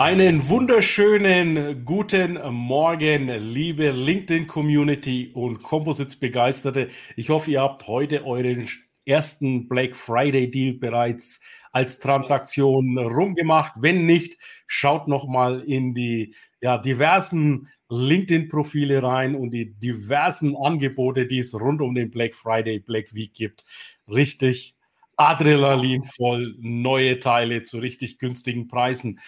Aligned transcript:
Einen 0.00 0.48
wunderschönen 0.48 1.84
guten 1.84 2.38
Morgen, 2.54 3.28
liebe 3.28 3.90
LinkedIn-Community 3.90 5.32
und 5.34 5.62
Composites-Begeisterte. 5.62 6.88
Ich 7.16 7.28
hoffe, 7.28 7.50
ihr 7.50 7.60
habt 7.60 7.86
heute 7.86 8.24
euren 8.24 8.66
ersten 9.04 9.68
Black 9.68 9.94
Friday-Deal 9.94 10.78
bereits 10.78 11.42
als 11.70 11.98
Transaktion 11.98 12.96
rumgemacht. 12.96 13.74
Wenn 13.76 14.06
nicht, 14.06 14.38
schaut 14.66 15.06
noch 15.06 15.28
mal 15.28 15.60
in 15.60 15.92
die 15.92 16.34
ja, 16.62 16.78
diversen 16.78 17.68
LinkedIn-Profile 17.90 19.02
rein 19.02 19.34
und 19.34 19.50
die 19.50 19.74
diversen 19.74 20.56
Angebote, 20.56 21.26
die 21.26 21.40
es 21.40 21.52
rund 21.52 21.82
um 21.82 21.94
den 21.94 22.10
Black 22.10 22.34
Friday, 22.34 22.78
Black 22.78 23.12
Week 23.12 23.34
gibt. 23.34 23.64
Richtig 24.08 24.78
Adrenalin 25.20 26.02
voll, 26.02 26.56
neue 26.60 27.18
Teile 27.18 27.62
zu 27.62 27.78
richtig 27.78 28.18
günstigen 28.18 28.68
Preisen. 28.68 29.20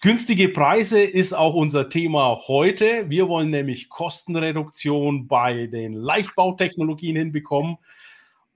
Günstige 0.00 0.48
Preise 0.48 1.00
ist 1.02 1.32
auch 1.32 1.54
unser 1.54 1.88
Thema 1.88 2.38
heute. 2.46 3.10
Wir 3.10 3.28
wollen 3.28 3.50
nämlich 3.50 3.88
Kostenreduktion 3.88 5.26
bei 5.26 5.66
den 5.66 5.92
Leichtbautechnologien 5.92 7.16
hinbekommen. 7.16 7.78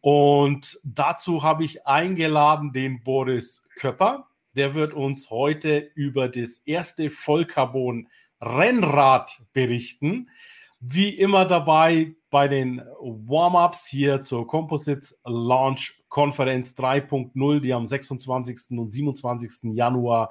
Und 0.00 0.78
dazu 0.84 1.42
habe 1.42 1.64
ich 1.64 1.84
eingeladen 1.84 2.72
den 2.72 3.02
Boris 3.02 3.66
Köpper. 3.74 4.28
Der 4.54 4.76
wird 4.76 4.94
uns 4.94 5.30
heute 5.30 5.90
über 5.96 6.28
das 6.28 6.58
erste 6.58 7.10
Vollcarbon 7.10 8.06
Rennrad 8.40 9.42
berichten. 9.52 10.30
Wie 10.78 11.08
immer 11.08 11.44
dabei 11.44 12.14
bei 12.30 12.46
den 12.46 12.82
Warm-ups 13.00 13.88
hier 13.88 14.22
zur 14.22 14.46
Composites 14.46 15.18
Launch 15.24 16.04
Konferenz 16.08 16.76
3.0, 16.78 17.58
die 17.58 17.72
am 17.72 17.84
26. 17.84 18.78
und 18.78 18.88
27. 18.88 19.74
Januar 19.74 20.30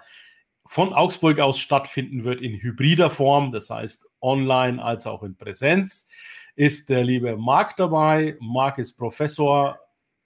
von 0.71 0.93
Augsburg 0.93 1.41
aus 1.41 1.59
stattfinden 1.59 2.23
wird 2.23 2.39
in 2.41 2.53
hybrider 2.53 3.09
Form, 3.09 3.51
das 3.51 3.69
heißt 3.69 4.07
online 4.21 4.81
als 4.81 5.05
auch 5.05 5.21
in 5.21 5.35
Präsenz, 5.35 6.07
ist 6.55 6.89
der 6.89 7.03
liebe 7.03 7.35
Marc 7.35 7.75
dabei. 7.75 8.37
Marc 8.39 8.77
ist 8.77 8.93
Professor, 8.93 9.77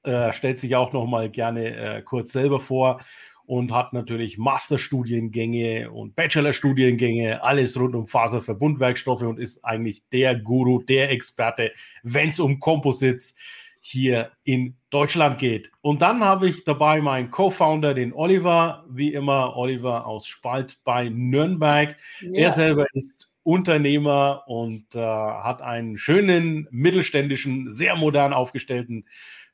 äh, 0.03 0.31
stellt 0.33 0.59
sich 0.59 0.75
auch 0.75 0.93
noch 0.93 1.07
mal 1.07 1.31
gerne 1.31 1.75
äh, 1.75 2.01
kurz 2.03 2.31
selber 2.31 2.59
vor 2.59 3.01
und 3.47 3.73
hat 3.73 3.93
natürlich 3.93 4.37
Masterstudiengänge 4.37 5.89
und 5.89 6.15
Bachelorstudiengänge, 6.15 7.41
alles 7.41 7.79
rund 7.79 7.95
um 7.95 8.05
Faserverbundwerkstoffe 8.05 9.23
und 9.23 9.39
ist 9.39 9.65
eigentlich 9.65 10.07
der 10.09 10.35
Guru, 10.35 10.83
der 10.83 11.09
Experte, 11.09 11.71
wenn 12.03 12.29
es 12.29 12.39
um 12.39 12.59
Composites 12.59 13.33
geht 13.33 13.64
hier 13.87 14.31
in 14.43 14.77
Deutschland 14.89 15.37
geht. 15.37 15.69
Und 15.81 16.01
dann 16.01 16.23
habe 16.23 16.49
ich 16.49 16.63
dabei 16.63 17.01
meinen 17.01 17.29
Co-Founder, 17.29 17.93
den 17.93 18.13
Oliver, 18.13 18.83
wie 18.89 19.13
immer 19.13 19.55
Oliver 19.55 20.07
aus 20.07 20.25
Spalt 20.25 20.79
bei 20.83 21.09
Nürnberg. 21.09 21.95
Ja. 22.19 22.45
Er 22.45 22.51
selber 22.51 22.87
ist 22.93 23.29
Unternehmer 23.43 24.41
und 24.47 24.95
äh, 24.95 24.99
hat 24.99 25.61
einen 25.61 25.99
schönen 25.99 26.67
mittelständischen, 26.71 27.69
sehr 27.69 27.95
modern 27.95 28.33
aufgestellten 28.33 29.05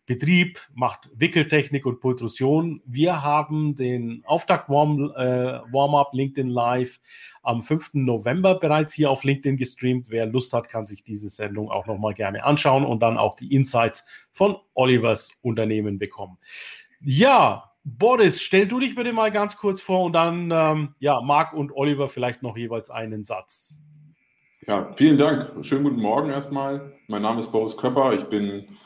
Betrieb, 0.05 0.59
macht 0.73 1.09
Wickeltechnik 1.13 1.85
und 1.85 1.99
Pultrusion. 1.99 2.81
Wir 2.85 3.23
haben 3.23 3.75
den 3.75 4.23
Auftakt-Warm-Up 4.25 6.13
äh, 6.13 6.17
LinkedIn 6.17 6.49
Live 6.49 6.99
am 7.43 7.61
5. 7.61 7.91
November 7.93 8.55
bereits 8.55 8.93
hier 8.93 9.11
auf 9.11 9.23
LinkedIn 9.23 9.57
gestreamt. 9.57 10.09
Wer 10.09 10.25
Lust 10.25 10.53
hat, 10.53 10.69
kann 10.69 10.85
sich 10.85 11.03
diese 11.03 11.29
Sendung 11.29 11.69
auch 11.69 11.85
nochmal 11.85 12.13
gerne 12.13 12.43
anschauen 12.43 12.83
und 12.83 13.01
dann 13.01 13.17
auch 13.17 13.35
die 13.35 13.53
Insights 13.53 14.05
von 14.31 14.57
Olivers 14.73 15.31
Unternehmen 15.41 15.99
bekommen. 15.99 16.37
Ja, 16.99 17.71
Boris, 17.83 18.41
stell 18.41 18.67
du 18.67 18.79
dich 18.79 18.95
bitte 18.95 19.13
mal 19.13 19.31
ganz 19.31 19.57
kurz 19.57 19.81
vor 19.81 20.03
und 20.03 20.13
dann, 20.13 20.51
ähm, 20.51 20.95
ja, 20.99 21.21
Marc 21.21 21.53
und 21.53 21.71
Oliver 21.71 22.07
vielleicht 22.07 22.43
noch 22.43 22.57
jeweils 22.57 22.89
einen 22.89 23.23
Satz. 23.23 23.81
Ja, 24.67 24.93
vielen 24.95 25.17
Dank. 25.17 25.65
Schönen 25.65 25.83
guten 25.83 26.01
Morgen 26.01 26.29
erstmal. 26.29 26.93
Mein 27.07 27.23
Name 27.23 27.39
ist 27.39 27.51
Boris 27.51 27.75
Köpper. 27.75 28.13
Ich 28.13 28.25
bin 28.25 28.77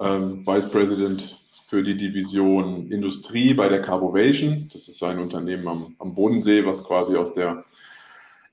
ähm, 0.00 0.46
Vice 0.46 0.70
President 0.70 1.40
für 1.66 1.82
die 1.82 1.96
Division 1.96 2.90
Industrie 2.90 3.54
bei 3.54 3.68
der 3.68 3.82
Carbovation. 3.82 4.68
Das 4.72 4.88
ist 4.88 5.02
ein 5.02 5.18
Unternehmen 5.18 5.68
am, 5.68 5.94
am 5.98 6.14
Bodensee, 6.14 6.66
was 6.66 6.84
quasi 6.84 7.16
aus 7.16 7.32
der 7.32 7.64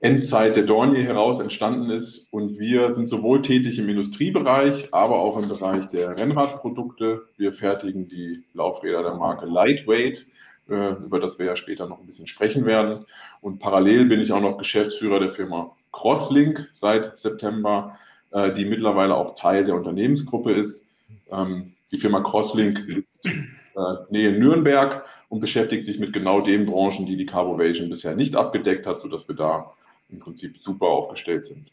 Endzeit 0.00 0.54
der 0.54 0.62
Dornier 0.62 1.02
heraus 1.02 1.40
entstanden 1.40 1.90
ist. 1.90 2.28
Und 2.30 2.60
wir 2.60 2.94
sind 2.94 3.08
sowohl 3.08 3.42
tätig 3.42 3.78
im 3.78 3.88
Industriebereich, 3.88 4.94
aber 4.94 5.18
auch 5.18 5.42
im 5.42 5.48
Bereich 5.48 5.86
der 5.86 6.16
Rennradprodukte. 6.16 7.22
Wir 7.36 7.52
fertigen 7.52 8.06
die 8.06 8.44
Laufräder 8.54 9.02
der 9.02 9.14
Marke 9.14 9.46
Lightweight, 9.46 10.26
äh, 10.68 10.92
über 11.04 11.18
das 11.18 11.40
wir 11.40 11.46
ja 11.46 11.56
später 11.56 11.88
noch 11.88 11.98
ein 11.98 12.06
bisschen 12.06 12.28
sprechen 12.28 12.64
werden. 12.64 13.04
Und 13.40 13.58
parallel 13.58 14.04
bin 14.04 14.20
ich 14.20 14.30
auch 14.30 14.40
noch 14.40 14.58
Geschäftsführer 14.58 15.18
der 15.18 15.30
Firma 15.30 15.72
Crosslink 15.90 16.70
seit 16.74 17.18
September, 17.18 17.98
äh, 18.30 18.52
die 18.52 18.66
mittlerweile 18.66 19.16
auch 19.16 19.34
Teil 19.34 19.64
der 19.64 19.74
Unternehmensgruppe 19.74 20.52
ist. 20.52 20.87
Ähm, 21.30 21.72
die 21.90 21.98
Firma 21.98 22.20
Crosslink 22.20 23.04
äh, 23.24 23.94
Nähe 24.10 24.32
Nürnberg 24.32 25.04
und 25.28 25.40
beschäftigt 25.40 25.84
sich 25.84 25.98
mit 25.98 26.12
genau 26.12 26.40
den 26.40 26.66
Branchen, 26.66 27.06
die 27.06 27.16
die 27.16 27.26
Carbovation 27.26 27.88
bisher 27.88 28.14
nicht 28.16 28.36
abgedeckt 28.36 28.86
hat, 28.86 29.00
sodass 29.00 29.28
wir 29.28 29.36
da 29.36 29.72
im 30.08 30.18
Prinzip 30.18 30.56
super 30.56 30.86
aufgestellt 30.86 31.46
sind. 31.46 31.70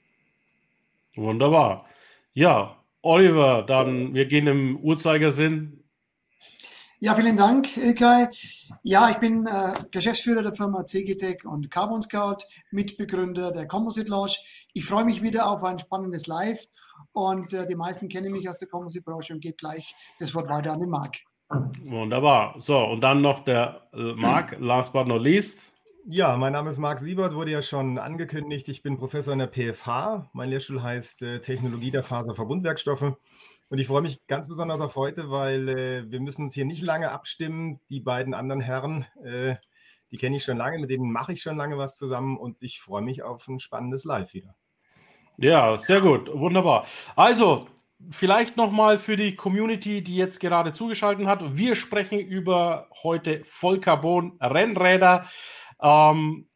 Wunderbar. 1.16 1.86
Ja, 2.34 2.76
Oliver, 3.02 3.64
dann 3.66 4.14
wir 4.14 4.26
gehen 4.26 4.48
im 4.48 4.78
Uhrzeigersinn. 4.78 5.85
Ja, 7.06 7.14
vielen 7.14 7.38
Dank, 7.38 7.78
Ilkay. 7.78 8.30
Ja, 8.82 9.12
ich 9.12 9.18
bin 9.18 9.46
äh, 9.46 9.74
Geschäftsführer 9.92 10.42
der 10.42 10.54
Firma 10.54 10.88
CGTech 10.88 11.46
und 11.46 11.70
Carbon 11.70 12.02
Scout, 12.02 12.38
Mitbegründer 12.72 13.52
der 13.52 13.68
Composite 13.68 14.10
Lounge. 14.10 14.38
Ich 14.74 14.86
freue 14.86 15.06
mich 15.06 15.22
wieder 15.22 15.48
auf 15.48 15.64
ein 15.64 15.78
spannendes 15.78 16.26
Live 16.26 16.66
und 17.14 17.54
äh, 17.54 17.68
die 17.68 17.76
meisten 17.76 18.10
kennen 18.10 18.32
mich 18.32 18.50
aus 18.50 18.58
der 18.58 18.70
Composite-Branche 18.70 19.36
und 19.36 19.40
gebe 19.42 19.56
gleich 19.56 19.96
das 20.18 20.34
Wort 20.34 20.50
weiter 20.50 20.74
an 20.74 20.80
den 20.80 20.90
Marc. 20.90 21.18
Wunderbar. 21.84 22.56
So, 22.58 22.80
und 22.80 23.02
dann 23.02 23.22
noch 23.22 23.44
der 23.44 23.88
äh, 23.94 24.16
Marc, 24.16 24.58
last 24.60 24.92
but 24.92 25.06
not 25.06 25.22
least. 25.22 25.76
Ja, 26.08 26.36
mein 26.38 26.54
Name 26.54 26.72
ist 26.72 26.80
Marc 26.80 27.02
Siebert, 27.02 27.36
wurde 27.36 27.52
ja 27.52 27.62
schon 27.62 28.00
angekündigt. 28.00 28.68
Ich 28.68 28.82
bin 28.82 28.98
Professor 28.98 29.34
in 29.34 29.40
der 29.40 29.48
PFH. 29.48 30.32
Mein 30.34 30.50
Lehrstuhl 30.50 30.82
heißt 30.82 31.22
äh, 31.22 31.40
Technologie 31.40 31.92
der 31.92 32.02
Faserverbundwerkstoffe. 32.02 33.14
Und 33.70 33.80
ich 33.80 33.88
freue 33.88 34.02
mich 34.02 34.26
ganz 34.28 34.48
besonders 34.48 34.80
auf 34.80 34.96
heute, 34.96 35.32
weil 35.32 35.70
äh, 35.70 36.12
wir 36.12 36.20
müssen 36.20 36.44
uns 36.44 36.54
hier 36.54 36.66
nicht 36.66 36.84
lange 36.84 37.12
abstimmen. 37.12 37.80
Die 37.90 38.00
beiden 38.00 38.34
anderen 38.34 38.62
Herren, 38.62 39.06
äh, 39.24 39.56
die 40.12 40.18
kenne 40.18 40.38
ich 40.38 40.44
schon 40.44 40.58
lange, 40.58 40.80
mit 40.80 40.90
denen 40.90 41.12
mache 41.12 41.34
ich 41.34 41.42
schon 41.42 41.58
lange 41.58 41.78
was 41.78 41.96
zusammen 41.96 42.38
und 42.38 42.58
ich 42.62 42.80
freue 42.80 43.02
mich 43.02 43.24
auf 43.24 43.48
ein 43.48 43.60
spannendes 43.60 44.04
Live 44.04 44.34
wieder. 44.34 44.56
Ja, 45.38 45.78
sehr 45.78 46.00
gut, 46.00 46.32
wunderbar. 46.32 46.86
Also, 47.16 47.68
vielleicht 48.12 48.56
nochmal 48.56 48.98
für 48.98 49.16
die 49.16 49.36
Community, 49.36 50.04
die 50.04 50.16
jetzt 50.16 50.40
gerade 50.40 50.74
zugeschaltet 50.74 51.28
hat. 51.28 51.58
Wir 51.58 51.76
sprechen 51.76 52.20
über 52.20 52.88
heute 53.04 53.44
Vollcarbon-Rennräder. 53.44 55.28
Ähm, 55.82 56.48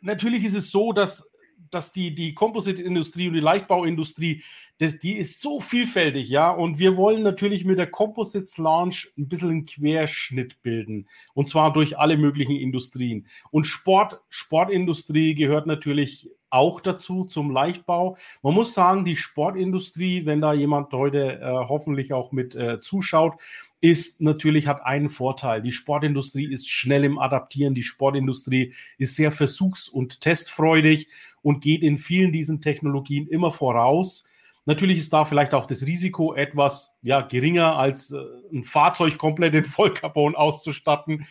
natürlich 0.00 0.44
ist 0.44 0.54
es 0.54 0.70
so, 0.70 0.92
dass, 0.92 1.28
dass 1.74 1.92
die, 1.92 2.14
die 2.14 2.34
Composite-Industrie 2.34 3.28
und 3.28 3.34
die 3.34 3.40
Leichtbauindustrie, 3.40 4.42
das, 4.78 4.98
die 4.98 5.16
ist 5.16 5.40
so 5.40 5.60
vielfältig, 5.60 6.28
ja. 6.28 6.50
Und 6.50 6.78
wir 6.78 6.96
wollen 6.96 7.22
natürlich 7.22 7.64
mit 7.64 7.78
der 7.78 7.90
Composites 7.90 8.58
Launch 8.58 9.12
ein 9.16 9.28
bisschen 9.28 9.50
einen 9.50 9.66
Querschnitt 9.66 10.62
bilden. 10.62 11.08
Und 11.34 11.46
zwar 11.46 11.72
durch 11.72 11.98
alle 11.98 12.16
möglichen 12.16 12.56
Industrien. 12.56 13.26
Und 13.50 13.66
Sport, 13.66 14.20
Sportindustrie 14.28 15.34
gehört 15.34 15.66
natürlich 15.66 16.30
auch 16.52 16.80
dazu 16.80 17.24
zum 17.24 17.50
Leichtbau. 17.50 18.16
Man 18.42 18.54
muss 18.54 18.74
sagen, 18.74 19.04
die 19.04 19.16
Sportindustrie, 19.16 20.26
wenn 20.26 20.42
da 20.42 20.52
jemand 20.52 20.92
heute 20.92 21.40
äh, 21.40 21.44
hoffentlich 21.68 22.12
auch 22.12 22.30
mit 22.30 22.54
äh, 22.54 22.78
zuschaut, 22.78 23.40
ist 23.82 24.20
natürlich, 24.20 24.68
hat 24.68 24.86
einen 24.86 25.08
Vorteil. 25.08 25.60
Die 25.60 25.72
Sportindustrie 25.72 26.50
ist 26.50 26.70
schnell 26.70 27.02
im 27.02 27.18
Adaptieren. 27.18 27.74
Die 27.74 27.82
Sportindustrie 27.82 28.72
ist 28.96 29.16
sehr 29.16 29.32
versuchs- 29.32 29.88
und 29.88 30.20
testfreudig 30.20 31.08
und 31.42 31.62
geht 31.62 31.82
in 31.82 31.98
vielen 31.98 32.32
diesen 32.32 32.60
Technologien 32.60 33.26
immer 33.26 33.50
voraus. 33.50 34.24
Natürlich 34.66 34.98
ist 34.98 35.12
da 35.12 35.24
vielleicht 35.24 35.52
auch 35.52 35.66
das 35.66 35.84
Risiko 35.84 36.32
etwas 36.32 36.96
ja, 37.02 37.22
geringer, 37.22 37.76
als 37.76 38.12
äh, 38.12 38.20
ein 38.52 38.62
Fahrzeug 38.62 39.18
komplett 39.18 39.56
in 39.56 39.64
Vollcarbon 39.64 40.36
auszustatten. 40.36 41.26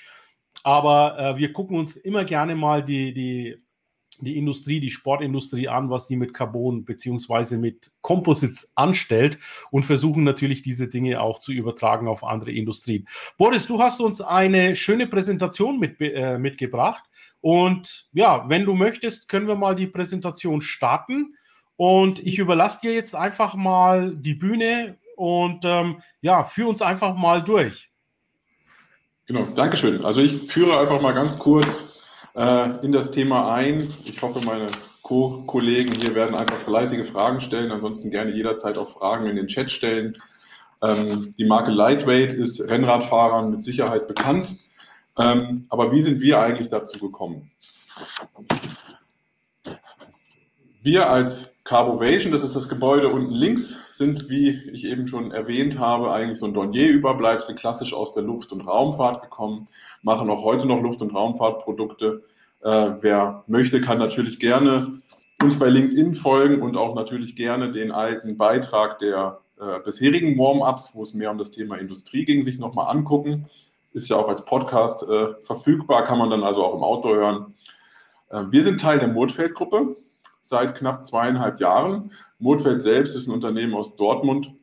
Aber 0.63 1.17
äh, 1.17 1.37
wir 1.37 1.53
gucken 1.53 1.77
uns 1.77 1.95
immer 1.95 2.25
gerne 2.25 2.55
mal 2.55 2.83
die, 2.83 3.13
die 3.13 3.55
die 4.25 4.37
Industrie, 4.37 4.79
die 4.79 4.89
Sportindustrie 4.89 5.67
an, 5.67 5.89
was 5.89 6.07
sie 6.07 6.15
mit 6.15 6.33
Carbon 6.33 6.85
beziehungsweise 6.85 7.57
mit 7.57 7.91
Composites 8.01 8.71
anstellt 8.75 9.39
und 9.71 9.83
versuchen 9.83 10.23
natürlich 10.23 10.61
diese 10.61 10.87
Dinge 10.87 11.21
auch 11.21 11.39
zu 11.39 11.51
übertragen 11.51 12.07
auf 12.07 12.23
andere 12.23 12.51
Industrien. 12.51 13.07
Boris, 13.37 13.67
du 13.67 13.79
hast 13.79 14.01
uns 14.01 14.21
eine 14.21 14.75
schöne 14.75 15.07
Präsentation 15.07 15.79
mit, 15.79 15.99
äh, 15.99 16.37
mitgebracht 16.37 17.03
und 17.41 18.09
ja, 18.13 18.45
wenn 18.47 18.65
du 18.65 18.75
möchtest, 18.75 19.27
können 19.27 19.47
wir 19.47 19.55
mal 19.55 19.75
die 19.75 19.87
Präsentation 19.87 20.61
starten 20.61 21.35
und 21.75 22.19
ich 22.19 22.37
überlasse 22.37 22.81
dir 22.81 22.93
jetzt 22.93 23.15
einfach 23.15 23.55
mal 23.55 24.15
die 24.15 24.35
Bühne 24.35 24.97
und 25.15 25.65
ähm, 25.65 26.01
ja, 26.21 26.43
führ 26.43 26.67
uns 26.67 26.81
einfach 26.81 27.15
mal 27.15 27.43
durch. 27.43 27.89
Genau, 29.25 29.45
Dankeschön. 29.45 30.03
Also 30.03 30.21
ich 30.21 30.51
führe 30.51 30.79
einfach 30.79 31.01
mal 31.01 31.13
ganz 31.13 31.37
kurz 31.39 31.90
äh, 32.35 32.85
in 32.85 32.91
das 32.91 33.11
Thema 33.11 33.53
ein. 33.53 33.93
Ich 34.05 34.21
hoffe, 34.21 34.41
meine 34.45 34.67
Co-Kollegen 35.01 35.93
hier 35.93 36.15
werden 36.15 36.35
einfach 36.35 36.57
fleißige 36.57 37.09
Fragen 37.09 37.41
stellen. 37.41 37.71
Ansonsten 37.71 38.11
gerne 38.11 38.31
jederzeit 38.31 38.77
auch 38.77 38.89
Fragen 38.89 39.27
in 39.27 39.35
den 39.35 39.47
Chat 39.47 39.71
stellen. 39.71 40.17
Ähm, 40.81 41.33
die 41.37 41.45
Marke 41.45 41.71
Lightweight 41.71 42.33
ist 42.33 42.61
Rennradfahrern 42.61 43.51
mit 43.51 43.63
Sicherheit 43.63 44.07
bekannt. 44.07 44.49
Ähm, 45.17 45.65
aber 45.69 45.91
wie 45.91 46.01
sind 46.01 46.21
wir 46.21 46.39
eigentlich 46.39 46.69
dazu 46.69 46.99
gekommen? 46.99 47.51
Wir 50.81 51.09
als 51.09 51.55
Carbovation, 51.71 52.33
das 52.33 52.43
ist 52.43 52.57
das 52.57 52.67
Gebäude 52.67 53.07
unten 53.07 53.31
links, 53.31 53.77
sind, 53.91 54.29
wie 54.29 54.49
ich 54.73 54.83
eben 54.83 55.07
schon 55.07 55.31
erwähnt 55.31 55.79
habe, 55.79 56.11
eigentlich 56.11 56.37
so 56.37 56.45
ein 56.45 56.53
Dornier-Überbleibsel, 56.53 57.55
klassisch 57.55 57.93
aus 57.93 58.11
der 58.11 58.23
Luft- 58.23 58.51
und 58.51 58.67
Raumfahrt 58.67 59.21
gekommen, 59.21 59.69
machen 60.01 60.29
auch 60.29 60.43
heute 60.43 60.67
noch 60.67 60.81
Luft- 60.81 61.01
und 61.01 61.15
Raumfahrtprodukte. 61.15 62.25
Äh, 62.61 62.67
wer 62.99 63.45
möchte, 63.47 63.79
kann 63.79 63.99
natürlich 63.99 64.37
gerne 64.37 65.01
uns 65.41 65.57
bei 65.57 65.69
LinkedIn 65.69 66.15
folgen 66.15 66.61
und 66.61 66.75
auch 66.75 66.93
natürlich 66.93 67.37
gerne 67.37 67.71
den 67.71 67.93
alten 67.93 68.35
Beitrag 68.35 68.99
der 68.99 69.39
äh, 69.57 69.79
bisherigen 69.79 70.37
Warm-ups, 70.37 70.91
wo 70.93 71.03
es 71.03 71.13
mehr 71.13 71.31
um 71.31 71.37
das 71.37 71.51
Thema 71.51 71.77
Industrie 71.77 72.25
ging, 72.25 72.43
sich 72.43 72.59
nochmal 72.59 72.93
angucken. 72.93 73.45
Ist 73.93 74.09
ja 74.09 74.17
auch 74.17 74.27
als 74.27 74.43
Podcast 74.43 75.03
äh, 75.03 75.35
verfügbar, 75.43 76.03
kann 76.03 76.17
man 76.17 76.31
dann 76.31 76.43
also 76.43 76.65
auch 76.65 76.75
im 76.75 76.83
Auto 76.83 77.15
hören. 77.15 77.53
Äh, 78.29 78.43
wir 78.49 78.65
sind 78.65 78.81
Teil 78.81 78.99
der 78.99 79.07
Murtfeld-Gruppe 79.07 79.95
seit 80.41 80.75
knapp 80.75 81.05
zweieinhalb 81.05 81.59
Jahren. 81.59 82.11
Murtfeld 82.39 82.81
selbst 82.81 83.15
ist 83.15 83.27
ein 83.27 83.33
Unternehmen 83.33 83.73
aus 83.73 83.95
Dortmund, 83.95 84.53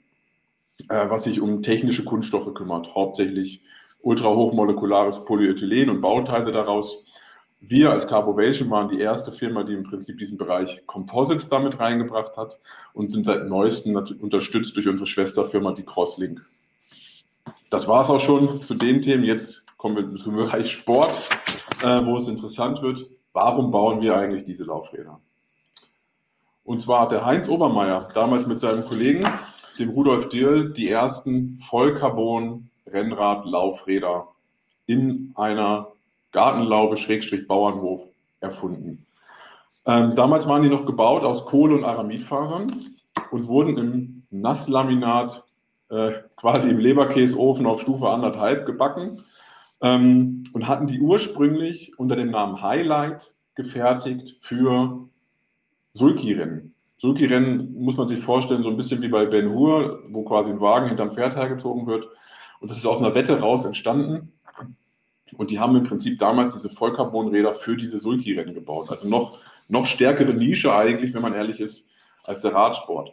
äh, 0.88 1.08
was 1.08 1.25
sich 1.25 1.40
um 1.40 1.62
technische 1.62 2.04
Kunststoffe 2.04 2.52
kümmert, 2.54 2.94
hauptsächlich 2.94 3.62
ultrahochmolekulares 4.00 5.25
Polyethylen 5.25 5.90
und 5.90 6.00
Bauteile 6.00 6.52
daraus. 6.52 7.04
Wir 7.60 7.90
als 7.90 8.06
Carbovation 8.06 8.70
waren 8.70 8.88
die 8.88 9.00
erste 9.00 9.32
Firma, 9.32 9.64
die 9.64 9.75
im 9.75 9.82
Prinzip 9.82 10.19
diesen 10.19 10.38
Bereich 10.38 10.86
Composites 10.86 11.48
damit 11.48 11.80
reingebracht 11.80 12.36
hat 12.36 12.60
und 12.92 13.10
sind 13.10 13.26
seit 13.26 13.48
neuestem 13.48 13.96
unterstützt 13.96 14.76
durch 14.76 14.86
unsere 14.86 15.08
Schwesterfirma, 15.08 15.72
die 15.72 15.82
Crosslink. 15.82 16.40
Das 17.70 17.88
war 17.88 18.02
es 18.02 18.10
auch 18.10 18.20
schon 18.20 18.60
zu 18.60 18.75
den 18.75 19.02
Themen. 19.02 19.25
Jetzt 19.25 19.66
kommen 19.76 19.96
wir 19.96 20.19
zum 20.19 20.36
Bereich 20.36 20.70
Sport, 20.70 21.30
äh, 21.82 22.06
wo 22.06 22.16
es 22.16 22.28
interessant 22.28 22.80
wird. 22.82 23.10
Warum 23.32 23.72
bauen 23.72 24.02
wir 24.02 24.16
eigentlich 24.16 24.44
diese 24.44 24.64
Laufräder? 24.64 25.20
Und 26.69 26.81
zwar 26.82 27.00
hat 27.00 27.11
der 27.12 27.25
Heinz 27.25 27.49
Obermeier 27.49 28.11
damals 28.12 28.47
mit 28.47 28.61
seinem 28.61 28.85
Kollegen, 28.85 29.26
dem 29.79 29.88
Rudolf 29.88 30.29
Dirl, 30.29 30.75
die 30.75 30.91
ersten 30.91 31.59
Vollcarbon-Rennrad-Laufräder 31.61 34.29
in 34.85 35.32
einer 35.35 35.93
Gartenlaube-Bauernhof 36.32 38.03
erfunden. 38.41 39.06
Ähm, 39.87 40.15
damals 40.15 40.47
waren 40.47 40.62
die 40.62 40.69
noch 40.69 40.85
gebaut 40.85 41.25
aus 41.25 41.47
Kohle- 41.47 41.76
und 41.76 41.85
Aramidfasern 41.85 42.67
und 43.31 43.49
wurden 43.49 43.79
im 43.79 44.25
Nasslaminat 44.31 45.44
äh, 45.88 46.12
quasi 46.37 46.69
im 46.69 46.81
Leberkäseofen 46.81 47.64
auf 47.64 47.81
Stufe 47.81 48.11
anderthalb 48.11 48.67
gebacken 48.67 49.25
ähm, 49.81 50.44
und 50.53 50.69
hatten 50.69 50.87
die 50.87 51.00
ursprünglich 51.00 51.99
unter 51.99 52.14
dem 52.14 52.31
Namen 52.31 52.61
Highlight 52.61 53.32
gefertigt 53.55 54.37
für 54.43 55.09
Sulki-Rennen. 55.99 56.75
Sulki-Rennen 56.99 57.75
muss 57.75 57.97
man 57.97 58.09
sich 58.09 58.21
vorstellen, 58.21 58.62
so 58.62 58.71
ein 58.71 58.77
bisschen 58.77 59.03
wie 59.03 59.09
bei 59.09 59.27
Ben 59.27 59.50
Hur, 59.50 60.03
wo 60.09 60.25
quasi 60.25 60.50
ein 60.50 60.61
Wagen 60.61 60.89
hinterm 60.89 61.15
Pferd 61.15 61.37
hergezogen 61.37 61.87
wird. 61.87 62.06
Und 62.61 62.71
das 62.71 62.79
ist 62.79 62.87
aus 62.87 63.00
einer 63.00 63.15
Wette 63.15 63.39
raus 63.41 63.65
entstanden. 63.65 64.33
Und 65.37 65.50
die 65.50 65.59
haben 65.59 65.77
im 65.77 65.85
Prinzip 65.85 66.19
damals 66.19 66.55
diese 66.55 66.71
Vollcarbonräder 66.71 67.55
für 67.55 67.77
diese 67.77 68.00
Sulki-Rennen 68.00 68.55
gebaut. 68.55 68.91
Also 68.91 69.09
noch, 69.09 69.39
noch 69.69 69.87
stärkere 69.87 70.33
Nische 70.33 70.75
eigentlich, 70.75 71.15
wenn 71.15 71.23
man 71.23 71.35
ehrlich 71.35 71.61
ist, 71.61 71.87
als 72.25 72.43
der 72.43 72.55
Radsport. 72.55 73.12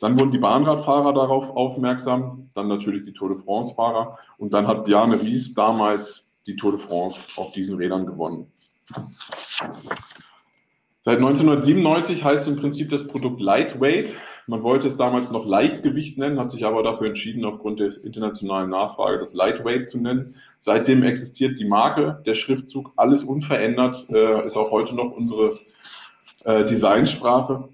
Dann 0.00 0.18
wurden 0.18 0.30
die 0.30 0.38
Bahnradfahrer 0.38 1.12
darauf 1.12 1.50
aufmerksam, 1.50 2.50
dann 2.54 2.68
natürlich 2.68 3.04
die 3.04 3.12
Tour 3.12 3.30
de 3.30 3.38
France-Fahrer 3.38 4.18
und 4.38 4.52
dann 4.52 4.66
hat 4.66 4.84
Bjarne 4.84 5.20
Ries 5.20 5.54
damals 5.54 6.28
die 6.46 6.56
Tour 6.56 6.72
de 6.72 6.80
France 6.80 7.20
auf 7.36 7.52
diesen 7.52 7.76
Rädern 7.76 8.06
gewonnen. 8.06 8.52
Seit 11.00 11.18
1997 11.18 12.24
heißt 12.24 12.48
im 12.48 12.56
Prinzip 12.56 12.90
das 12.90 13.06
Produkt 13.06 13.40
Lightweight. 13.40 14.14
Man 14.48 14.62
wollte 14.62 14.88
es 14.88 14.96
damals 14.96 15.30
noch 15.30 15.46
Leichtgewicht 15.46 16.18
nennen, 16.18 16.40
hat 16.40 16.50
sich 16.50 16.64
aber 16.64 16.82
dafür 16.82 17.08
entschieden, 17.08 17.44
aufgrund 17.44 17.80
der 17.80 17.92
internationalen 18.02 18.70
Nachfrage 18.70 19.18
das 19.18 19.32
Lightweight 19.32 19.88
zu 19.88 19.98
nennen. 19.98 20.34
Seitdem 20.58 21.02
existiert 21.04 21.58
die 21.58 21.66
Marke, 21.66 22.22
der 22.26 22.34
Schriftzug, 22.34 22.92
alles 22.96 23.22
unverändert, 23.22 24.06
äh, 24.10 24.46
ist 24.46 24.56
auch 24.56 24.70
heute 24.70 24.96
noch 24.96 25.12
unsere 25.12 25.58
äh, 26.44 26.64
Designsprache 26.64 27.68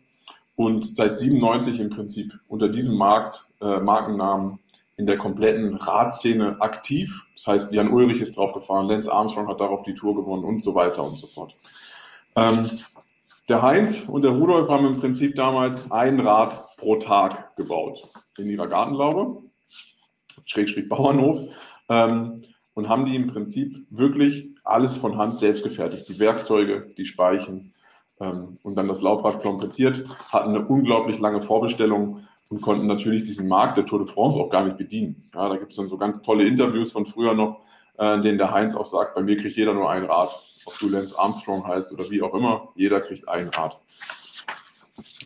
und 0.56 0.94
seit 0.94 1.18
97 1.18 1.80
im 1.80 1.90
Prinzip 1.90 2.32
unter 2.48 2.68
diesem 2.68 2.96
Markt, 2.96 3.46
äh, 3.60 3.78
Markennamen 3.78 4.58
in 4.96 5.06
der 5.06 5.16
kompletten 5.16 5.76
Radszene 5.76 6.60
aktiv. 6.60 7.24
Das 7.36 7.46
heißt, 7.46 7.72
Jan 7.72 7.90
Ulrich 7.90 8.20
ist 8.20 8.36
drauf 8.36 8.52
gefahren, 8.52 8.86
Lance 8.86 9.12
Armstrong 9.12 9.48
hat 9.48 9.60
darauf 9.60 9.82
die 9.82 9.94
Tour 9.94 10.14
gewonnen 10.14 10.44
und 10.44 10.62
so 10.62 10.74
weiter 10.74 11.02
und 11.02 11.18
so 11.18 11.26
fort. 11.26 11.56
Ähm, 12.36 12.68
der 13.48 13.62
Heinz 13.62 14.04
und 14.06 14.24
der 14.24 14.32
Rudolf 14.32 14.68
haben 14.68 14.86
im 14.86 15.00
Prinzip 15.00 15.34
damals 15.34 15.90
ein 15.90 16.20
Rad 16.20 16.76
pro 16.76 16.96
Tag 16.96 17.56
gebaut 17.56 18.08
in 18.38 18.48
ihrer 18.48 18.66
Gartenlaube, 18.66 19.42
Schrägstrich 20.44 20.88
Bauernhof, 20.88 21.48
ähm, 21.88 22.42
und 22.74 22.88
haben 22.88 23.06
die 23.06 23.16
im 23.16 23.28
Prinzip 23.28 23.86
wirklich 23.90 24.48
alles 24.64 24.96
von 24.96 25.16
Hand 25.16 25.38
selbst 25.38 25.62
gefertigt. 25.62 26.08
Die 26.08 26.18
Werkzeuge, 26.18 26.92
die 26.96 27.04
Speichen 27.04 27.72
ähm, 28.20 28.54
und 28.62 28.76
dann 28.76 28.88
das 28.88 29.00
Laufrad 29.00 29.40
komplettiert, 29.40 30.04
hatten 30.32 30.50
eine 30.50 30.66
unglaublich 30.66 31.20
lange 31.20 31.42
Vorbestellung 31.42 32.24
und 32.48 32.62
konnten 32.62 32.86
natürlich 32.86 33.24
diesen 33.24 33.46
Markt 33.48 33.76
der 33.76 33.86
Tour 33.86 34.04
de 34.04 34.08
France 34.08 34.38
auch 34.38 34.50
gar 34.50 34.64
nicht 34.64 34.76
bedienen. 34.76 35.30
Ja, 35.34 35.48
da 35.48 35.56
gibt 35.56 35.70
es 35.70 35.76
dann 35.76 35.88
so 35.88 35.98
ganz 35.98 36.20
tolle 36.22 36.46
Interviews 36.46 36.92
von 36.92 37.06
früher 37.06 37.34
noch, 37.34 37.60
äh, 37.98 38.20
denen 38.20 38.38
der 38.38 38.52
Heinz 38.52 38.74
auch 38.74 38.86
sagt, 38.86 39.14
bei 39.14 39.22
mir 39.22 39.36
kriegt 39.36 39.56
jeder 39.56 39.74
nur 39.74 39.90
ein 39.90 40.04
Rad 40.04 40.30
ob 40.66 40.78
du 40.78 40.88
Lance 40.88 41.18
Armstrong 41.18 41.66
heißt 41.66 41.92
oder 41.92 42.10
wie 42.10 42.22
auch 42.22 42.34
immer, 42.34 42.68
jeder 42.74 43.00
kriegt 43.00 43.28
ein 43.28 43.48
Rad. 43.48 43.78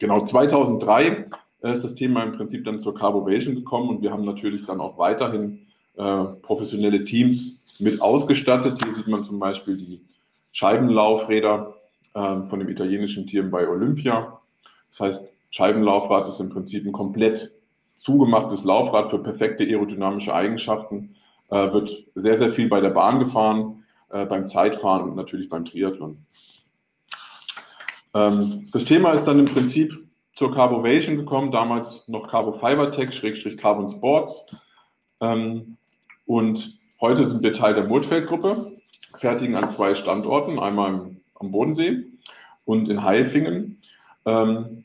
Genau, 0.00 0.24
2003 0.24 1.30
ist 1.62 1.84
das 1.84 1.94
Thema 1.94 2.22
im 2.22 2.32
Prinzip 2.32 2.64
dann 2.64 2.78
zur 2.78 2.94
Carbovation 2.94 3.54
gekommen 3.54 3.88
und 3.88 4.02
wir 4.02 4.12
haben 4.12 4.24
natürlich 4.24 4.66
dann 4.66 4.80
auch 4.80 4.98
weiterhin 4.98 5.66
äh, 5.96 6.24
professionelle 6.42 7.04
Teams 7.04 7.64
mit 7.78 8.00
ausgestattet. 8.00 8.82
Hier 8.82 8.94
sieht 8.94 9.08
man 9.08 9.22
zum 9.22 9.38
Beispiel 9.38 9.76
die 9.76 10.04
Scheibenlaufräder 10.52 11.74
äh, 12.14 12.42
von 12.46 12.58
dem 12.60 12.68
italienischen 12.68 13.26
Team 13.26 13.50
bei 13.50 13.68
Olympia. 13.68 14.40
Das 14.90 15.00
heißt, 15.00 15.30
Scheibenlaufrad 15.50 16.28
ist 16.28 16.40
im 16.40 16.50
Prinzip 16.50 16.86
ein 16.86 16.92
komplett 16.92 17.52
zugemachtes 17.96 18.64
Laufrad 18.64 19.10
für 19.10 19.18
perfekte 19.18 19.64
aerodynamische 19.64 20.32
Eigenschaften. 20.32 21.16
Äh, 21.50 21.72
wird 21.72 22.04
sehr, 22.14 22.36
sehr 22.36 22.50
viel 22.50 22.68
bei 22.68 22.80
der 22.80 22.90
Bahn 22.90 23.18
gefahren, 23.18 23.84
äh, 24.10 24.26
beim 24.26 24.46
Zeitfahren 24.46 25.08
und 25.08 25.16
natürlich 25.16 25.48
beim 25.48 25.64
Triathlon. 25.64 26.18
Ähm, 28.14 28.68
das 28.72 28.84
Thema 28.84 29.12
ist 29.12 29.24
dann 29.24 29.38
im 29.38 29.46
Prinzip 29.46 30.06
zur 30.34 30.54
Carbovation 30.54 31.16
gekommen, 31.16 31.50
damals 31.50 32.06
noch 32.06 32.28
Carbo 32.28 32.52
Fibertech, 32.52 33.12
Schrägstrich 33.12 33.56
Carbon 33.56 33.88
Sports. 33.88 34.44
Ähm, 35.20 35.78
und 36.26 36.78
heute 37.00 37.26
sind 37.26 37.42
wir 37.42 37.54
Teil 37.54 37.74
der 37.74 37.84
Murtfeld-Gruppe, 37.84 38.72
fertigen 39.16 39.56
an 39.56 39.70
zwei 39.70 39.94
Standorten, 39.94 40.58
einmal 40.58 40.94
im, 40.94 41.20
am 41.34 41.50
Bodensee 41.50 42.04
und 42.66 42.88
in 42.88 43.02
Haifingen. 43.02 43.80
Ähm, 44.26 44.84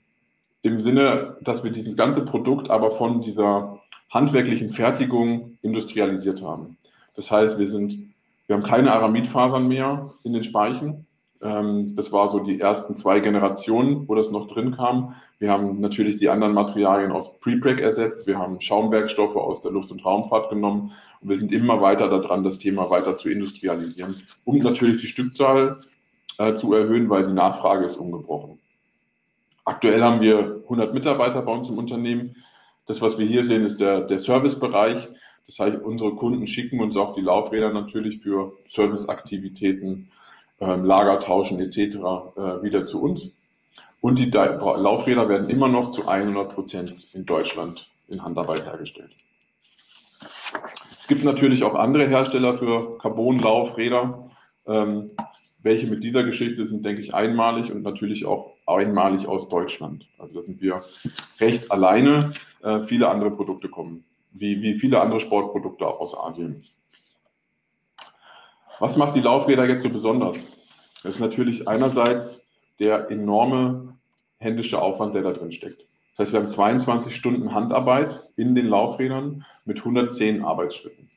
Im 0.61 0.81
Sinne, 0.81 1.35
dass 1.41 1.65
wir 1.65 1.71
dieses 1.71 1.97
ganze 1.97 2.23
Produkt 2.23 2.69
aber 2.69 2.91
von 2.91 3.21
dieser 3.21 3.81
handwerklichen 4.09 4.71
Fertigung 4.71 5.52
industrialisiert 5.63 6.43
haben. 6.43 6.77
Das 7.15 7.31
heißt, 7.31 7.57
wir 7.57 7.67
sind 7.67 8.13
wir 8.47 8.57
haben 8.57 8.63
keine 8.63 8.91
Aramidfasern 8.91 9.67
mehr 9.67 10.13
in 10.23 10.33
den 10.33 10.43
Speichen. 10.43 11.07
Ähm, 11.41 11.95
das 11.95 12.11
war 12.11 12.29
so 12.29 12.39
die 12.39 12.59
ersten 12.59 12.95
zwei 12.95 13.19
Generationen, 13.19 14.07
wo 14.07 14.15
das 14.15 14.31
noch 14.31 14.47
drin 14.47 14.75
kam. 14.75 15.15
Wir 15.39 15.51
haben 15.51 15.79
natürlich 15.79 16.17
die 16.17 16.29
anderen 16.29 16.53
Materialien 16.53 17.11
aus 17.11 17.39
Prepreg 17.39 17.79
ersetzt. 17.79 18.27
Wir 18.27 18.37
haben 18.37 18.59
Schaumwerkstoffe 18.59 19.35
aus 19.35 19.61
der 19.61 19.71
Luft- 19.71 19.91
und 19.91 20.05
Raumfahrt 20.05 20.49
genommen. 20.49 20.91
Und 21.21 21.29
wir 21.29 21.37
sind 21.37 21.53
immer 21.53 21.81
weiter 21.81 22.09
daran, 22.09 22.43
das 22.43 22.59
Thema 22.59 22.89
weiter 22.89 23.17
zu 23.17 23.29
industrialisieren, 23.29 24.15
um 24.43 24.57
natürlich 24.57 25.01
die 25.01 25.07
Stückzahl 25.07 25.77
äh, 26.37 26.53
zu 26.53 26.73
erhöhen, 26.73 27.09
weil 27.09 27.27
die 27.27 27.33
Nachfrage 27.33 27.85
ist 27.85 27.97
ungebrochen. 27.97 28.59
Aktuell 29.65 30.03
haben 30.03 30.19
wir 30.19 30.61
100 30.63 30.93
Mitarbeiter 30.93 31.41
bei 31.41 31.53
uns 31.53 31.69
im 31.69 31.77
Unternehmen. 31.77 32.35
Das, 32.85 33.01
was 33.01 33.17
wir 33.17 33.25
hier 33.25 33.45
sehen, 33.45 33.63
ist 33.63 33.79
der, 33.79 34.01
der 34.01 34.19
Servicebereich. 34.19 35.07
Das 35.47 35.59
heißt, 35.59 35.81
unsere 35.81 36.15
Kunden 36.15 36.47
schicken 36.47 36.79
uns 36.79 36.97
auch 36.97 37.15
die 37.15 37.21
Laufräder 37.21 37.71
natürlich 37.73 38.19
für 38.19 38.53
Serviceaktivitäten, 38.69 40.09
äh, 40.59 40.75
Lagertauschen 40.75 41.59
etc. 41.59 41.77
Äh, 41.77 42.63
wieder 42.63 42.85
zu 42.85 43.01
uns. 43.01 43.49
Und 44.01 44.19
die 44.19 44.29
Laufräder 44.29 45.29
werden 45.29 45.49
immer 45.49 45.67
noch 45.67 45.91
zu 45.91 46.07
100 46.07 46.53
Prozent 46.53 46.95
in 47.13 47.25
Deutschland 47.25 47.89
in 48.09 48.23
Handarbeit 48.23 48.65
hergestellt. 48.65 49.11
Es 50.99 51.07
gibt 51.07 51.23
natürlich 51.23 51.63
auch 51.63 51.75
andere 51.75 52.07
Hersteller 52.07 52.57
für 52.57 52.97
Carbon-Laufräder. 52.97 54.29
Ähm, 54.67 55.11
welche 55.63 55.87
mit 55.87 56.03
dieser 56.03 56.23
Geschichte 56.23 56.65
sind, 56.65 56.85
denke 56.85 57.01
ich, 57.01 57.13
einmalig 57.13 57.71
und 57.71 57.83
natürlich 57.83 58.25
auch 58.25 58.53
einmalig 58.67 59.27
aus 59.27 59.49
Deutschland. 59.49 60.07
Also 60.17 60.35
da 60.35 60.41
sind 60.41 60.61
wir 60.61 60.81
recht 61.39 61.71
alleine. 61.71 62.33
Äh, 62.61 62.81
viele 62.81 63.09
andere 63.09 63.31
Produkte 63.31 63.69
kommen, 63.69 64.03
wie, 64.33 64.61
wie 64.61 64.75
viele 64.75 65.01
andere 65.01 65.19
Sportprodukte 65.19 65.85
aus 65.85 66.17
Asien. 66.17 66.63
Was 68.79 68.97
macht 68.97 69.15
die 69.15 69.21
Laufräder 69.21 69.67
jetzt 69.67 69.83
so 69.83 69.89
besonders? 69.89 70.47
Das 71.03 71.15
ist 71.15 71.21
natürlich 71.21 71.67
einerseits 71.67 72.45
der 72.79 73.09
enorme 73.11 73.95
händische 74.39 74.81
Aufwand, 74.81 75.15
der 75.15 75.21
da 75.21 75.31
drin 75.31 75.51
steckt. 75.51 75.85
Das 76.15 76.25
heißt, 76.25 76.33
wir 76.33 76.41
haben 76.41 76.49
22 76.49 77.15
Stunden 77.15 77.53
Handarbeit 77.53 78.19
in 78.35 78.55
den 78.55 78.67
Laufrädern 78.67 79.45
mit 79.65 79.79
110 79.79 80.43
Arbeitsschritten. 80.43 81.09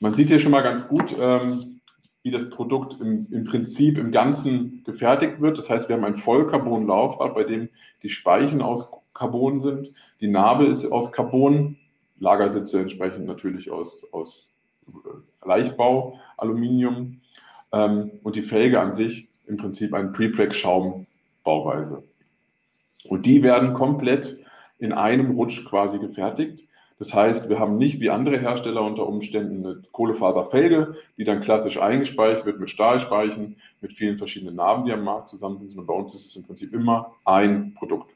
Man 0.00 0.14
sieht 0.14 0.28
hier 0.28 0.38
schon 0.38 0.52
mal 0.52 0.62
ganz 0.62 0.88
gut, 0.88 1.14
ähm, 1.18 1.80
wie 2.22 2.30
das 2.30 2.48
Produkt 2.50 3.00
im, 3.00 3.26
im, 3.30 3.44
Prinzip 3.44 3.98
im 3.98 4.12
Ganzen 4.12 4.82
gefertigt 4.84 5.40
wird. 5.40 5.58
Das 5.58 5.68
heißt, 5.68 5.88
wir 5.88 5.96
haben 5.96 6.04
ein 6.04 6.16
Vollcarbon-Laufrad, 6.16 7.34
bei 7.34 7.44
dem 7.44 7.68
die 8.02 8.08
Speichen 8.08 8.62
aus 8.62 8.88
Carbon 9.12 9.60
sind, 9.60 9.92
die 10.20 10.28
Narbe 10.28 10.66
ist 10.66 10.90
aus 10.90 11.12
Carbon, 11.12 11.76
Lagersitze 12.22 12.80
entsprechend 12.80 13.26
natürlich 13.26 13.70
aus, 13.70 14.06
aus 14.12 14.46
äh, 14.86 15.46
Leichtbau, 15.46 16.18
Aluminium 16.36 17.20
ähm, 17.72 18.12
und 18.22 18.36
die 18.36 18.42
Felge 18.42 18.80
an 18.80 18.94
sich 18.94 19.28
im 19.46 19.56
Prinzip 19.56 19.92
ein 19.92 20.12
Prepreg-Schaum-Bauweise. 20.12 22.04
Und 23.04 23.26
die 23.26 23.42
werden 23.42 23.74
komplett 23.74 24.38
in 24.78 24.92
einem 24.92 25.32
Rutsch 25.32 25.64
quasi 25.64 25.98
gefertigt. 25.98 26.64
Das 27.00 27.12
heißt, 27.12 27.48
wir 27.48 27.58
haben 27.58 27.76
nicht 27.76 28.00
wie 28.00 28.10
andere 28.10 28.38
Hersteller 28.38 28.82
unter 28.82 29.08
Umständen 29.08 29.66
eine 29.66 29.82
Kohlefaserfelge, 29.90 30.94
die 31.18 31.24
dann 31.24 31.40
klassisch 31.40 31.80
eingespeicht 31.80 32.46
wird 32.46 32.60
mit 32.60 32.70
Stahlspeichen, 32.70 33.56
mit 33.80 33.92
vielen 33.92 34.18
verschiedenen 34.18 34.54
Narben, 34.54 34.86
die 34.86 34.92
am 34.92 35.02
Markt 35.02 35.28
zusammen 35.28 35.58
sind. 35.58 35.76
Und 35.76 35.86
bei 35.86 35.94
uns 35.94 36.14
ist 36.14 36.26
es 36.26 36.36
im 36.36 36.44
Prinzip 36.44 36.72
immer 36.72 37.16
ein 37.24 37.74
Produkt. 37.74 38.12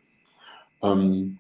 Ähm, 0.83 1.39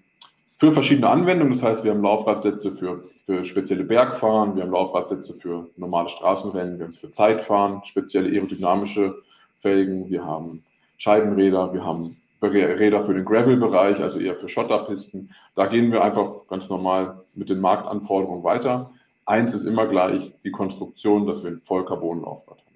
für 0.59 0.73
verschiedene 0.73 1.09
Anwendungen, 1.09 1.53
das 1.53 1.63
heißt, 1.63 1.85
wir 1.85 1.93
haben 1.93 2.03
Laufradsätze 2.03 2.73
für, 2.73 3.05
für 3.25 3.45
spezielle 3.45 3.85
Bergfahren, 3.85 4.57
wir 4.57 4.63
haben 4.63 4.73
Laufradsätze 4.73 5.35
für 5.35 5.69
normale 5.77 6.09
Straßenrennen, 6.09 6.79
wir 6.79 6.85
haben 6.85 6.93
es 6.93 6.99
für 6.99 7.11
Zeitfahren, 7.11 7.83
spezielle 7.85 8.31
aerodynamische 8.31 9.15
Felgen, 9.61 10.09
wir 10.09 10.25
haben 10.25 10.65
Scheibenräder, 10.97 11.75
wir 11.75 11.85
haben 11.85 12.17
Räder 12.43 13.03
für 13.03 13.15
den 13.15 13.25
Gravel-Bereich, 13.25 14.01
also 14.01 14.21
eher 14.21 14.37
für 14.37 14.49
Schotterpisten. 14.49 15.35
Da 15.55 15.67
gehen 15.67 15.91
wir 15.91 16.05
einfach 16.05 16.47
ganz 16.49 16.69
normal 16.69 17.25
mit 17.35 17.49
den 17.49 17.61
Marktanforderungen 17.61 18.45
weiter. 18.45 18.93
Eins 19.25 19.55
ist 19.55 19.65
immer 19.65 19.87
gleich 19.87 20.33
die 20.45 20.53
Konstruktion, 20.53 21.27
dass 21.27 21.43
wir 21.43 21.51
ein 21.51 21.61
Vollcarbonlaufrad 21.65 22.59
haben. 22.59 22.67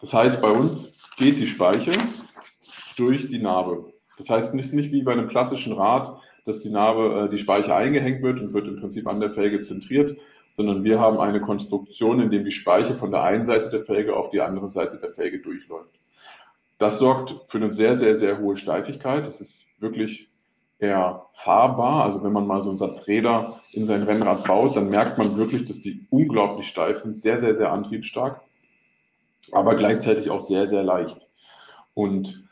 Das 0.00 0.14
heißt, 0.14 0.40
bei 0.40 0.50
uns 0.50 0.92
geht 1.16 1.38
die 1.38 1.46
Speiche 1.46 1.92
durch 2.96 3.28
die 3.28 3.40
Narbe. 3.40 3.89
Das 4.20 4.28
heißt, 4.28 4.54
es 4.54 4.66
ist 4.66 4.74
nicht 4.74 4.92
wie 4.92 5.02
bei 5.02 5.12
einem 5.12 5.28
klassischen 5.28 5.72
Rad, 5.72 6.14
dass 6.44 6.60
die 6.60 6.68
Narbe, 6.68 7.24
äh, 7.24 7.30
die 7.30 7.38
Speiche 7.38 7.74
eingehängt 7.74 8.22
wird 8.22 8.38
und 8.38 8.52
wird 8.52 8.68
im 8.68 8.78
Prinzip 8.78 9.06
an 9.06 9.18
der 9.18 9.30
Felge 9.30 9.62
zentriert, 9.62 10.18
sondern 10.52 10.84
wir 10.84 11.00
haben 11.00 11.18
eine 11.18 11.40
Konstruktion, 11.40 12.20
in 12.20 12.30
der 12.30 12.40
die 12.40 12.50
Speiche 12.50 12.94
von 12.94 13.10
der 13.10 13.22
einen 13.22 13.46
Seite 13.46 13.70
der 13.70 13.82
Felge 13.82 14.14
auf 14.14 14.28
die 14.28 14.42
andere 14.42 14.70
Seite 14.72 14.98
der 14.98 15.10
Felge 15.10 15.38
durchläuft. 15.38 15.98
Das 16.76 16.98
sorgt 16.98 17.34
für 17.46 17.56
eine 17.56 17.72
sehr, 17.72 17.96
sehr, 17.96 18.14
sehr 18.14 18.38
hohe 18.40 18.58
Steifigkeit. 18.58 19.26
Das 19.26 19.40
ist 19.40 19.64
wirklich 19.78 20.28
eher 20.78 21.24
fahrbar. 21.32 22.04
Also 22.04 22.22
wenn 22.22 22.32
man 22.32 22.46
mal 22.46 22.60
so 22.60 22.68
einen 22.68 22.78
Satz 22.78 23.06
Räder 23.06 23.58
in 23.72 23.86
sein 23.86 24.02
Rennrad 24.02 24.44
baut, 24.44 24.76
dann 24.76 24.90
merkt 24.90 25.16
man 25.16 25.38
wirklich, 25.38 25.64
dass 25.64 25.80
die 25.80 26.06
unglaublich 26.10 26.68
steif 26.68 26.98
sind, 26.98 27.16
sehr, 27.16 27.38
sehr, 27.38 27.54
sehr 27.54 27.72
antriebsstark, 27.72 28.42
aber 29.52 29.76
gleichzeitig 29.76 30.28
auch 30.28 30.42
sehr, 30.42 30.66
sehr 30.68 30.82
leicht. 30.82 31.26
Und 31.94 32.49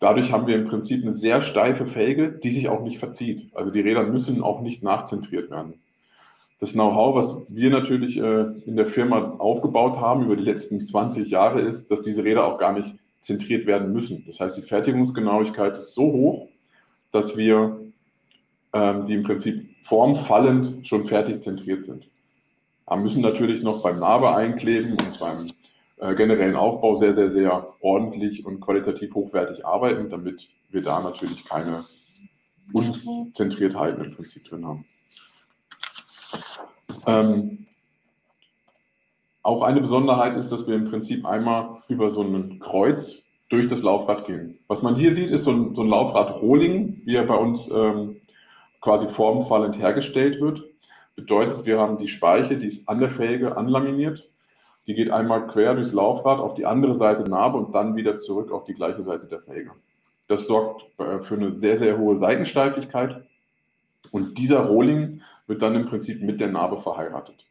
dadurch 0.00 0.32
haben 0.32 0.48
wir 0.48 0.56
im 0.56 0.66
Prinzip 0.66 1.02
eine 1.04 1.14
sehr 1.14 1.40
steife 1.42 1.86
Felge, 1.86 2.32
die 2.32 2.50
sich 2.50 2.68
auch 2.68 2.82
nicht 2.82 2.98
verzieht. 2.98 3.48
Also 3.54 3.70
die 3.70 3.80
Räder 3.80 4.02
müssen 4.02 4.42
auch 4.42 4.60
nicht 4.60 4.82
nachzentriert 4.82 5.50
werden. 5.50 5.74
Das 6.58 6.72
Know-how, 6.72 7.14
was 7.14 7.36
wir 7.48 7.70
natürlich 7.70 8.18
äh, 8.18 8.46
in 8.66 8.76
der 8.76 8.86
Firma 8.86 9.36
aufgebaut 9.38 9.98
haben 9.98 10.24
über 10.24 10.36
die 10.36 10.42
letzten 10.42 10.84
20 10.84 11.30
Jahre, 11.30 11.60
ist, 11.60 11.90
dass 11.90 12.02
diese 12.02 12.24
Räder 12.24 12.46
auch 12.46 12.58
gar 12.58 12.72
nicht 12.72 12.94
zentriert 13.20 13.66
werden 13.66 13.92
müssen. 13.92 14.24
Das 14.26 14.40
heißt, 14.40 14.56
die 14.56 14.62
Fertigungsgenauigkeit 14.62 15.78
ist 15.78 15.94
so 15.94 16.12
hoch, 16.12 16.48
dass 17.12 17.36
wir 17.36 17.80
ähm, 18.72 19.04
die 19.04 19.14
im 19.14 19.22
Prinzip 19.22 19.70
formfallend 19.84 20.86
schon 20.86 21.06
fertig 21.06 21.40
zentriert 21.40 21.84
sind. 21.84 22.08
Wir 22.86 22.96
müssen 22.96 23.22
natürlich 23.22 23.62
noch 23.62 23.82
beim 23.82 24.00
Narbe 24.00 24.34
einkleben 24.34 24.92
und 24.92 25.18
beim 25.18 25.46
äh, 26.00 26.14
generellen 26.14 26.56
Aufbau 26.56 26.96
sehr, 26.96 27.14
sehr, 27.14 27.30
sehr 27.30 27.74
ordentlich 27.80 28.46
und 28.46 28.60
qualitativ 28.60 29.14
hochwertig 29.14 29.66
arbeiten, 29.66 30.08
damit 30.08 30.48
wir 30.70 30.82
da 30.82 31.00
natürlich 31.00 31.44
keine 31.44 31.84
Unzentriertheiten 32.72 34.04
im 34.04 34.14
Prinzip 34.14 34.44
drin 34.44 34.66
haben. 34.66 34.84
Ähm, 37.06 37.66
auch 39.42 39.62
eine 39.62 39.80
Besonderheit 39.80 40.36
ist, 40.36 40.50
dass 40.52 40.66
wir 40.66 40.74
im 40.74 40.90
Prinzip 40.90 41.26
einmal 41.26 41.82
über 41.88 42.10
so 42.10 42.22
ein 42.22 42.60
Kreuz 42.60 43.22
durch 43.48 43.66
das 43.66 43.82
Laufrad 43.82 44.26
gehen. 44.26 44.58
Was 44.68 44.82
man 44.82 44.94
hier 44.94 45.14
sieht, 45.14 45.30
ist 45.30 45.44
so 45.44 45.50
ein, 45.50 45.74
so 45.74 45.82
ein 45.82 45.88
Laufrad-Rohling, 45.88 47.02
wie 47.04 47.16
er 47.16 47.24
bei 47.24 47.36
uns 47.36 47.70
ähm, 47.70 48.20
quasi 48.80 49.08
formfallend 49.08 49.78
hergestellt 49.78 50.40
wird. 50.40 50.62
Bedeutet, 51.16 51.66
wir 51.66 51.78
haben 51.78 51.98
die 51.98 52.08
Speiche, 52.08 52.56
die 52.56 52.66
ist 52.66 52.88
an 52.88 53.00
der 53.00 53.10
Felge 53.10 53.56
anlaminiert. 53.56 54.29
Die 54.90 54.96
geht 54.96 55.12
einmal 55.12 55.46
quer 55.46 55.76
durchs 55.76 55.92
Laufrad 55.92 56.40
auf 56.40 56.54
die 56.54 56.66
andere 56.66 56.96
Seite 56.96 57.22
Narbe 57.22 57.58
und 57.58 57.72
dann 57.76 57.94
wieder 57.94 58.18
zurück 58.18 58.50
auf 58.50 58.64
die 58.64 58.74
gleiche 58.74 59.04
Seite 59.04 59.26
der 59.26 59.38
Felge. 59.38 59.70
Das 60.26 60.48
sorgt 60.48 60.84
äh, 60.98 61.20
für 61.20 61.36
eine 61.36 61.56
sehr, 61.56 61.78
sehr 61.78 61.96
hohe 61.96 62.16
Seitensteifigkeit. 62.16 63.22
Und 64.10 64.36
dieser 64.36 64.66
Rohling 64.66 65.22
wird 65.46 65.62
dann 65.62 65.76
im 65.76 65.86
Prinzip 65.86 66.22
mit 66.22 66.40
der 66.40 66.48
Narbe 66.48 66.80
verheiratet. 66.80 67.46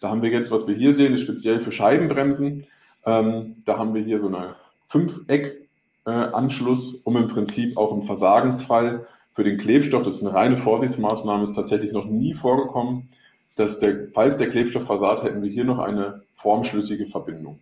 Da 0.00 0.08
haben 0.08 0.22
wir 0.22 0.30
jetzt, 0.30 0.50
was 0.50 0.66
wir 0.66 0.74
hier 0.74 0.94
sehen, 0.94 1.12
ist 1.12 1.20
speziell 1.20 1.60
für 1.60 1.70
Scheibenbremsen. 1.70 2.66
Ähm, 3.04 3.56
da 3.66 3.76
haben 3.76 3.92
wir 3.92 4.00
hier 4.00 4.18
so 4.18 4.28
eine 4.28 4.54
Fünfeck-Anschluss, 4.88 6.94
äh, 6.94 7.00
um 7.04 7.18
im 7.18 7.28
Prinzip 7.28 7.76
auch 7.76 7.92
im 7.92 8.04
Versagensfall 8.04 9.06
für 9.32 9.44
den 9.44 9.58
Klebstoff, 9.58 10.04
das 10.04 10.14
ist 10.14 10.22
eine 10.22 10.32
reine 10.32 10.56
Vorsichtsmaßnahme, 10.56 11.44
ist 11.44 11.56
tatsächlich 11.56 11.92
noch 11.92 12.06
nie 12.06 12.32
vorgekommen, 12.32 13.10
dass 13.56 13.78
der, 13.78 14.08
falls 14.12 14.36
der 14.36 14.48
Klebstoff 14.48 14.86
versagt, 14.86 15.22
hätten 15.22 15.42
wir 15.42 15.50
hier 15.50 15.64
noch 15.64 15.78
eine 15.78 16.22
formschlüssige 16.32 17.06
Verbindung. 17.06 17.60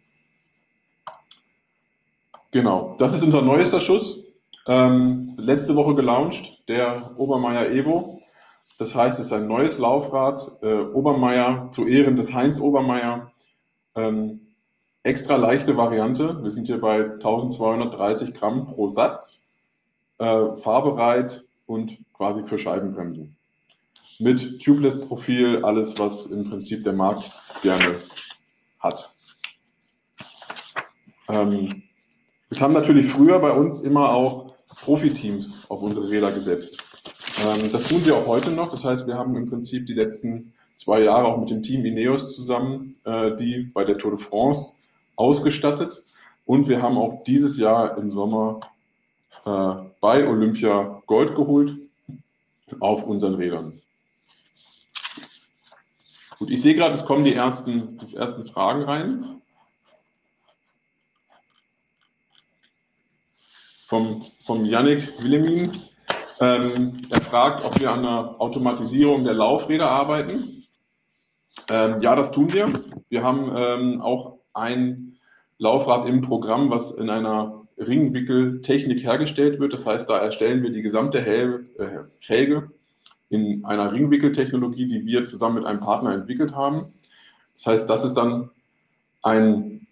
Genau, 2.50 2.96
das 2.98 3.12
ist 3.12 3.22
unser 3.22 3.42
neuester 3.42 3.80
Schuss. 3.80 4.24
Ähm, 4.66 5.30
letzte 5.38 5.76
Woche 5.76 5.94
gelauncht, 5.94 6.68
der 6.68 7.18
Obermeier 7.18 7.70
Evo. 7.70 8.20
Das 8.78 8.94
heißt, 8.94 9.18
es 9.18 9.26
ist 9.26 9.32
ein 9.32 9.48
neues 9.48 9.78
Laufrad, 9.78 10.58
äh, 10.62 10.82
Obermeier 10.82 11.70
zu 11.72 11.86
Ehren 11.86 12.16
des 12.16 12.32
Heinz 12.32 12.60
Obermeier. 12.60 13.32
Ähm, 13.96 14.40
extra 15.02 15.36
leichte 15.36 15.76
Variante. 15.76 16.42
Wir 16.42 16.50
sind 16.50 16.66
hier 16.66 16.80
bei 16.80 17.02
1230 17.02 18.34
Gramm 18.34 18.66
pro 18.66 18.90
Satz, 18.90 19.46
äh, 20.18 20.54
fahrbereit 20.56 21.44
und 21.66 21.98
quasi 22.12 22.44
für 22.44 22.58
Scheibenbremsen. 22.58 23.37
Mit 24.20 24.60
Tubeless-Profil, 24.62 25.64
alles, 25.64 25.98
was 25.98 26.26
im 26.26 26.48
Prinzip 26.48 26.82
der 26.84 26.92
Markt 26.92 27.30
gerne 27.62 27.98
hat. 28.80 29.14
Ähm, 31.28 31.82
es 32.50 32.60
haben 32.60 32.72
natürlich 32.72 33.06
früher 33.06 33.38
bei 33.38 33.52
uns 33.52 33.80
immer 33.80 34.10
auch 34.10 34.54
Profiteams 34.80 35.66
auf 35.68 35.82
unsere 35.82 36.10
Räder 36.10 36.32
gesetzt. 36.32 36.82
Ähm, 37.46 37.70
das 37.70 37.84
tun 37.84 38.04
wir 38.04 38.16
auch 38.16 38.26
heute 38.26 38.50
noch. 38.50 38.70
Das 38.70 38.84
heißt, 38.84 39.06
wir 39.06 39.14
haben 39.14 39.36
im 39.36 39.48
Prinzip 39.48 39.86
die 39.86 39.94
letzten 39.94 40.52
zwei 40.76 41.02
Jahre 41.02 41.26
auch 41.26 41.38
mit 41.38 41.50
dem 41.50 41.62
Team 41.62 41.84
Ineos 41.84 42.34
zusammen, 42.34 42.96
äh, 43.04 43.36
die 43.36 43.70
bei 43.74 43.84
der 43.84 43.98
Tour 43.98 44.12
de 44.12 44.20
France 44.20 44.72
ausgestattet. 45.16 46.02
Und 46.46 46.68
wir 46.68 46.80
haben 46.80 46.96
auch 46.96 47.24
dieses 47.24 47.58
Jahr 47.58 47.98
im 47.98 48.10
Sommer 48.10 48.60
äh, 49.44 49.70
bei 50.00 50.26
Olympia 50.26 51.02
Gold 51.06 51.36
geholt 51.36 51.76
auf 52.80 53.04
unseren 53.04 53.34
Rädern. 53.34 53.80
Gut, 56.38 56.50
ich 56.50 56.62
sehe 56.62 56.74
gerade, 56.74 56.94
es 56.94 57.04
kommen 57.04 57.24
die 57.24 57.34
ersten, 57.34 57.98
die 57.98 58.16
ersten 58.16 58.46
Fragen 58.46 58.82
rein. 58.82 59.38
vom, 63.88 64.20
vom 64.42 64.66
Yannick 64.66 65.22
Willemin. 65.22 65.72
Ähm, 66.40 67.02
er 67.10 67.20
fragt, 67.22 67.64
ob 67.64 67.80
wir 67.80 67.90
an 67.90 68.02
der 68.02 68.36
Automatisierung 68.38 69.24
der 69.24 69.34
Laufräder 69.34 69.90
arbeiten. 69.90 70.66
Ähm, 71.70 72.00
ja, 72.00 72.14
das 72.14 72.30
tun 72.30 72.52
wir. 72.52 72.70
Wir 73.08 73.24
haben 73.24 73.50
ähm, 73.56 74.02
auch 74.02 74.40
ein 74.52 75.16
Laufrad 75.56 76.06
im 76.06 76.20
Programm, 76.20 76.70
was 76.70 76.92
in 76.92 77.08
einer 77.08 77.62
Ringwickeltechnik 77.78 79.02
hergestellt 79.02 79.58
wird. 79.58 79.72
Das 79.72 79.86
heißt, 79.86 80.08
da 80.08 80.18
erstellen 80.18 80.62
wir 80.62 80.70
die 80.70 80.82
gesamte 80.82 81.22
Hel 81.22 81.66
äh, 81.78 82.04
Felge 82.20 82.70
in 83.30 83.64
einer 83.64 83.92
Ringwickeltechnologie, 83.92 84.86
die 84.86 85.06
wir 85.06 85.24
zusammen 85.24 85.56
mit 85.56 85.66
einem 85.66 85.80
Partner 85.80 86.14
entwickelt 86.14 86.54
haben. 86.54 86.86
Das 87.54 87.66
heißt, 87.66 87.90
das 87.90 88.04
ist 88.04 88.14
dann 88.14 88.50
ein 89.22 89.86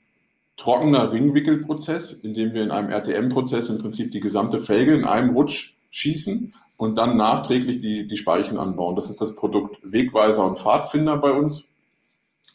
trockener 0.57 1.12
Ringwickelprozess, 1.12 2.12
in 2.12 2.35
dem 2.35 2.55
wir 2.55 2.62
in 2.62 2.71
einem 2.71 2.90
RTM-Prozess 2.90 3.69
im 3.69 3.78
Prinzip 3.78 4.11
die 4.11 4.21
gesamte 4.21 4.61
Felge 4.61 4.95
in 4.95 5.05
einem 5.05 5.31
Rutsch 5.31 5.75
schießen 5.90 6.52
und 6.76 6.99
dann 6.99 7.16
nachträglich 7.16 7.81
die, 7.81 8.07
die 8.07 8.16
Speichen 8.16 8.59
anbauen. 8.59 8.97
Das 8.97 9.11
ist 9.11 9.21
das 9.21 9.35
Produkt 9.35 9.78
Wegweiser 9.83 10.45
und 10.45 10.59
Pfadfinder 10.59 11.16
bei 11.16 11.33
uns. 11.33 11.64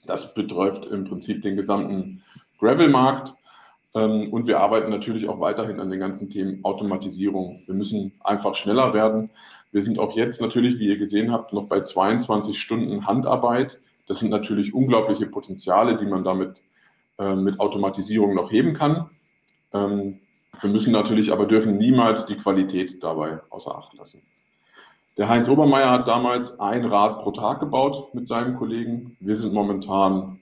Das 0.05 0.33
betrifft 0.33 0.85
im 0.85 1.05
Prinzip 1.05 1.41
den 1.41 1.55
gesamten 1.55 2.23
Gravel-Markt. 2.59 3.35
Ähm, 3.93 4.31
und 4.31 4.47
wir 4.47 4.59
arbeiten 4.59 4.89
natürlich 4.89 5.27
auch 5.27 5.39
weiterhin 5.39 5.79
an 5.79 5.89
den 5.89 5.99
ganzen 5.99 6.29
Themen 6.29 6.63
Automatisierung. 6.63 7.61
Wir 7.65 7.75
müssen 7.75 8.13
einfach 8.21 8.55
schneller 8.55 8.93
werden. 8.93 9.29
Wir 9.71 9.83
sind 9.83 9.99
auch 9.99 10.15
jetzt 10.15 10.41
natürlich, 10.41 10.79
wie 10.79 10.87
ihr 10.87 10.97
gesehen 10.97 11.31
habt, 11.31 11.53
noch 11.53 11.67
bei 11.67 11.81
22 11.81 12.59
Stunden 12.59 13.05
Handarbeit. 13.05 13.79
Das 14.07 14.19
sind 14.19 14.29
natürlich 14.29 14.73
unglaubliche 14.73 15.27
Potenziale, 15.27 15.95
die 15.95 16.05
man 16.05 16.23
damit 16.23 16.61
äh, 17.17 17.35
mit 17.35 17.59
Automatisierung 17.59 18.35
noch 18.35 18.51
heben 18.51 18.73
kann. 18.73 19.09
Ähm, 19.73 20.19
wir 20.59 20.69
müssen 20.69 20.91
natürlich 20.91 21.31
aber 21.31 21.45
dürfen 21.45 21.77
niemals 21.77 22.25
die 22.25 22.35
Qualität 22.35 23.01
dabei 23.01 23.39
außer 23.49 23.75
Acht 23.75 23.93
lassen. 23.93 24.21
Der 25.17 25.29
Heinz 25.29 25.47
Obermeier 25.49 25.91
hat 25.91 26.07
damals 26.07 26.59
ein 26.59 26.85
Rad 26.85 27.21
pro 27.21 27.31
Tag 27.31 27.59
gebaut 27.59 28.13
mit 28.13 28.27
seinem 28.27 28.57
Kollegen. 28.57 29.17
Wir 29.19 29.35
sind 29.35 29.53
momentan 29.53 30.39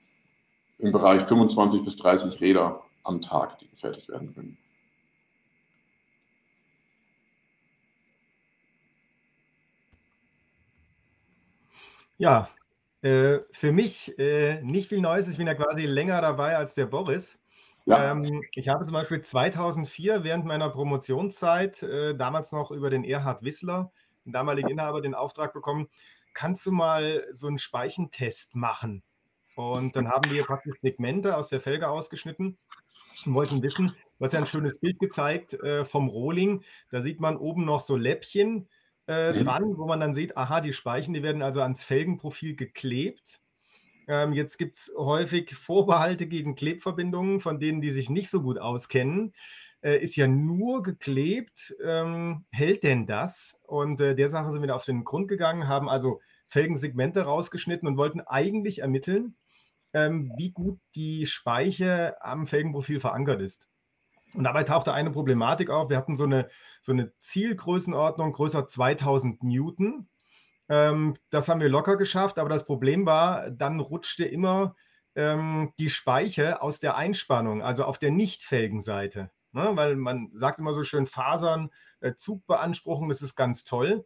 im 0.78 0.92
Bereich 0.92 1.24
25 1.24 1.84
bis 1.84 1.98
30 1.98 2.40
Räder 2.42 2.82
am 3.04 3.22
Tag, 3.22 3.60
die 3.60 3.68
gefertigt 3.68 4.10
werden 4.10 4.34
können. 4.34 4.58
Ja, 12.20 12.50
äh, 13.02 13.40
für 13.52 13.72
mich 13.72 14.20
äh, 14.20 14.62
nicht 14.62 14.90
viel 14.90 15.00
Neues. 15.00 15.30
Ich 15.30 15.38
bin 15.38 15.48
ja 15.48 15.56
quasi 15.56 15.86
länger 15.86 16.22
dabei 16.22 16.58
als 16.58 16.76
der 16.76 16.86
Boris. 16.86 17.40
Ja. 17.86 18.12
Ähm, 18.12 18.44
ich 18.56 18.68
habe 18.68 18.84
zum 18.84 18.94
Beispiel 18.94 19.22
2004 19.22 20.26
während 20.26 20.46
meiner 20.46 20.70
Promotionszeit, 20.70 21.82
äh, 21.82 22.16
damals 22.16 22.52
noch 22.52 22.72
über 22.72 22.90
den 22.90 23.06
Erhard 23.06 23.42
Wissler, 23.42 23.92
den 24.26 24.34
damaligen 24.34 24.68
Inhaber, 24.68 25.02
den 25.02 25.16
Auftrag 25.16 25.54
bekommen, 25.54 25.88
kannst 26.34 26.66
du 26.66 26.74
mal 26.74 27.26
so 27.32 27.48
einen 27.48 27.58
Speichentest 27.58 28.54
machen? 28.54 29.02
Und 29.56 29.96
dann 29.96 30.10
haben 30.10 30.30
wir 30.30 30.44
praktisch 30.44 30.76
Segmente 30.82 31.38
aus 31.38 31.48
der 31.48 31.62
Felge 31.62 31.88
ausgeschnitten 31.88 32.58
und 33.26 33.34
wollten 33.34 33.64
wissen, 33.64 33.96
was 34.18 34.34
ja 34.34 34.40
ein 34.40 34.46
schönes 34.46 34.78
Bild 34.80 35.00
gezeigt 35.00 35.54
äh, 35.54 35.86
vom 35.86 36.10
Rohling. 36.10 36.64
Da 36.92 37.02
sieht 37.02 37.22
man 37.22 37.38
oben 37.38 37.64
noch 37.64 37.80
so 37.80 37.96
Läppchen 37.96 38.68
äh, 39.10 39.34
mhm. 39.34 39.44
dran, 39.44 39.78
wo 39.78 39.88
man 39.88 40.00
dann 40.00 40.14
sieht, 40.14 40.38
aha, 40.38 40.62
die 40.62 40.72
Speichen, 40.72 41.14
die 41.14 41.24
werden 41.24 41.42
also 41.42 41.62
ans 41.62 41.84
Felgenprofil 41.84 42.56
geklebt. 42.56 43.42
Ähm, 44.08 44.34
jetzt 44.34 44.58
gibt 44.58 44.78
es 44.78 44.92
häufig 44.96 45.56
Vorbehalte 45.56 46.28
gegen 46.28 46.56
Klebverbindungen, 46.56 47.40
von 47.40 47.60
denen, 47.60 47.82
die 47.82 47.92
sich 47.92 48.10
nicht 48.10 48.30
so 48.30 48.42
gut 48.42 48.60
auskennen. 48.60 49.34
Äh, 49.82 49.98
ist 49.98 50.16
ja 50.16 50.28
nur 50.28 50.84
geklebt. 50.84 51.76
Ähm, 51.84 52.46
hält 52.52 52.84
denn 52.84 53.08
das? 53.08 53.56
Und 53.64 54.00
äh, 54.00 54.16
der 54.16 54.30
Sache 54.30 54.52
sind 54.52 54.62
wir 54.62 54.76
auf 54.76 54.86
den 54.86 55.04
Grund 55.04 55.28
gegangen, 55.28 55.68
haben 55.68 55.90
also 55.90 56.22
Felgensegmente 56.48 57.22
rausgeschnitten 57.22 57.88
und 57.88 57.98
wollten 57.98 58.22
eigentlich 58.22 58.80
ermitteln, 58.80 59.38
ähm, 59.94 60.32
wie 60.38 60.52
gut 60.52 60.80
die 60.96 61.26
Speiche 61.26 62.22
am 62.22 62.46
Felgenprofil 62.46 63.00
verankert 63.00 63.42
ist. 63.42 63.69
Und 64.34 64.44
dabei 64.44 64.64
tauchte 64.64 64.94
eine 64.94 65.12
Problematik 65.12 65.70
auf. 65.70 65.90
Wir 65.90 65.98
hatten 65.98 66.18
so 66.18 66.26
eine, 66.26 66.48
so 66.82 66.92
eine 66.92 67.12
Zielgrößenordnung 67.22 68.32
größer 68.32 68.68
2000 68.68 69.44
Newton. 69.44 70.08
Ähm, 70.70 71.16
das 71.30 71.48
haben 71.48 71.62
wir 71.62 71.70
locker 71.70 71.98
geschafft, 71.98 72.38
aber 72.38 72.50
das 72.50 72.66
Problem 72.66 73.06
war, 73.06 73.50
dann 73.50 73.80
rutschte 73.80 74.26
immer 74.26 74.76
ähm, 75.16 75.74
die 75.80 75.90
Speiche 75.90 76.62
aus 76.62 76.80
der 76.80 76.96
Einspannung, 76.96 77.64
also 77.64 77.84
auf 77.86 77.98
der 77.98 78.12
Nicht-Felgenseite. 78.12 79.32
Ne? 79.52 79.72
Weil 79.74 79.96
man 79.96 80.30
sagt 80.34 80.60
immer 80.60 80.74
so 80.74 80.84
schön, 80.84 81.08
Fasern, 81.08 81.72
äh, 82.02 82.14
Zugbeanspruchung, 82.16 83.10
das 83.10 83.22
ist 83.22 83.36
ganz 83.36 83.64
toll. 83.64 84.06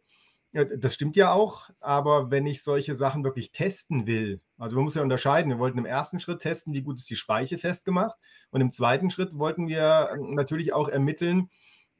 Das 0.54 0.94
stimmt 0.94 1.16
ja 1.16 1.32
auch, 1.32 1.70
aber 1.80 2.30
wenn 2.30 2.46
ich 2.46 2.62
solche 2.62 2.94
Sachen 2.94 3.24
wirklich 3.24 3.50
testen 3.50 4.06
will, 4.06 4.40
also 4.56 4.76
man 4.76 4.84
muss 4.84 4.94
ja 4.94 5.02
unterscheiden, 5.02 5.50
wir 5.50 5.58
wollten 5.58 5.78
im 5.78 5.84
ersten 5.84 6.20
Schritt 6.20 6.42
testen, 6.42 6.72
wie 6.74 6.82
gut 6.82 6.98
ist 6.98 7.10
die 7.10 7.16
Speiche 7.16 7.58
festgemacht 7.58 8.16
und 8.50 8.60
im 8.60 8.70
zweiten 8.70 9.10
Schritt 9.10 9.36
wollten 9.36 9.66
wir 9.66 10.10
ähm, 10.12 10.36
natürlich 10.36 10.72
auch 10.72 10.88
ermitteln, 10.88 11.50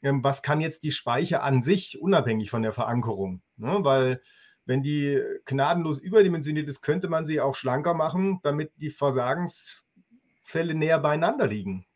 ähm, 0.02 0.22
was 0.22 0.40
kann 0.42 0.60
jetzt 0.60 0.84
die 0.84 0.92
Speiche 0.92 1.42
an 1.42 1.62
sich, 1.62 2.00
unabhängig 2.00 2.48
von 2.48 2.62
der 2.62 2.72
Verankerung, 2.72 3.42
ne? 3.56 3.78
weil 3.80 4.20
wenn 4.66 4.84
die 4.84 5.20
gnadenlos 5.46 5.98
überdimensioniert 5.98 6.68
ist, 6.68 6.80
könnte 6.80 7.08
man 7.08 7.26
sie 7.26 7.40
auch 7.40 7.56
schlanker 7.56 7.94
machen, 7.94 8.38
damit 8.44 8.70
die 8.76 8.90
Versagensfälle 8.90 10.74
näher 10.74 11.00
beieinander 11.00 11.48
liegen. 11.48 11.86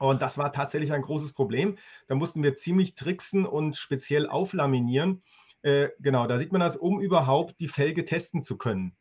Und 0.00 0.20
das 0.20 0.36
war 0.36 0.50
tatsächlich 0.50 0.92
ein 0.92 1.02
großes 1.02 1.32
Problem. 1.32 1.78
Da 2.08 2.16
mussten 2.16 2.42
wir 2.42 2.56
ziemlich 2.56 2.96
tricksen 2.96 3.46
und 3.46 3.76
speziell 3.76 4.28
auflaminieren, 4.28 5.22
äh, 5.62 5.88
genau, 6.00 6.26
da 6.26 6.38
sieht 6.38 6.52
man 6.52 6.60
das, 6.60 6.76
um 6.76 7.00
überhaupt 7.00 7.58
die 7.60 7.68
Felge 7.68 8.04
testen 8.04 8.42
zu 8.42 8.58
können. 8.58 8.96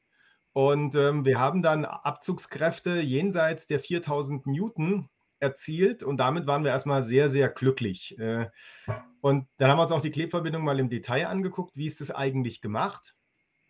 Und 0.54 0.95
ähm, 0.95 1.26
wir 1.26 1.39
haben 1.39 1.62
dann 1.62 1.86
Abzugskräfte 1.86 3.00
jenseits 3.00 3.67
der 3.67 3.80
4000 3.80 4.45
Newton 4.47 5.10
erzielt 5.39 6.04
und 6.04 6.17
damit 6.17 6.45
waren 6.45 6.63
wir 6.63 6.71
erstmal 6.71 7.04
sehr, 7.04 7.30
sehr 7.30 7.50
glücklich. 7.50 8.17
Äh, 8.19 8.50
und 9.21 9.47
dann 9.58 9.71
haben 9.71 9.78
wir 9.78 9.84
uns 9.84 9.91
auch 9.91 10.02
die 10.02 10.12
Klebverbindung 10.12 10.63
mal 10.63 10.80
im 10.80 10.89
Detail 10.89 11.28
angeguckt. 11.28 11.76
Wie 11.76 11.88
ist 11.88 12.02
das 12.02 12.12
eigentlich 12.12 12.62
gemacht? 12.62 13.15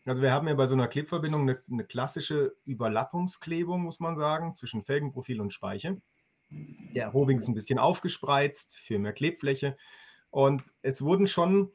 Also 0.06 0.22
wir 0.22 0.34
haben 0.34 0.48
ja 0.48 0.56
bei 0.56 0.66
so 0.66 0.74
einer 0.74 0.88
Klebverbindung 0.88 1.42
eine, 1.44 1.62
eine 1.72 1.86
klassische 1.86 2.56
Überlappungsklebung, 2.66 3.82
muss 3.82 4.00
man 4.00 4.18
sagen, 4.18 4.56
zwischen 4.56 4.82
Felgenprofil 4.84 5.40
und 5.40 5.54
Speiche. 5.54 6.02
Der 6.50 7.10
Robing 7.10 7.38
ist 7.38 7.48
ein 7.48 7.54
bisschen 7.54 7.80
aufgespreizt 7.80 8.78
für 8.78 9.00
mehr 9.00 9.14
Klebfläche. 9.14 9.78
Und 10.32 10.64
es 10.82 11.02
wurden 11.02 11.28
schon 11.28 11.72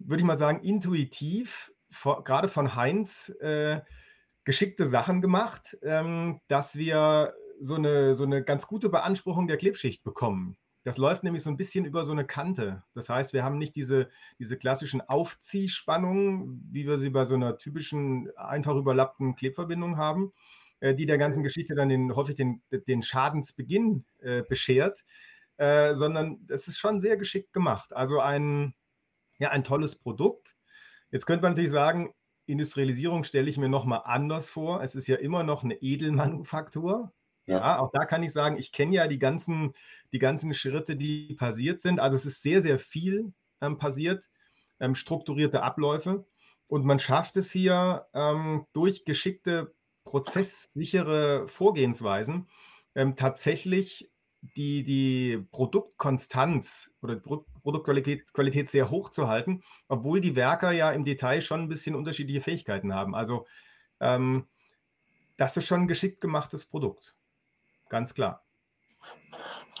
würde 0.00 0.20
ich 0.20 0.26
mal 0.26 0.38
sagen, 0.38 0.62
intuitiv, 0.62 1.72
vor, 1.90 2.24
gerade 2.24 2.48
von 2.48 2.74
Heinz, 2.74 3.30
äh, 3.40 3.80
geschickte 4.44 4.86
Sachen 4.86 5.20
gemacht, 5.20 5.76
ähm, 5.82 6.40
dass 6.48 6.76
wir 6.76 7.34
so 7.60 7.74
eine, 7.74 8.14
so 8.14 8.24
eine 8.24 8.42
ganz 8.42 8.66
gute 8.66 8.88
Beanspruchung 8.88 9.46
der 9.46 9.58
Klebschicht 9.58 10.02
bekommen. 10.02 10.56
Das 10.82 10.96
läuft 10.96 11.24
nämlich 11.24 11.42
so 11.42 11.50
ein 11.50 11.58
bisschen 11.58 11.84
über 11.84 12.04
so 12.04 12.12
eine 12.12 12.24
Kante. 12.24 12.82
Das 12.94 13.10
heißt, 13.10 13.34
wir 13.34 13.44
haben 13.44 13.58
nicht 13.58 13.76
diese, 13.76 14.08
diese 14.38 14.56
klassischen 14.56 15.02
Aufziehspannungen, 15.02 16.66
wie 16.72 16.86
wir 16.86 16.96
sie 16.96 17.10
bei 17.10 17.26
so 17.26 17.34
einer 17.34 17.58
typischen 17.58 18.30
einfach 18.36 18.74
überlappten 18.74 19.36
Klebverbindung 19.36 19.98
haben, 19.98 20.32
äh, 20.80 20.94
die 20.94 21.04
der 21.04 21.18
ganzen 21.18 21.42
Geschichte 21.42 21.74
dann 21.74 21.90
den, 21.90 22.16
häufig 22.16 22.34
den, 22.34 22.62
den 22.70 23.02
Schadensbeginn 23.02 24.06
äh, 24.20 24.42
beschert, 24.42 25.04
äh, 25.58 25.94
sondern 25.94 26.46
es 26.48 26.66
ist 26.66 26.78
schon 26.78 27.00
sehr 27.02 27.18
geschickt 27.18 27.52
gemacht. 27.52 27.92
Also 27.92 28.20
ein, 28.20 28.74
ja, 29.40 29.50
ein 29.50 29.64
tolles 29.64 29.96
Produkt. 29.96 30.56
Jetzt 31.10 31.26
könnte 31.26 31.42
man 31.42 31.52
natürlich 31.52 31.72
sagen, 31.72 32.14
Industrialisierung 32.46 33.24
stelle 33.24 33.50
ich 33.50 33.58
mir 33.58 33.68
nochmal 33.68 34.02
anders 34.04 34.50
vor. 34.50 34.82
Es 34.82 34.94
ist 34.94 35.08
ja 35.08 35.16
immer 35.16 35.42
noch 35.42 35.64
eine 35.64 35.74
Edelmanufaktur. 35.74 37.12
Ja. 37.46 37.58
ja, 37.58 37.78
auch 37.80 37.90
da 37.92 38.04
kann 38.04 38.22
ich 38.22 38.32
sagen, 38.32 38.58
ich 38.58 38.70
kenne 38.70 38.94
ja 38.94 39.08
die 39.08 39.18
ganzen, 39.18 39.72
die 40.12 40.18
ganzen 40.18 40.54
Schritte, 40.54 40.94
die 40.94 41.34
passiert 41.34 41.80
sind. 41.80 41.98
Also 41.98 42.16
es 42.16 42.26
ist 42.26 42.42
sehr, 42.42 42.62
sehr 42.62 42.78
viel 42.78 43.32
ähm, 43.60 43.78
passiert, 43.78 44.28
ähm, 44.78 44.94
strukturierte 44.94 45.62
Abläufe. 45.62 46.26
Und 46.66 46.84
man 46.84 47.00
schafft 47.00 47.36
es 47.36 47.50
hier 47.50 48.06
ähm, 48.14 48.66
durch 48.72 49.04
geschickte 49.04 49.74
prozesssichere 50.04 51.48
Vorgehensweisen 51.48 52.48
ähm, 52.94 53.16
tatsächlich 53.16 54.10
die, 54.56 54.82
die 54.84 55.44
Produktkonstanz 55.52 56.92
oder 57.02 57.16
die 57.16 57.20
Produktqualität 57.62 58.32
Qualität 58.32 58.70
sehr 58.70 58.90
hoch 58.90 59.10
zu 59.10 59.28
halten, 59.28 59.62
obwohl 59.88 60.20
die 60.20 60.36
Werker 60.36 60.72
ja 60.72 60.90
im 60.90 61.04
Detail 61.04 61.42
schon 61.42 61.60
ein 61.60 61.68
bisschen 61.68 61.94
unterschiedliche 61.94 62.40
Fähigkeiten 62.40 62.94
haben. 62.94 63.14
Also 63.14 63.46
ähm, 64.00 64.46
das 65.36 65.56
ist 65.56 65.66
schon 65.66 65.82
ein 65.82 65.88
geschickt 65.88 66.20
gemachtes 66.20 66.64
Produkt. 66.64 67.16
Ganz 67.88 68.14
klar. 68.14 68.44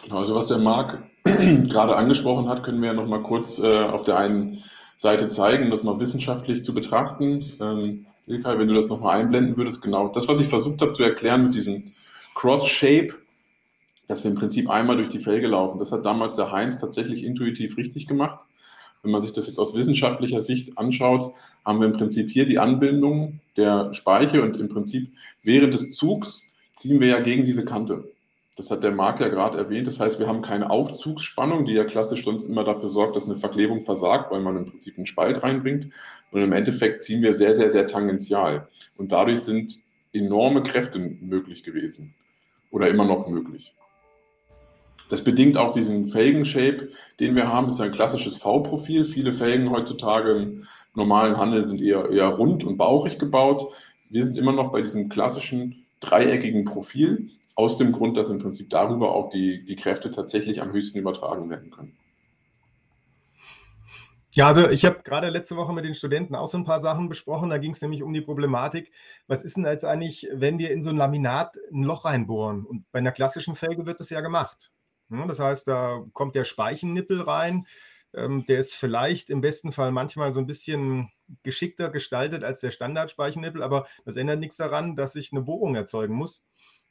Genau, 0.02 0.18
also 0.18 0.34
was 0.34 0.48
der 0.48 0.58
Marc 0.58 1.02
gerade 1.24 1.96
angesprochen 1.96 2.48
hat, 2.48 2.62
können 2.62 2.80
wir 2.80 2.88
ja 2.88 2.94
noch 2.94 3.06
mal 3.06 3.22
kurz 3.22 3.58
äh, 3.58 3.84
auf 3.84 4.04
der 4.04 4.18
einen 4.18 4.64
Seite 4.96 5.28
zeigen, 5.28 5.70
das 5.70 5.82
mal 5.82 5.98
wissenschaftlich 5.98 6.64
zu 6.64 6.74
betrachten. 6.74 7.44
Ähm, 7.60 8.06
Ilkay, 8.26 8.58
wenn 8.58 8.68
du 8.68 8.74
das 8.74 8.88
noch 8.88 9.00
mal 9.00 9.18
einblenden 9.18 9.56
würdest, 9.56 9.82
genau 9.82 10.08
das, 10.08 10.28
was 10.28 10.40
ich 10.40 10.48
versucht 10.48 10.82
habe 10.82 10.92
zu 10.92 11.02
erklären 11.02 11.44
mit 11.44 11.54
diesem 11.54 11.92
Cross-Shape, 12.34 13.14
dass 14.10 14.24
wir 14.24 14.30
im 14.32 14.36
Prinzip 14.36 14.68
einmal 14.68 14.96
durch 14.96 15.10
die 15.10 15.20
Felge 15.20 15.46
laufen. 15.46 15.78
Das 15.78 15.92
hat 15.92 16.04
damals 16.04 16.34
der 16.34 16.50
Heinz 16.50 16.80
tatsächlich 16.80 17.22
intuitiv 17.22 17.76
richtig 17.76 18.08
gemacht. 18.08 18.44
Wenn 19.02 19.12
man 19.12 19.22
sich 19.22 19.30
das 19.30 19.46
jetzt 19.46 19.60
aus 19.60 19.76
wissenschaftlicher 19.76 20.42
Sicht 20.42 20.76
anschaut, 20.78 21.32
haben 21.64 21.78
wir 21.78 21.86
im 21.86 21.92
Prinzip 21.92 22.28
hier 22.28 22.44
die 22.44 22.58
Anbindung 22.58 23.38
der 23.56 23.94
Speiche 23.94 24.42
und 24.42 24.56
im 24.56 24.68
Prinzip 24.68 25.12
während 25.44 25.74
des 25.74 25.92
Zugs 25.92 26.42
ziehen 26.74 27.00
wir 27.00 27.06
ja 27.06 27.20
gegen 27.20 27.44
diese 27.44 27.64
Kante. 27.64 28.10
Das 28.56 28.72
hat 28.72 28.82
der 28.82 28.90
Marc 28.90 29.20
ja 29.20 29.28
gerade 29.28 29.56
erwähnt. 29.56 29.86
Das 29.86 30.00
heißt, 30.00 30.18
wir 30.18 30.26
haben 30.26 30.42
keine 30.42 30.70
Aufzugsspannung, 30.70 31.64
die 31.64 31.74
ja 31.74 31.84
klassisch 31.84 32.24
sonst 32.24 32.48
immer 32.48 32.64
dafür 32.64 32.88
sorgt, 32.88 33.14
dass 33.14 33.26
eine 33.26 33.36
Verklebung 33.36 33.84
versagt, 33.84 34.32
weil 34.32 34.40
man 34.40 34.56
im 34.56 34.66
Prinzip 34.66 34.96
einen 34.96 35.06
Spalt 35.06 35.44
reinbringt. 35.44 35.88
Und 36.32 36.42
im 36.42 36.50
Endeffekt 36.50 37.04
ziehen 37.04 37.22
wir 37.22 37.34
sehr, 37.34 37.54
sehr, 37.54 37.70
sehr 37.70 37.86
tangential. 37.86 38.66
Und 38.96 39.12
dadurch 39.12 39.42
sind 39.42 39.78
enorme 40.12 40.64
Kräfte 40.64 40.98
möglich 40.98 41.62
gewesen 41.62 42.12
oder 42.72 42.88
immer 42.88 43.04
noch 43.04 43.28
möglich. 43.28 43.72
Das 45.10 45.22
bedingt 45.22 45.56
auch 45.56 45.72
diesen 45.72 46.08
Felgen-Shape, 46.08 46.88
den 47.18 47.34
wir 47.34 47.48
haben. 47.48 47.66
Das 47.66 47.74
ist 47.74 47.80
ein 47.80 47.92
klassisches 47.92 48.38
V-Profil. 48.38 49.04
Viele 49.04 49.32
Felgen 49.32 49.70
heutzutage 49.70 50.32
im 50.36 50.66
normalen 50.94 51.36
Handel 51.36 51.66
sind 51.66 51.82
eher, 51.82 52.08
eher 52.10 52.28
rund 52.28 52.64
und 52.64 52.76
bauchig 52.76 53.18
gebaut. 53.18 53.74
Wir 54.08 54.24
sind 54.24 54.38
immer 54.38 54.52
noch 54.52 54.72
bei 54.72 54.80
diesem 54.82 55.08
klassischen 55.08 55.84
dreieckigen 56.00 56.64
Profil, 56.64 57.30
aus 57.56 57.76
dem 57.76 57.92
Grund, 57.92 58.16
dass 58.16 58.30
im 58.30 58.38
Prinzip 58.38 58.70
darüber 58.70 59.14
auch 59.14 59.28
die, 59.30 59.64
die 59.64 59.76
Kräfte 59.76 60.10
tatsächlich 60.10 60.62
am 60.62 60.72
höchsten 60.72 60.98
übertragen 60.98 61.50
werden 61.50 61.70
können. 61.70 61.96
Ja, 64.32 64.46
also 64.46 64.70
ich 64.70 64.84
habe 64.84 65.02
gerade 65.02 65.28
letzte 65.28 65.56
Woche 65.56 65.72
mit 65.72 65.84
den 65.84 65.94
Studenten 65.94 66.36
auch 66.36 66.46
so 66.46 66.56
ein 66.56 66.64
paar 66.64 66.80
Sachen 66.80 67.08
besprochen. 67.08 67.50
Da 67.50 67.58
ging 67.58 67.72
es 67.72 67.82
nämlich 67.82 68.04
um 68.04 68.12
die 68.12 68.20
Problematik, 68.20 68.92
was 69.26 69.42
ist 69.42 69.56
denn 69.56 69.64
jetzt 69.64 69.84
eigentlich, 69.84 70.28
wenn 70.32 70.60
wir 70.60 70.70
in 70.70 70.82
so 70.82 70.90
ein 70.90 70.96
Laminat 70.96 71.56
ein 71.72 71.82
Loch 71.82 72.04
reinbohren? 72.04 72.64
Und 72.64 72.90
bei 72.92 73.00
einer 73.00 73.10
klassischen 73.10 73.56
Felge 73.56 73.86
wird 73.86 73.98
das 73.98 74.08
ja 74.08 74.20
gemacht. 74.20 74.70
Das 75.10 75.40
heißt, 75.40 75.68
da 75.68 76.04
kommt 76.12 76.34
der 76.34 76.44
Speichennippel 76.44 77.20
rein. 77.20 77.66
Ähm, 78.14 78.44
der 78.46 78.58
ist 78.58 78.74
vielleicht 78.74 79.30
im 79.30 79.40
besten 79.40 79.72
Fall 79.72 79.92
manchmal 79.92 80.32
so 80.32 80.40
ein 80.40 80.46
bisschen 80.46 81.10
geschickter 81.42 81.90
gestaltet 81.90 82.42
als 82.42 82.60
der 82.60 82.70
Standard-Speichennippel, 82.70 83.62
aber 83.62 83.86
das 84.04 84.16
ändert 84.16 84.40
nichts 84.40 84.56
daran, 84.56 84.96
dass 84.96 85.14
ich 85.14 85.32
eine 85.32 85.42
Bohrung 85.42 85.76
erzeugen 85.76 86.14
muss. 86.14 86.44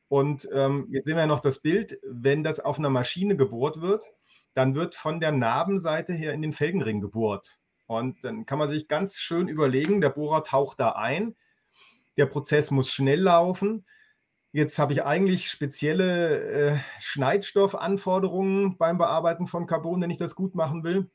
Und 0.08 0.48
ähm, 0.54 0.88
jetzt 0.92 1.06
sehen 1.06 1.18
wir 1.18 1.28
noch 1.28 1.42
das 1.42 1.60
Bild, 1.60 2.00
wenn 2.04 2.44
das 2.44 2.60
auf 2.60 2.80
einer 2.80 2.90
Maschine 2.90 3.36
gebohrt 3.36 3.82
wird, 3.82 4.06
dann 4.54 4.76
wird 4.76 4.96
von 4.96 5.20
der 5.20 5.32
Narbenseite 5.32 6.14
her 6.14 6.34
in 6.34 6.42
den 6.42 6.54
Felgenring 6.54 7.00
gebohrt. 7.00 7.60
Und 7.86 8.24
dann 8.24 8.46
kann 8.46 8.60
man 8.60 8.70
sich 8.70 8.88
ganz 8.88 9.18
schön 9.18 9.48
überlegen, 9.48 10.02
der 10.02 10.10
Bohrer 10.10 10.44
taucht 10.44 10.80
da 10.80 10.92
ein, 10.92 11.36
der 12.18 12.26
Prozess 12.26 12.72
muss 12.72 12.90
schnell 12.92 13.22
laufen. 13.22 13.86
Jetzt 14.52 14.80
habe 14.80 14.94
ich 14.94 15.04
eigentlich 15.04 15.52
spezielle 15.52 16.42
äh, 16.42 16.80
Schneidstoffanforderungen 17.00 18.78
beim 18.78 18.98
Bearbeiten 18.98 19.46
von 19.46 19.68
Carbon, 19.68 20.02
wenn 20.02 20.10
ich 20.10 20.18
das 20.18 20.34
gut 20.34 20.56
machen 20.56 20.84
will. 20.84 21.12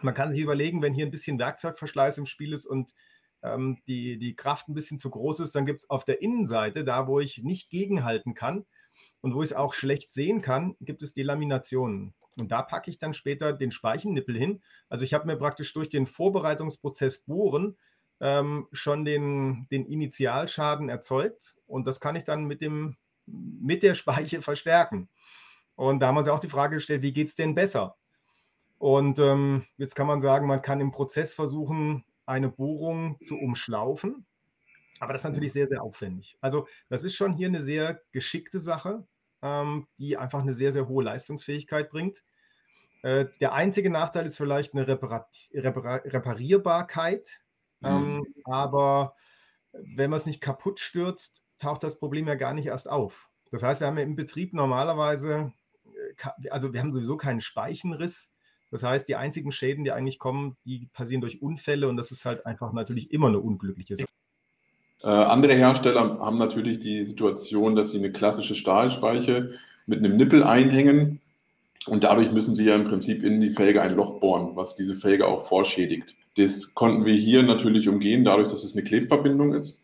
Man 0.00 0.14
kann 0.14 0.32
sich 0.32 0.40
überlegen, 0.40 0.80
wenn 0.80 0.94
hier 0.94 1.04
ein 1.04 1.10
bisschen 1.10 1.38
Werkzeugverschleiß 1.38 2.16
im 2.16 2.24
Spiel 2.24 2.54
ist 2.54 2.64
und 2.64 2.94
ähm, 3.42 3.82
die, 3.86 4.18
die 4.18 4.34
Kraft 4.34 4.68
ein 4.68 4.74
bisschen 4.74 4.98
zu 4.98 5.10
groß 5.10 5.40
ist, 5.40 5.54
dann 5.54 5.66
gibt 5.66 5.80
es 5.80 5.90
auf 5.90 6.04
der 6.04 6.22
Innenseite, 6.22 6.82
da 6.82 7.06
wo 7.06 7.20
ich 7.20 7.42
nicht 7.42 7.68
gegenhalten 7.68 8.32
kann 8.32 8.64
und 9.20 9.34
wo 9.34 9.42
ich 9.42 9.50
es 9.50 9.56
auch 9.56 9.74
schlecht 9.74 10.10
sehen 10.10 10.40
kann, 10.40 10.74
gibt 10.80 11.02
es 11.02 11.12
Delaminationen. 11.12 12.14
Und 12.38 12.50
da 12.50 12.62
packe 12.62 12.90
ich 12.90 12.98
dann 12.98 13.12
später 13.12 13.52
den 13.52 13.72
Speichennippel 13.72 14.38
hin. 14.38 14.62
Also 14.88 15.04
ich 15.04 15.12
habe 15.12 15.26
mir 15.26 15.36
praktisch 15.36 15.70
durch 15.74 15.90
den 15.90 16.06
Vorbereitungsprozess 16.06 17.24
Bohren 17.24 17.76
ähm, 18.20 18.68
schon 18.72 19.04
den, 19.04 19.66
den 19.70 19.86
Initialschaden 19.86 20.88
erzeugt 20.88 21.56
und 21.66 21.86
das 21.86 22.00
kann 22.00 22.16
ich 22.16 22.24
dann 22.24 22.44
mit, 22.44 22.60
dem, 22.60 22.96
mit 23.26 23.82
der 23.82 23.94
Speiche 23.94 24.42
verstärken. 24.42 25.08
Und 25.74 26.00
da 26.00 26.08
haben 26.08 26.16
wir 26.16 26.20
uns 26.20 26.28
auch 26.28 26.40
die 26.40 26.48
Frage 26.48 26.76
gestellt, 26.76 27.02
wie 27.02 27.12
geht 27.12 27.28
es 27.28 27.34
denn 27.34 27.54
besser? 27.54 27.96
Und 28.78 29.18
ähm, 29.18 29.64
jetzt 29.76 29.94
kann 29.94 30.06
man 30.06 30.20
sagen, 30.20 30.46
man 30.46 30.62
kann 30.62 30.80
im 30.80 30.90
Prozess 30.90 31.34
versuchen, 31.34 32.04
eine 32.26 32.48
Bohrung 32.48 33.18
zu 33.22 33.36
umschlaufen. 33.36 34.26
Aber 35.00 35.12
das 35.12 35.22
ist 35.22 35.28
natürlich 35.28 35.52
sehr, 35.52 35.66
sehr 35.66 35.82
aufwendig. 35.82 36.36
Also 36.40 36.68
das 36.88 37.02
ist 37.02 37.14
schon 37.14 37.34
hier 37.34 37.48
eine 37.48 37.62
sehr 37.62 38.00
geschickte 38.12 38.60
Sache, 38.60 39.06
ähm, 39.42 39.86
die 39.98 40.16
einfach 40.16 40.40
eine 40.40 40.54
sehr, 40.54 40.72
sehr 40.72 40.88
hohe 40.88 41.04
Leistungsfähigkeit 41.04 41.90
bringt. 41.90 42.22
Äh, 43.02 43.26
der 43.40 43.54
einzige 43.54 43.90
Nachteil 43.90 44.26
ist 44.26 44.36
vielleicht 44.36 44.74
eine 44.74 44.86
Repar 44.86 45.28
Repar 45.54 46.04
Reparierbarkeit. 46.04 47.40
Ähm, 47.82 48.16
mhm. 48.16 48.26
aber 48.44 49.14
wenn 49.72 50.10
man 50.10 50.18
es 50.18 50.26
nicht 50.26 50.40
kaputt 50.40 50.80
stürzt, 50.80 51.42
taucht 51.58 51.82
das 51.82 51.98
Problem 51.98 52.26
ja 52.26 52.34
gar 52.34 52.54
nicht 52.54 52.66
erst 52.66 52.90
auf. 52.90 53.30
Das 53.50 53.62
heißt, 53.62 53.80
wir 53.80 53.86
haben 53.86 53.98
ja 53.98 54.04
im 54.04 54.16
Betrieb 54.16 54.52
normalerweise, 54.52 55.52
äh, 56.44 56.48
also 56.50 56.72
wir 56.72 56.80
haben 56.80 56.92
sowieso 56.92 57.16
keinen 57.16 57.40
Speichenriss, 57.40 58.30
das 58.70 58.82
heißt, 58.82 59.08
die 59.08 59.16
einzigen 59.16 59.50
Schäden, 59.50 59.84
die 59.84 59.92
eigentlich 59.92 60.18
kommen, 60.18 60.56
die 60.64 60.88
passieren 60.92 61.20
durch 61.20 61.42
Unfälle 61.42 61.88
und 61.88 61.96
das 61.96 62.12
ist 62.12 62.24
halt 62.24 62.46
einfach 62.46 62.72
natürlich 62.72 63.10
immer 63.10 63.28
eine 63.28 63.40
unglückliche 63.40 63.96
Sache. 63.96 64.08
Äh, 65.02 65.08
andere 65.08 65.54
Hersteller 65.54 66.18
haben 66.20 66.38
natürlich 66.38 66.78
die 66.78 67.04
Situation, 67.04 67.74
dass 67.74 67.90
sie 67.90 67.98
eine 67.98 68.12
klassische 68.12 68.54
Stahlspeiche 68.54 69.54
mit 69.86 69.98
einem 69.98 70.16
Nippel 70.16 70.44
einhängen 70.44 71.20
und 71.86 72.04
dadurch 72.04 72.30
müssen 72.32 72.54
sie 72.54 72.64
ja 72.64 72.74
im 72.74 72.84
Prinzip 72.84 73.22
in 73.22 73.40
die 73.40 73.50
Felge 73.50 73.80
ein 73.80 73.96
Loch 73.96 74.20
bohren, 74.20 74.54
was 74.54 74.74
diese 74.74 74.96
Felge 74.96 75.26
auch 75.26 75.46
vorschädigt. 75.46 76.16
Das 76.36 76.74
konnten 76.74 77.04
wir 77.04 77.14
hier 77.14 77.42
natürlich 77.42 77.88
umgehen, 77.88 78.24
dadurch, 78.24 78.48
dass 78.48 78.64
es 78.64 78.74
eine 78.74 78.84
Klebverbindung 78.84 79.54
ist. 79.54 79.80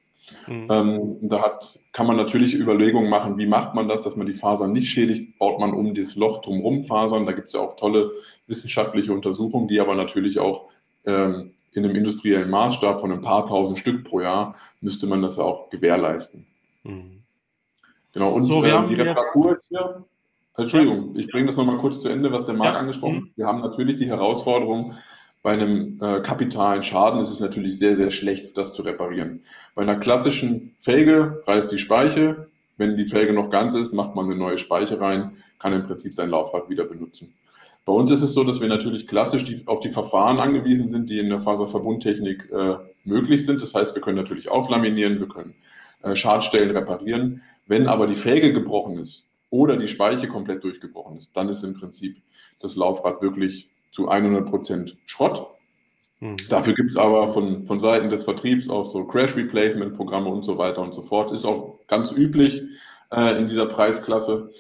Mhm. 0.49 0.67
Ähm, 0.71 1.17
da 1.23 1.43
hat, 1.43 1.79
kann 1.93 2.07
man 2.07 2.17
natürlich 2.17 2.55
Überlegungen 2.55 3.09
machen, 3.09 3.39
wie 3.39 3.47
macht 3.47 3.75
man 3.75 3.89
das, 3.89 4.03
dass 4.03 4.17
man 4.17 4.27
die 4.27 4.35
Fasern 4.35 4.73
nicht 4.73 4.91
schädigt, 4.91 5.39
baut 5.39 5.61
man 5.61 5.73
um 5.73 5.95
das 5.95 6.17
Loch 6.17 6.43
drumherum 6.43 6.85
Fasern. 6.85 7.27
Da 7.27 7.33
gibt 7.33 7.49
es 7.49 7.55
ja 7.55 7.61
auch 7.61 7.77
tolle 7.77 8.11
wissenschaftliche 8.47 9.13
Untersuchungen, 9.13 9.69
die 9.69 9.81
aber 9.81 9.95
natürlich 9.95 10.39
auch 10.39 10.69
ähm, 11.05 11.53
in 11.73 11.85
einem 11.85 11.97
industriellen 11.97 12.51
Maßstab 12.51 13.01
von 13.01 13.13
ein 13.13 13.21
paar 13.21 13.47
tausend 13.47 13.79
Stück 13.79 14.05
pro 14.05 14.21
Jahr 14.21 14.57
müsste 14.81 15.07
man 15.07 15.23
das 15.23 15.39
auch 15.39 15.71
gewährleisten. 15.71 16.47
Mhm. 16.83 17.23
Genau, 18.13 18.33
und 18.33 18.45
so, 18.45 18.65
äh, 18.65 18.87
die 18.89 18.95
Reparatur 18.95 19.59
hier, 19.69 20.05
Entschuldigung, 20.57 21.15
ich 21.17 21.29
bringe 21.29 21.47
das 21.47 21.57
nochmal 21.57 21.79
kurz 21.79 22.01
zu 22.01 22.09
Ende, 22.09 22.33
was 22.33 22.47
der 22.47 22.55
Marc 22.55 22.75
ja. 22.75 22.81
angesprochen 22.81 23.17
hat. 23.17 23.23
Mhm. 23.23 23.33
Wir 23.37 23.47
haben 23.47 23.61
natürlich 23.61 23.97
die 23.97 24.07
Herausforderung, 24.07 24.95
bei 25.47 25.53
einem 25.53 26.01
äh, 26.01 26.23
kapitalen 26.23 26.83
Schaden 26.83 27.21
ist 27.21 27.31
es 27.31 27.39
natürlich 27.39 27.79
sehr, 27.79 27.95
sehr 27.95 28.11
schlecht, 28.11 28.59
das 28.59 28.73
zu 28.73 28.83
reparieren. 28.83 29.45
Bei 29.77 29.83
einer 29.83 29.95
klassischen 29.95 30.75
Felge 30.81 31.41
reißt 31.47 31.71
die 31.71 31.79
Speiche. 31.79 32.49
Wenn 32.79 32.97
die 32.97 33.07
Felge 33.07 33.33
noch 33.33 33.49
ganz 33.51 33.77
ist, 33.77 33.93
macht 33.93 34.17
man 34.17 34.25
eine 34.25 34.35
neue 34.35 34.59
Speiche 34.59 35.01
rein, 35.01 35.31
kann 35.61 35.73
im 35.73 35.87
Prinzip 35.87 36.15
sein 36.15 36.31
Laufrad 36.31 36.69
wieder 36.69 36.85
benutzen. 36.85 37.33
Bei 37.85 37.93
uns 37.93 38.11
ist 38.11 38.23
es 38.23 38.35
so, 38.35 38.43
dass 38.43 38.61
wir 38.61 38.67
natürlich 38.67 39.07
klassisch 39.07 39.45
die, 39.45 39.63
auf 39.67 39.79
die 39.79 39.91
Verfahren 39.91 40.41
angewiesen 40.41 40.89
sind, 40.89 41.11
die 41.11 41.21
in 41.21 41.29
der 41.29 41.39
Faserverbundtechnik 41.39 42.51
äh, 42.51 42.79
möglich 43.05 43.47
sind. 43.47 43.63
Das 43.63 43.73
heißt, 43.73 43.95
wir 43.95 44.03
können 44.03 44.17
natürlich 44.17 44.49
auflaminieren, 44.49 45.21
wir 45.21 45.29
können 45.29 45.55
äh, 46.03 46.17
Schadstellen 46.17 46.77
reparieren. 46.77 47.43
Wenn 47.69 47.87
aber 47.87 48.09
die 48.09 48.17
Felge 48.17 48.53
gebrochen 48.53 48.99
ist 48.99 49.27
oder 49.51 49.77
die 49.77 49.89
Speiche 49.89 50.29
komplett 50.29 50.65
durchgebrochen 50.65 51.19
ist, 51.19 51.31
dann 51.35 51.49
ist 51.49 51.63
im 51.63 51.75
Prinzip 51.75 52.17
das 52.61 52.77
Laufrad 52.77 53.23
wirklich 53.23 53.69
zu 53.91 54.09
100 54.09 54.49
Prozent 54.49 54.97
Schrott. 55.07 55.47
Mhm. 56.21 56.37
Dafür 56.49 56.75
gibt 56.75 56.91
es 56.91 56.97
aber 56.97 57.33
von, 57.33 57.67
von 57.67 57.81
Seiten 57.81 58.11
des 58.11 58.25
Vertriebs 58.25 58.69
auch 58.69 58.91
so 58.91 59.05
Crash 59.05 59.37
Replacement 59.37 59.97
Programme 59.97 60.29
und 60.29 60.45
so 60.45 60.59
weiter 60.59 60.83
und 60.83 60.95
so 60.95 61.03
fort. 61.03 61.33
Ist 61.33 61.45
auch 61.45 61.79
ganz 61.89 62.13
üblich 62.13 62.63
äh, 63.11 63.39
in 63.39 63.49
dieser 63.49 63.67
Preisklasse. 63.67 64.51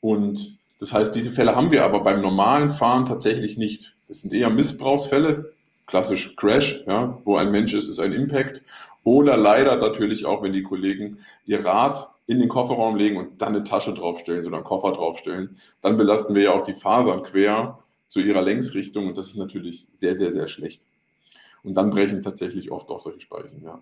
Und 0.00 0.58
das 0.78 0.92
heißt, 0.92 1.14
diese 1.14 1.30
Fälle 1.30 1.54
haben 1.56 1.70
wir 1.70 1.84
aber 1.84 2.00
beim 2.00 2.22
normalen 2.22 2.70
Fahren 2.70 3.06
tatsächlich 3.06 3.56
nicht. 3.58 3.94
Das 4.08 4.22
sind 4.22 4.32
eher 4.32 4.50
Missbrauchsfälle, 4.50 5.52
klassisch 5.86 6.36
Crash, 6.36 6.82
ja, 6.86 7.18
wo 7.24 7.36
ein 7.36 7.50
Mensch 7.50 7.74
ist, 7.74 7.88
ist 7.88 8.00
ein 8.00 8.12
Impact. 8.12 8.62
Oder 9.04 9.36
leider 9.36 9.76
natürlich 9.76 10.26
auch, 10.26 10.42
wenn 10.42 10.52
die 10.52 10.62
Kollegen 10.62 11.18
ihr 11.46 11.64
Rad 11.64 12.08
in 12.30 12.38
den 12.38 12.48
Kofferraum 12.48 12.94
legen 12.94 13.16
und 13.16 13.42
dann 13.42 13.56
eine 13.56 13.64
Tasche 13.64 13.92
draufstellen 13.92 14.46
oder 14.46 14.58
einen 14.58 14.64
Koffer 14.64 14.92
draufstellen, 14.92 15.56
dann 15.82 15.96
belasten 15.96 16.36
wir 16.36 16.44
ja 16.44 16.52
auch 16.52 16.62
die 16.62 16.74
Fasern 16.74 17.24
quer 17.24 17.80
zu 18.06 18.20
ihrer 18.20 18.40
Längsrichtung 18.40 19.08
und 19.08 19.18
das 19.18 19.26
ist 19.26 19.36
natürlich 19.36 19.88
sehr, 19.96 20.14
sehr, 20.14 20.30
sehr 20.30 20.46
schlecht. 20.46 20.80
Und 21.64 21.74
dann 21.74 21.90
brechen 21.90 22.22
tatsächlich 22.22 22.70
oft 22.70 22.88
auch 22.88 23.00
solche 23.00 23.20
Speichen, 23.20 23.64
ja. 23.64 23.80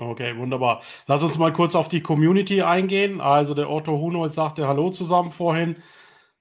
Okay, 0.00 0.36
wunderbar. 0.36 0.80
Lass 1.06 1.22
uns 1.22 1.38
mal 1.38 1.52
kurz 1.52 1.76
auf 1.76 1.86
die 1.86 2.00
Community 2.00 2.62
eingehen. 2.62 3.20
Also 3.20 3.54
der 3.54 3.70
Otto 3.70 3.96
Hunold 3.96 4.32
sagte 4.32 4.66
Hallo 4.66 4.90
zusammen 4.90 5.30
vorhin. 5.30 5.76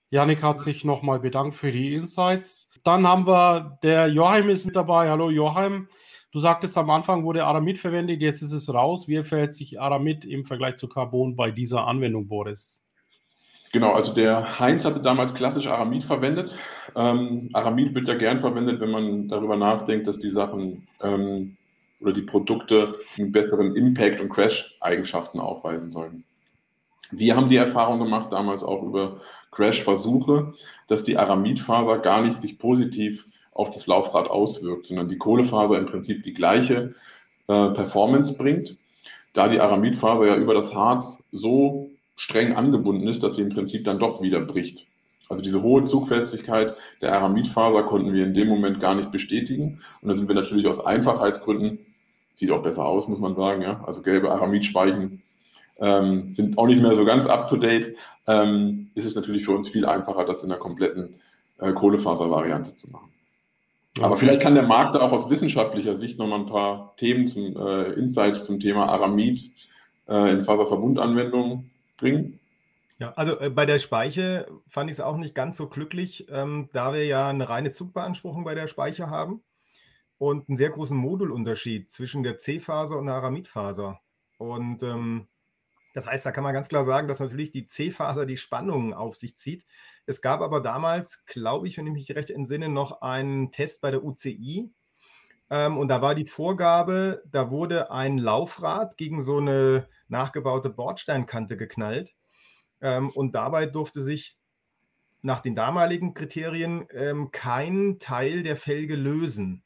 Janik 0.10 0.42
hat 0.42 0.58
sich 0.58 0.86
nochmal 0.86 1.20
bedankt 1.20 1.56
für 1.56 1.72
die 1.72 1.94
Insights. 1.94 2.72
Dann 2.84 3.08
haben 3.08 3.28
wir, 3.28 3.78
der 3.84 4.08
Joachim 4.08 4.50
ist 4.50 4.66
mit 4.66 4.76
dabei. 4.76 5.10
Hallo 5.10 5.30
Joachim. 5.30 5.88
Du 6.32 6.40
sagtest 6.40 6.78
am 6.78 6.90
Anfang 6.90 7.26
wurde 7.26 7.46
Aramid 7.46 7.78
verwendet, 7.78 8.22
jetzt 8.22 8.42
ist 8.42 8.54
es 8.54 8.74
raus. 8.74 9.10
Wie 9.10 9.22
verhält 9.24 9.52
sich 9.52 9.82
Aramid 9.82 10.24
im 10.24 10.46
Vergleich 10.46 10.78
zu 10.78 10.88
Carbon 10.88 11.36
bei 11.36 11.52
dieser 11.52 11.86
Anwendung, 11.88 12.28
Boris? 12.28 12.82
Genau, 13.74 13.94
also 13.94 14.14
der 14.14 14.60
Heinz 14.60 14.86
hatte 14.86 15.02
damals 15.02 15.34
klassisch 15.34 15.68
Aramid 15.68 16.04
verwendet. 16.04 16.58
Ähm, 16.96 17.50
Aramid 17.54 17.96
wird 17.96 18.08
ja 18.08 18.16
gern 18.16 18.40
verwendet, 18.40 18.80
wenn 18.80 18.92
man 18.92 19.28
darüber 19.28 19.58
nachdenkt, 19.58 20.08
dass 20.08 20.20
die 20.20 20.30
Sachen 20.30 20.88
ähm, 21.02 21.58
oder 22.00 22.14
die 22.14 22.22
Produkte 22.22 22.96
einen 23.18 23.32
besseren 23.32 23.76
Impact 23.76 24.22
und 24.22 24.30
Crash-Eigenschaften 24.30 25.40
aufweisen 25.40 25.92
sollen. 25.92 26.24
Wir 27.12 27.36
haben 27.36 27.50
die 27.50 27.58
Erfahrung 27.58 28.00
gemacht, 28.00 28.32
damals 28.32 28.64
auch 28.64 28.84
über 28.84 29.20
Crash-Versuche, 29.52 30.54
dass 30.88 31.04
die 31.04 31.18
Aramidfaser 31.18 32.00
gar 32.00 32.22
nicht 32.22 32.40
sich 32.40 32.58
positiv 32.58 33.26
auf 33.52 33.72
das 33.72 33.88
Laufrad 33.88 34.30
auswirkt, 34.30 34.88
sondern 34.88 35.08
die 35.08 35.18
Kohlefaser 35.18 35.78
im 35.78 35.86
Prinzip 35.86 36.24
die 36.24 36.34
gleiche 36.34 36.96
äh, 37.48 37.70
Performance 37.70 38.34
bringt, 38.34 38.78
da 39.34 39.48
die 39.48 39.60
Aramidfaser 39.60 40.28
ja 40.28 40.36
über 40.36 40.54
das 40.54 40.74
Harz 40.74 41.24
so 41.32 41.90
streng 42.16 42.54
angebunden 42.54 43.08
ist, 43.08 43.24
dass 43.24 43.36
sie 43.36 43.42
im 43.42 43.50
Prinzip 43.50 43.84
dann 43.84 44.00
doch 44.00 44.22
wieder 44.22 44.40
bricht. 44.40 44.88
Also 45.30 45.42
diese 45.42 45.62
hohe 45.62 45.86
Zugfestigkeit 45.86 46.76
der 47.02 47.14
Aramidfaser 47.14 47.84
konnten 47.84 48.14
wir 48.14 48.26
in 48.26 48.34
dem 48.34 48.50
Moment 48.50 48.82
gar 48.82 48.96
nicht 48.96 49.12
bestätigen. 49.12 49.80
Und 50.02 50.10
da 50.10 50.16
sind 50.16 50.28
wir 50.28 50.36
natürlich 50.36 50.68
aus 50.68 50.86
Einfachheitsgründen, 50.86 51.80
sieht 52.36 52.52
auch 52.52 52.62
besser 52.62 52.86
aus, 52.86 53.08
muss 53.08 53.20
man 53.20 53.34
sagen, 53.34 53.62
ja. 53.62 53.82
Also 53.86 54.02
gelbe 54.02 54.30
Aramidspeichen 54.30 55.22
ähm, 55.80 56.34
sind 56.34 56.58
auch 56.58 56.68
nicht 56.68 56.82
mehr 56.82 56.96
so 56.96 57.06
ganz 57.06 57.28
up 57.28 57.48
to 57.48 57.56
date. 57.56 57.96
Ähm, 58.28 58.90
ist 58.94 59.06
es 59.06 59.16
natürlich 59.16 59.46
für 59.46 59.54
uns 59.54 59.70
viel 59.70 59.86
einfacher, 59.86 60.26
das 60.26 60.44
in 60.44 60.50
der 60.50 60.60
kompletten 60.60 61.16
äh, 61.60 61.72
Kohlefaservariante 61.72 62.76
zu 62.76 62.92
machen. 62.92 63.10
Aber 64.00 64.18
vielleicht 64.18 64.42
kann 64.42 64.56
der 64.56 64.64
Markt 64.64 64.96
da 64.96 65.02
auch 65.02 65.12
aus 65.12 65.30
wissenschaftlicher 65.30 65.96
Sicht 65.96 66.18
nochmal 66.18 66.40
ein 66.40 66.46
paar 66.46 66.96
Themen 66.96 67.28
zum 67.28 67.58
äh, 67.58 67.92
Insights 67.94 68.46
zum 68.46 68.60
Thema 68.60 68.88
Aramid 68.88 69.52
äh, 70.08 70.32
in 70.32 70.44
Faserverbundanwendungen 70.44 71.72
bringen. 71.98 72.40
Ja, 73.00 73.14
also 73.14 73.38
äh, 73.40 73.50
bei 73.50 73.66
der 73.66 73.80
Speiche 73.80 74.48
fand 74.68 74.90
ich 74.90 74.98
es 74.98 75.02
auch 75.02 75.18
nicht 75.18 75.36
ganz 75.36 75.58
so 75.58 75.68
glücklich, 75.68 76.28
ähm, 76.30 76.70
da 76.72 76.94
wir 76.94 77.06
ja 77.06 77.30
eine 77.30 77.50
reine 77.50 77.72
Zugbeanspruchung 77.72 78.44
bei 78.44 78.56
der 78.56 78.68
Speiche 78.68 79.10
haben 79.10 79.42
und 80.18 80.48
einen 80.48 80.58
sehr 80.58 80.70
großen 80.70 80.96
Modulunterschied 80.96 81.92
zwischen 81.92 82.24
der 82.24 82.38
C-Faser 82.38 82.98
und 82.98 83.08
der 83.08 83.16
Aramidfaser. 83.16 84.00
Und 84.38 84.84
ähm, 84.84 85.28
das 85.94 86.08
heißt, 86.08 86.26
da 86.26 86.32
kann 86.32 86.44
man 86.44 86.54
ganz 86.54 86.70
klar 86.70 86.84
sagen, 86.84 87.08
dass 87.08 87.20
natürlich 87.20 87.52
die 87.52 87.66
C-Faser 87.66 88.26
die 88.26 88.38
Spannungen 88.38 88.94
auf 88.94 89.16
sich 89.16 89.36
zieht. 89.36 89.66
Es 90.06 90.22
gab 90.22 90.42
aber 90.42 90.62
damals, 90.62 91.26
glaube 91.26 91.68
ich, 91.68 91.78
wenn 91.78 91.88
ich 91.88 91.94
mich 91.94 92.16
recht 92.16 92.30
entsinne, 92.30 92.70
noch 92.70 93.02
einen 93.02 93.52
Test 93.52 93.82
bei 93.82 93.92
der 93.92 94.04
UCI. 94.04 94.72
Ähm, 95.50 95.78
und 95.78 95.88
da 95.90 96.02
war 96.02 96.16
die 96.16 96.26
Vorgabe, 96.26 97.22
da 97.26 97.52
wurde 97.52 97.92
ein 97.92 98.18
Laufrad 98.18 98.98
gegen 98.98 99.22
so 99.22 99.38
eine 99.38 99.88
nachgebaute 100.08 100.70
Bordsteinkante 100.70 101.58
geknallt. 101.58 102.14
Ähm, 102.82 103.10
und 103.10 103.36
dabei 103.36 103.66
durfte 103.66 104.02
sich 104.02 104.38
nach 105.22 105.40
den 105.40 105.56
damaligen 105.56 106.14
Kriterien 106.14 106.88
ähm, 106.92 107.32
kein 107.32 108.00
Teil 108.00 108.44
der 108.44 108.56
Felge 108.56 108.96
lösen. 108.96 109.64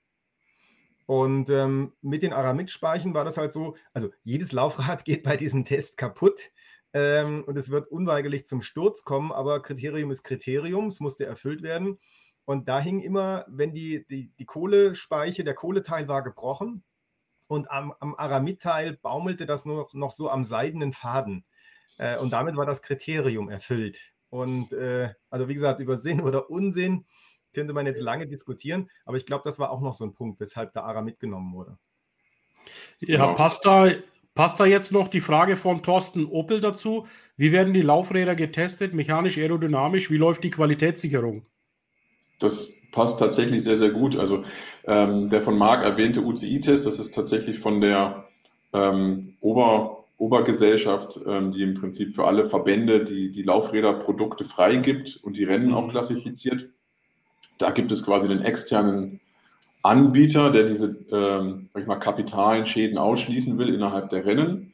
Und 1.05 1.49
ähm, 1.49 1.93
mit 2.01 2.23
den 2.23 2.33
Aramid-Speichen 2.33 3.13
war 3.13 3.23
das 3.25 3.37
halt 3.37 3.53
so, 3.53 3.75
also 3.93 4.09
jedes 4.23 4.51
Laufrad 4.51 5.05
geht 5.05 5.23
bei 5.23 5.37
diesem 5.37 5.63
Test 5.63 5.97
kaputt 5.97 6.51
ähm, 6.95 7.43
und 7.45 7.57
es 7.57 7.69
wird 7.69 7.91
unweigerlich 7.91 8.47
zum 8.47 8.61
Sturz 8.61 9.03
kommen, 9.03 9.33
aber 9.33 9.61
Kriterium 9.61 10.11
ist 10.11 10.23
Kriterium, 10.23 10.87
es 10.87 11.01
musste 11.01 11.25
erfüllt 11.25 11.61
werden. 11.61 11.99
Und 12.45 12.69
da 12.69 12.79
hing 12.79 13.01
immer, 13.01 13.43
wenn 13.49 13.73
die, 13.73 14.05
die, 14.07 14.31
die 14.39 14.45
Kohlespeiche, 14.45 15.43
der 15.43 15.55
Kohleteil 15.55 16.07
war 16.07 16.23
gebrochen 16.23 16.85
und 17.49 17.69
am, 17.69 17.93
am 17.99 18.15
Aramid-Teil 18.15 18.97
baumelte 19.01 19.45
das 19.45 19.65
nur 19.65 19.89
noch 19.91 20.11
so 20.11 20.29
am 20.29 20.45
seidenen 20.45 20.93
Faden. 20.93 21.43
Äh, 21.97 22.17
und 22.17 22.31
damit 22.31 22.55
war 22.55 22.65
das 22.65 22.81
Kriterium 22.81 23.49
erfüllt. 23.49 24.13
Und 24.29 24.71
äh, 24.71 25.13
also 25.29 25.49
wie 25.49 25.53
gesagt, 25.53 25.81
über 25.81 25.97
Sinn 25.97 26.21
oder 26.21 26.49
Unsinn 26.49 27.05
könnte 27.53 27.73
man 27.73 27.87
jetzt 27.87 27.99
lange 27.99 28.25
diskutieren, 28.25 28.89
aber 29.03 29.17
ich 29.17 29.25
glaube, 29.25 29.43
das 29.43 29.59
war 29.59 29.69
auch 29.69 29.81
noch 29.81 29.95
so 29.95 30.05
ein 30.05 30.13
Punkt, 30.13 30.39
weshalb 30.39 30.71
der 30.71 30.85
ARA 30.85 31.01
mitgenommen 31.01 31.53
wurde. 31.53 31.77
Ja, 32.99 33.25
genau. 33.25 33.35
passt 33.35 33.65
da, 33.65 33.89
passt 34.35 34.59
da 34.59 34.65
jetzt 34.65 34.91
noch 34.91 35.07
die 35.07 35.21
Frage 35.21 35.55
von 35.55 35.81
Thorsten 35.81 36.25
Opel 36.25 36.59
dazu? 36.59 37.07
Wie 37.37 37.51
werden 37.51 37.73
die 37.73 37.81
Laufräder 37.81 38.35
getestet, 38.35 38.93
mechanisch, 38.93 39.37
aerodynamisch? 39.37 40.11
Wie 40.11 40.17
läuft 40.17 40.43
die 40.43 40.51
Qualitätssicherung? 40.51 41.45
Das 42.39 42.73
passt 42.91 43.19
tatsächlich 43.19 43.63
sehr, 43.63 43.77
sehr 43.77 43.91
gut. 43.91 44.17
Also 44.17 44.43
ähm, 44.85 45.29
der 45.29 45.41
von 45.41 45.57
Marc 45.57 45.83
erwähnte 45.83 46.21
UCI-Test, 46.21 46.85
das 46.85 46.99
ist 46.99 47.15
tatsächlich 47.15 47.59
von 47.59 47.81
der 47.81 48.25
ähm, 48.73 49.35
Ober, 49.39 50.05
Obergesellschaft, 50.17 51.19
ähm, 51.25 51.51
die 51.51 51.63
im 51.63 51.75
Prinzip 51.75 52.13
für 52.13 52.25
alle 52.25 52.45
Verbände 52.45 53.05
die, 53.05 53.31
die 53.31 53.43
Laufräderprodukte 53.43 54.43
freigibt 54.43 55.19
und 55.23 55.37
die 55.37 55.45
Rennen 55.45 55.73
auch 55.73 55.85
mhm. 55.85 55.91
klassifiziert. 55.91 56.69
Da 57.57 57.71
gibt 57.71 57.91
es 57.93 58.03
quasi 58.03 58.27
einen 58.27 58.43
externen 58.43 59.21
Anbieter, 59.85 60.51
der 60.51 60.63
diese 60.63 60.95
ähm, 61.11 61.69
ich 61.77 61.85
mal, 61.85 61.99
kapitalen 61.99 62.65
Schäden 62.65 62.97
ausschließen 62.97 63.57
will 63.57 63.73
innerhalb 63.73 64.09
der 64.09 64.25
Rennen. 64.25 64.73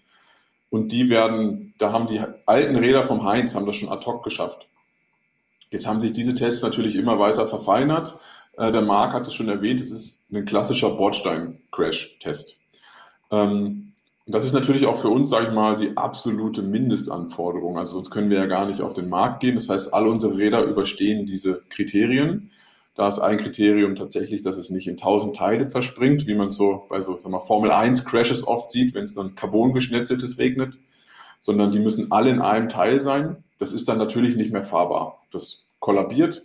Und 0.70 0.94
die 0.94 1.10
werden, 1.10 1.74
da 1.78 1.92
haben 1.92 2.08
die 2.08 2.22
alten 2.46 2.78
Räder 2.78 3.04
vom 3.04 3.26
Heinz, 3.26 3.54
haben 3.54 3.66
das 3.66 3.76
schon 3.76 3.90
ad 3.90 4.06
hoc 4.06 4.24
geschafft. 4.24 4.68
Jetzt 5.70 5.86
haben 5.86 6.00
sich 6.00 6.14
diese 6.14 6.34
Tests 6.34 6.62
natürlich 6.62 6.96
immer 6.96 7.20
weiter 7.20 7.46
verfeinert. 7.46 8.18
Äh, 8.58 8.72
der 8.72 8.82
Marc 8.82 9.14
hat 9.14 9.28
es 9.28 9.34
schon 9.34 9.50
erwähnt, 9.50 9.82
es 9.82 9.92
ist 9.92 10.18
ein 10.32 10.46
klassischer 10.46 10.92
Bordstein-Crash-Test. 10.92 12.58
Ähm, 13.32 13.92
das 14.28 14.46
ist 14.46 14.54
natürlich 14.54 14.86
auch 14.86 14.98
für 14.98 15.10
uns, 15.10 15.30
sage 15.30 15.48
ich 15.48 15.54
mal, 15.54 15.76
die 15.76 15.98
absolute 15.98 16.62
Mindestanforderung. 16.62 17.78
Also 17.78 17.96
sonst 17.96 18.12
können 18.12 18.30
wir 18.30 18.38
ja 18.38 18.46
gar 18.46 18.66
nicht 18.66 18.82
auf 18.82 18.94
den 18.94 19.10
Markt 19.10 19.42
gehen. 19.42 19.56
Das 19.56 19.68
heißt, 19.68 19.94
alle 19.94 20.10
unsere 20.10 20.38
Räder 20.38 20.64
überstehen 20.64 21.26
diese 21.26 21.60
Kriterien. 21.70 22.52
Da 22.96 23.08
ist 23.08 23.20
ein 23.20 23.38
Kriterium 23.38 23.96
tatsächlich, 23.96 24.42
dass 24.42 24.58
es 24.58 24.70
nicht 24.70 24.88
in 24.88 24.98
tausend 24.98 25.36
Teile 25.36 25.70
zerspringt, 25.70 26.28
wie 26.28 26.36
man 26.36 26.52
so 26.52 26.86
bei 26.90 27.00
so 27.02 27.18
sagen 27.18 27.34
wir, 27.34 27.40
Formel 27.40 27.72
1 27.72 28.04
Crashes 28.04 28.46
oft 28.46 28.72
sieht, 28.72 28.94
wenn 28.94 29.06
es 29.06 29.16
dann 29.16 29.36
Carbon 29.36 29.74
geschnetzeltes 29.74 30.38
regnet, 30.38 30.78
sondern 31.40 31.72
die 31.72 31.80
müssen 31.80 32.12
alle 32.12 32.30
in 32.30 32.42
einem 32.42 32.70
Teil 32.70 33.00
sein. 33.00 33.44
Das 33.60 33.72
ist 33.72 33.88
dann 33.88 33.98
natürlich 33.98 34.36
nicht 34.36 34.52
mehr 34.52 34.66
fahrbar. 34.66 35.22
Das 35.32 35.64
kollabiert 35.80 36.44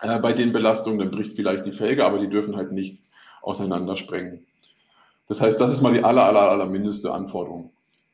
äh, 0.00 0.18
bei 0.18 0.32
den 0.32 0.52
Belastungen, 0.52 0.98
dann 0.98 1.10
bricht 1.10 1.34
vielleicht 1.34 1.66
die 1.66 1.72
Felge, 1.72 2.04
aber 2.04 2.18
die 2.18 2.28
dürfen 2.28 2.56
halt 2.56 2.72
nicht 2.72 3.02
auseinandersprengen. 3.42 4.46
Das 5.28 5.40
heißt, 5.40 5.60
das 5.60 5.72
ist 5.72 5.82
mal 5.82 5.92
die 5.92 6.04
aller, 6.04 6.24
aller, 6.24 6.50
aller 6.50 6.66
mindeste 6.66 7.12
Anforderung. 7.12 7.70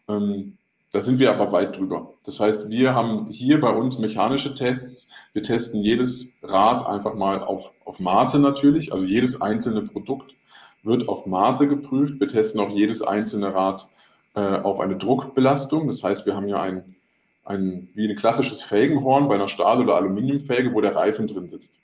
Ähm, 0.08 0.58
da 0.92 1.02
sind 1.02 1.18
wir 1.18 1.30
aber 1.30 1.52
weit 1.52 1.76
drüber. 1.76 2.14
Das 2.24 2.40
heißt, 2.40 2.70
wir 2.70 2.94
haben 2.94 3.28
hier 3.30 3.60
bei 3.60 3.70
uns 3.70 3.98
mechanische 3.98 4.54
Tests. 4.54 5.07
Wir 5.32 5.42
testen 5.42 5.80
jedes 5.80 6.32
Rad 6.42 6.86
einfach 6.86 7.14
mal 7.14 7.42
auf, 7.42 7.72
auf 7.84 8.00
Maße 8.00 8.38
natürlich. 8.38 8.92
Also 8.92 9.04
jedes 9.04 9.40
einzelne 9.40 9.82
Produkt 9.82 10.34
wird 10.82 11.08
auf 11.08 11.26
Maße 11.26 11.68
geprüft. 11.68 12.20
Wir 12.20 12.28
testen 12.28 12.60
auch 12.60 12.70
jedes 12.70 13.02
einzelne 13.02 13.54
Rad 13.54 13.88
äh, 14.34 14.40
auf 14.40 14.80
eine 14.80 14.96
Druckbelastung. 14.96 15.86
Das 15.86 16.02
heißt, 16.02 16.26
wir 16.26 16.34
haben 16.34 16.48
ja 16.48 16.60
ein, 16.60 16.96
ein, 17.44 17.88
wie 17.94 18.08
ein 18.08 18.16
klassisches 18.16 18.62
Felgenhorn 18.62 19.28
bei 19.28 19.34
einer 19.34 19.48
Stahl- 19.48 19.80
oder 19.80 19.96
Aluminiumfelge, 19.96 20.72
wo 20.72 20.80
der 20.80 20.96
Reifen 20.96 21.26
drin 21.26 21.48
sitzt. 21.48 21.78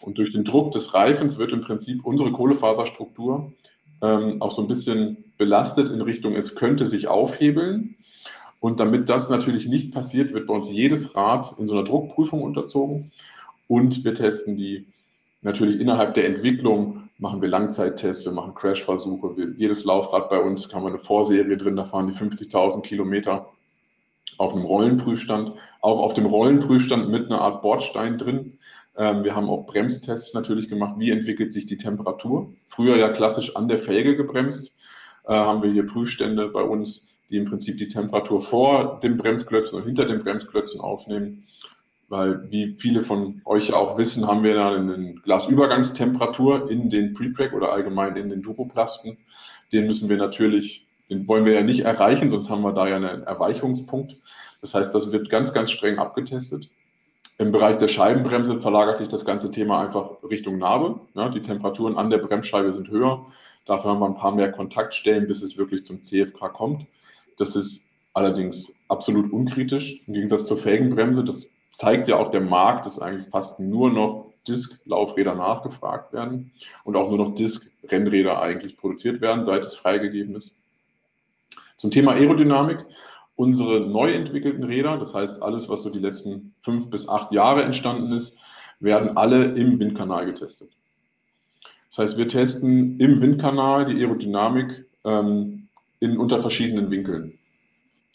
Und 0.00 0.18
durch 0.18 0.32
den 0.32 0.44
Druck 0.44 0.72
des 0.72 0.94
Reifens 0.94 1.38
wird 1.38 1.52
im 1.52 1.62
Prinzip 1.62 2.04
unsere 2.04 2.32
Kohlefaserstruktur 2.32 3.52
ähm, 4.02 4.40
auch 4.40 4.50
so 4.50 4.62
ein 4.62 4.68
bisschen 4.68 5.32
belastet 5.36 5.90
in 5.90 6.00
Richtung, 6.00 6.34
es 6.34 6.54
könnte 6.54 6.86
sich 6.86 7.08
aufhebeln. 7.08 7.96
Und 8.60 8.78
damit 8.78 9.08
das 9.08 9.30
natürlich 9.30 9.66
nicht 9.66 9.92
passiert, 9.92 10.32
wird 10.32 10.46
bei 10.46 10.54
uns 10.54 10.70
jedes 10.70 11.16
Rad 11.16 11.54
in 11.58 11.66
so 11.66 11.74
einer 11.74 11.84
Druckprüfung 11.84 12.42
unterzogen. 12.42 13.10
Und 13.66 14.04
wir 14.04 14.14
testen 14.14 14.56
die 14.56 14.86
natürlich 15.42 15.80
innerhalb 15.80 16.14
der 16.14 16.26
Entwicklung, 16.26 17.08
machen 17.18 17.40
wir 17.40 17.48
Langzeittests, 17.48 18.24
wir 18.24 18.32
machen 18.32 18.54
Crashversuche. 18.54 19.36
Wir, 19.36 19.52
jedes 19.56 19.84
Laufrad 19.84 20.28
bei 20.28 20.40
uns 20.40 20.72
haben 20.74 20.82
wir 20.82 20.88
eine 20.88 20.98
Vorserie 20.98 21.56
drin, 21.56 21.76
da 21.76 21.84
fahren 21.84 22.06
die 22.06 22.14
50.000 22.14 22.82
Kilometer 22.82 23.48
auf 24.38 24.54
einem 24.54 24.64
Rollenprüfstand, 24.64 25.52
auch 25.80 26.00
auf 26.00 26.14
dem 26.14 26.26
Rollenprüfstand 26.26 27.10
mit 27.10 27.26
einer 27.26 27.40
Art 27.40 27.62
Bordstein 27.62 28.18
drin. 28.18 28.58
Ähm, 28.96 29.24
wir 29.24 29.34
haben 29.34 29.48
auch 29.48 29.66
Bremstests 29.66 30.34
natürlich 30.34 30.68
gemacht, 30.68 30.94
wie 30.98 31.10
entwickelt 31.10 31.52
sich 31.52 31.66
die 31.66 31.76
Temperatur. 31.76 32.52
Früher 32.66 32.96
ja 32.96 33.10
klassisch 33.10 33.56
an 33.56 33.68
der 33.68 33.78
Felge 33.78 34.16
gebremst, 34.16 34.74
äh, 35.24 35.34
haben 35.34 35.62
wir 35.62 35.70
hier 35.70 35.86
Prüfstände 35.86 36.48
bei 36.48 36.62
uns, 36.62 37.06
die 37.30 37.36
im 37.36 37.44
Prinzip 37.44 37.78
die 37.78 37.88
Temperatur 37.88 38.42
vor 38.42 39.00
dem 39.02 39.16
Bremsklötzen 39.16 39.78
und 39.78 39.86
hinter 39.86 40.04
dem 40.04 40.22
Bremsklötzen 40.22 40.80
aufnehmen. 40.80 41.44
Weil, 42.08 42.50
wie 42.50 42.74
viele 42.76 43.02
von 43.02 43.40
euch 43.44 43.72
auch 43.72 43.96
wissen, 43.96 44.26
haben 44.26 44.42
wir 44.42 44.54
da 44.54 44.74
eine 44.74 45.14
Glasübergangstemperatur 45.22 46.68
in 46.68 46.90
den 46.90 47.14
Prepreg 47.14 47.52
oder 47.52 47.72
allgemein 47.72 48.16
in 48.16 48.28
den 48.30 48.42
Duroplasten. 48.42 49.16
Den 49.72 49.86
müssen 49.86 50.08
wir 50.08 50.16
natürlich, 50.16 50.88
den 51.08 51.28
wollen 51.28 51.44
wir 51.44 51.52
ja 51.52 51.62
nicht 51.62 51.80
erreichen, 51.80 52.32
sonst 52.32 52.50
haben 52.50 52.62
wir 52.62 52.72
da 52.72 52.88
ja 52.88 52.96
einen 52.96 53.22
Erweichungspunkt. 53.22 54.16
Das 54.60 54.74
heißt, 54.74 54.92
das 54.92 55.12
wird 55.12 55.30
ganz, 55.30 55.52
ganz 55.52 55.70
streng 55.70 55.98
abgetestet. 55.98 56.68
Im 57.38 57.52
Bereich 57.52 57.78
der 57.78 57.88
Scheibenbremse 57.88 58.60
verlagert 58.60 58.98
sich 58.98 59.08
das 59.08 59.24
ganze 59.24 59.52
Thema 59.52 59.80
einfach 59.80 60.22
Richtung 60.28 60.58
Narbe. 60.58 61.00
Ja, 61.14 61.28
die 61.28 61.40
Temperaturen 61.40 61.96
an 61.96 62.10
der 62.10 62.18
Bremsscheibe 62.18 62.72
sind 62.72 62.90
höher. 62.90 63.24
Dafür 63.66 63.92
haben 63.92 64.00
wir 64.00 64.06
ein 64.06 64.16
paar 64.16 64.34
mehr 64.34 64.50
Kontaktstellen, 64.50 65.28
bis 65.28 65.42
es 65.42 65.56
wirklich 65.56 65.84
zum 65.84 66.02
CFK 66.02 66.52
kommt. 66.52 66.86
Das 67.40 67.56
ist 67.56 67.82
allerdings 68.12 68.70
absolut 68.88 69.32
unkritisch 69.32 70.06
im 70.06 70.12
Gegensatz 70.12 70.44
zur 70.44 70.58
Felgenbremse. 70.58 71.24
Das 71.24 71.48
zeigt 71.72 72.06
ja 72.06 72.18
auch 72.18 72.30
der 72.30 72.42
Markt, 72.42 72.84
dass 72.84 72.98
eigentlich 72.98 73.30
fast 73.30 73.58
nur 73.58 73.90
noch 73.90 74.34
Disk-Laufräder 74.46 75.34
nachgefragt 75.34 76.12
werden 76.12 76.52
und 76.84 76.96
auch 76.96 77.08
nur 77.08 77.16
noch 77.16 77.34
Disk-Rennräder 77.34 78.42
eigentlich 78.42 78.76
produziert 78.76 79.22
werden, 79.22 79.46
seit 79.46 79.64
es 79.64 79.74
freigegeben 79.74 80.36
ist. 80.36 80.54
Zum 81.78 81.90
Thema 81.90 82.12
Aerodynamik 82.12 82.84
unsere 83.36 83.80
neu 83.80 84.12
entwickelten 84.12 84.64
Räder, 84.64 84.98
das 84.98 85.14
heißt 85.14 85.42
alles, 85.42 85.70
was 85.70 85.82
so 85.82 85.88
die 85.88 85.98
letzten 85.98 86.54
fünf 86.60 86.90
bis 86.90 87.08
acht 87.08 87.32
Jahre 87.32 87.62
entstanden 87.62 88.12
ist, 88.12 88.38
werden 88.80 89.16
alle 89.16 89.44
im 89.54 89.78
Windkanal 89.78 90.26
getestet. 90.26 90.70
Das 91.88 92.00
heißt, 92.00 92.18
wir 92.18 92.28
testen 92.28 93.00
im 93.00 93.22
Windkanal 93.22 93.86
die 93.86 93.98
Aerodynamik 93.98 94.84
ähm, 95.04 95.59
in, 96.00 96.18
unter 96.18 96.40
verschiedenen 96.40 96.90
Winkeln. 96.90 97.38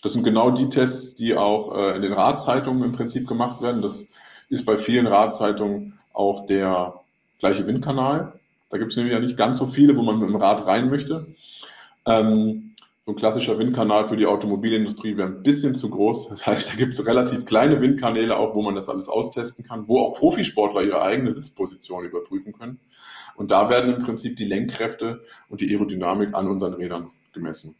Das 0.01 0.13
sind 0.13 0.23
genau 0.23 0.51
die 0.51 0.69
Tests, 0.69 1.15
die 1.15 1.35
auch 1.35 1.75
äh, 1.77 1.95
in 1.95 2.01
den 2.01 2.13
Radzeitungen 2.13 2.83
im 2.83 2.91
Prinzip 2.91 3.27
gemacht 3.27 3.61
werden. 3.61 3.81
Das 3.81 4.19
ist 4.49 4.65
bei 4.65 4.77
vielen 4.77 5.07
Radzeitungen 5.07 5.97
auch 6.13 6.45
der 6.45 6.99
gleiche 7.39 7.65
Windkanal. 7.65 8.33
Da 8.69 8.77
gibt 8.77 8.91
es 8.91 8.97
nämlich 8.97 9.13
ja 9.13 9.19
nicht 9.19 9.37
ganz 9.37 9.57
so 9.57 9.65
viele, 9.65 9.95
wo 9.95 10.01
man 10.01 10.19
mit 10.19 10.29
dem 10.29 10.35
Rad 10.35 10.67
rein 10.67 10.89
möchte. 10.89 11.25
Ähm, 12.05 12.75
so 13.05 13.11
ein 13.11 13.17
klassischer 13.17 13.59
Windkanal 13.59 14.07
für 14.07 14.17
die 14.17 14.25
Automobilindustrie 14.25 15.15
wäre 15.15 15.27
ein 15.27 15.43
bisschen 15.43 15.75
zu 15.75 15.89
groß. 15.89 16.29
Das 16.29 16.45
heißt, 16.45 16.69
da 16.69 16.75
gibt 16.75 16.93
es 16.93 17.05
relativ 17.05 17.45
kleine 17.45 17.79
Windkanäle 17.79 18.35
auch, 18.37 18.55
wo 18.55 18.63
man 18.63 18.75
das 18.75 18.89
alles 18.89 19.07
austesten 19.07 19.63
kann, 19.63 19.87
wo 19.87 19.99
auch 19.99 20.17
Profisportler 20.17 20.81
ihre 20.83 21.01
eigene 21.01 21.31
Sitzposition 21.31 22.05
überprüfen 22.05 22.53
können. 22.53 22.79
Und 23.35 23.51
da 23.51 23.69
werden 23.69 23.93
im 23.93 24.03
Prinzip 24.03 24.37
die 24.37 24.45
Lenkkräfte 24.45 25.23
und 25.49 25.61
die 25.61 25.69
Aerodynamik 25.71 26.33
an 26.33 26.47
unseren 26.47 26.73
Rädern 26.73 27.09
gemessen. 27.35 27.75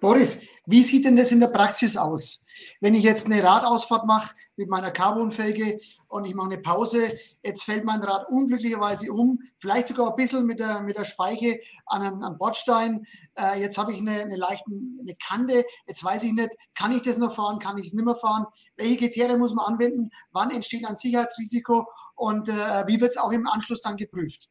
Boris, 0.00 0.40
wie 0.66 0.82
sieht 0.82 1.04
denn 1.04 1.16
das 1.16 1.30
in 1.30 1.40
der 1.40 1.48
Praxis 1.48 1.96
aus? 1.96 2.44
Wenn 2.80 2.94
ich 2.94 3.02
jetzt 3.02 3.26
eine 3.26 3.42
Radausfahrt 3.42 4.06
mache 4.06 4.34
mit 4.56 4.68
meiner 4.68 4.90
Carbonfelge 4.90 5.78
und 6.08 6.26
ich 6.26 6.34
mache 6.34 6.52
eine 6.52 6.58
Pause, 6.58 7.16
jetzt 7.42 7.64
fällt 7.64 7.84
mein 7.84 8.02
Rad 8.02 8.28
unglücklicherweise 8.28 9.12
um, 9.12 9.40
vielleicht 9.58 9.88
sogar 9.88 10.10
ein 10.10 10.16
bisschen 10.16 10.46
mit 10.46 10.60
der, 10.60 10.82
mit 10.82 10.96
der 10.96 11.04
Speiche 11.04 11.58
an 11.86 12.02
einem, 12.02 12.22
an 12.22 12.36
Bordstein. 12.36 13.06
Äh, 13.34 13.60
jetzt 13.60 13.78
habe 13.78 13.92
ich 13.92 14.00
eine, 14.00 14.20
eine 14.20 14.36
leichte 14.36 14.64
eine 14.66 15.16
Kante, 15.16 15.64
jetzt 15.86 16.04
weiß 16.04 16.22
ich 16.24 16.32
nicht, 16.32 16.50
kann 16.74 16.92
ich 16.92 17.02
das 17.02 17.18
noch 17.18 17.34
fahren, 17.34 17.58
kann 17.58 17.78
ich 17.78 17.86
es 17.86 17.92
nicht 17.94 18.04
mehr 18.04 18.14
fahren? 18.14 18.46
Welche 18.76 18.98
Kriterien 18.98 19.38
muss 19.38 19.54
man 19.54 19.66
anwenden? 19.66 20.10
Wann 20.32 20.50
entsteht 20.50 20.86
ein 20.86 20.96
Sicherheitsrisiko 20.96 21.86
und 22.14 22.48
äh, 22.48 22.84
wie 22.86 23.00
wird 23.00 23.12
es 23.12 23.16
auch 23.16 23.32
im 23.32 23.46
Anschluss 23.46 23.80
dann 23.80 23.96
geprüft? 23.96 24.50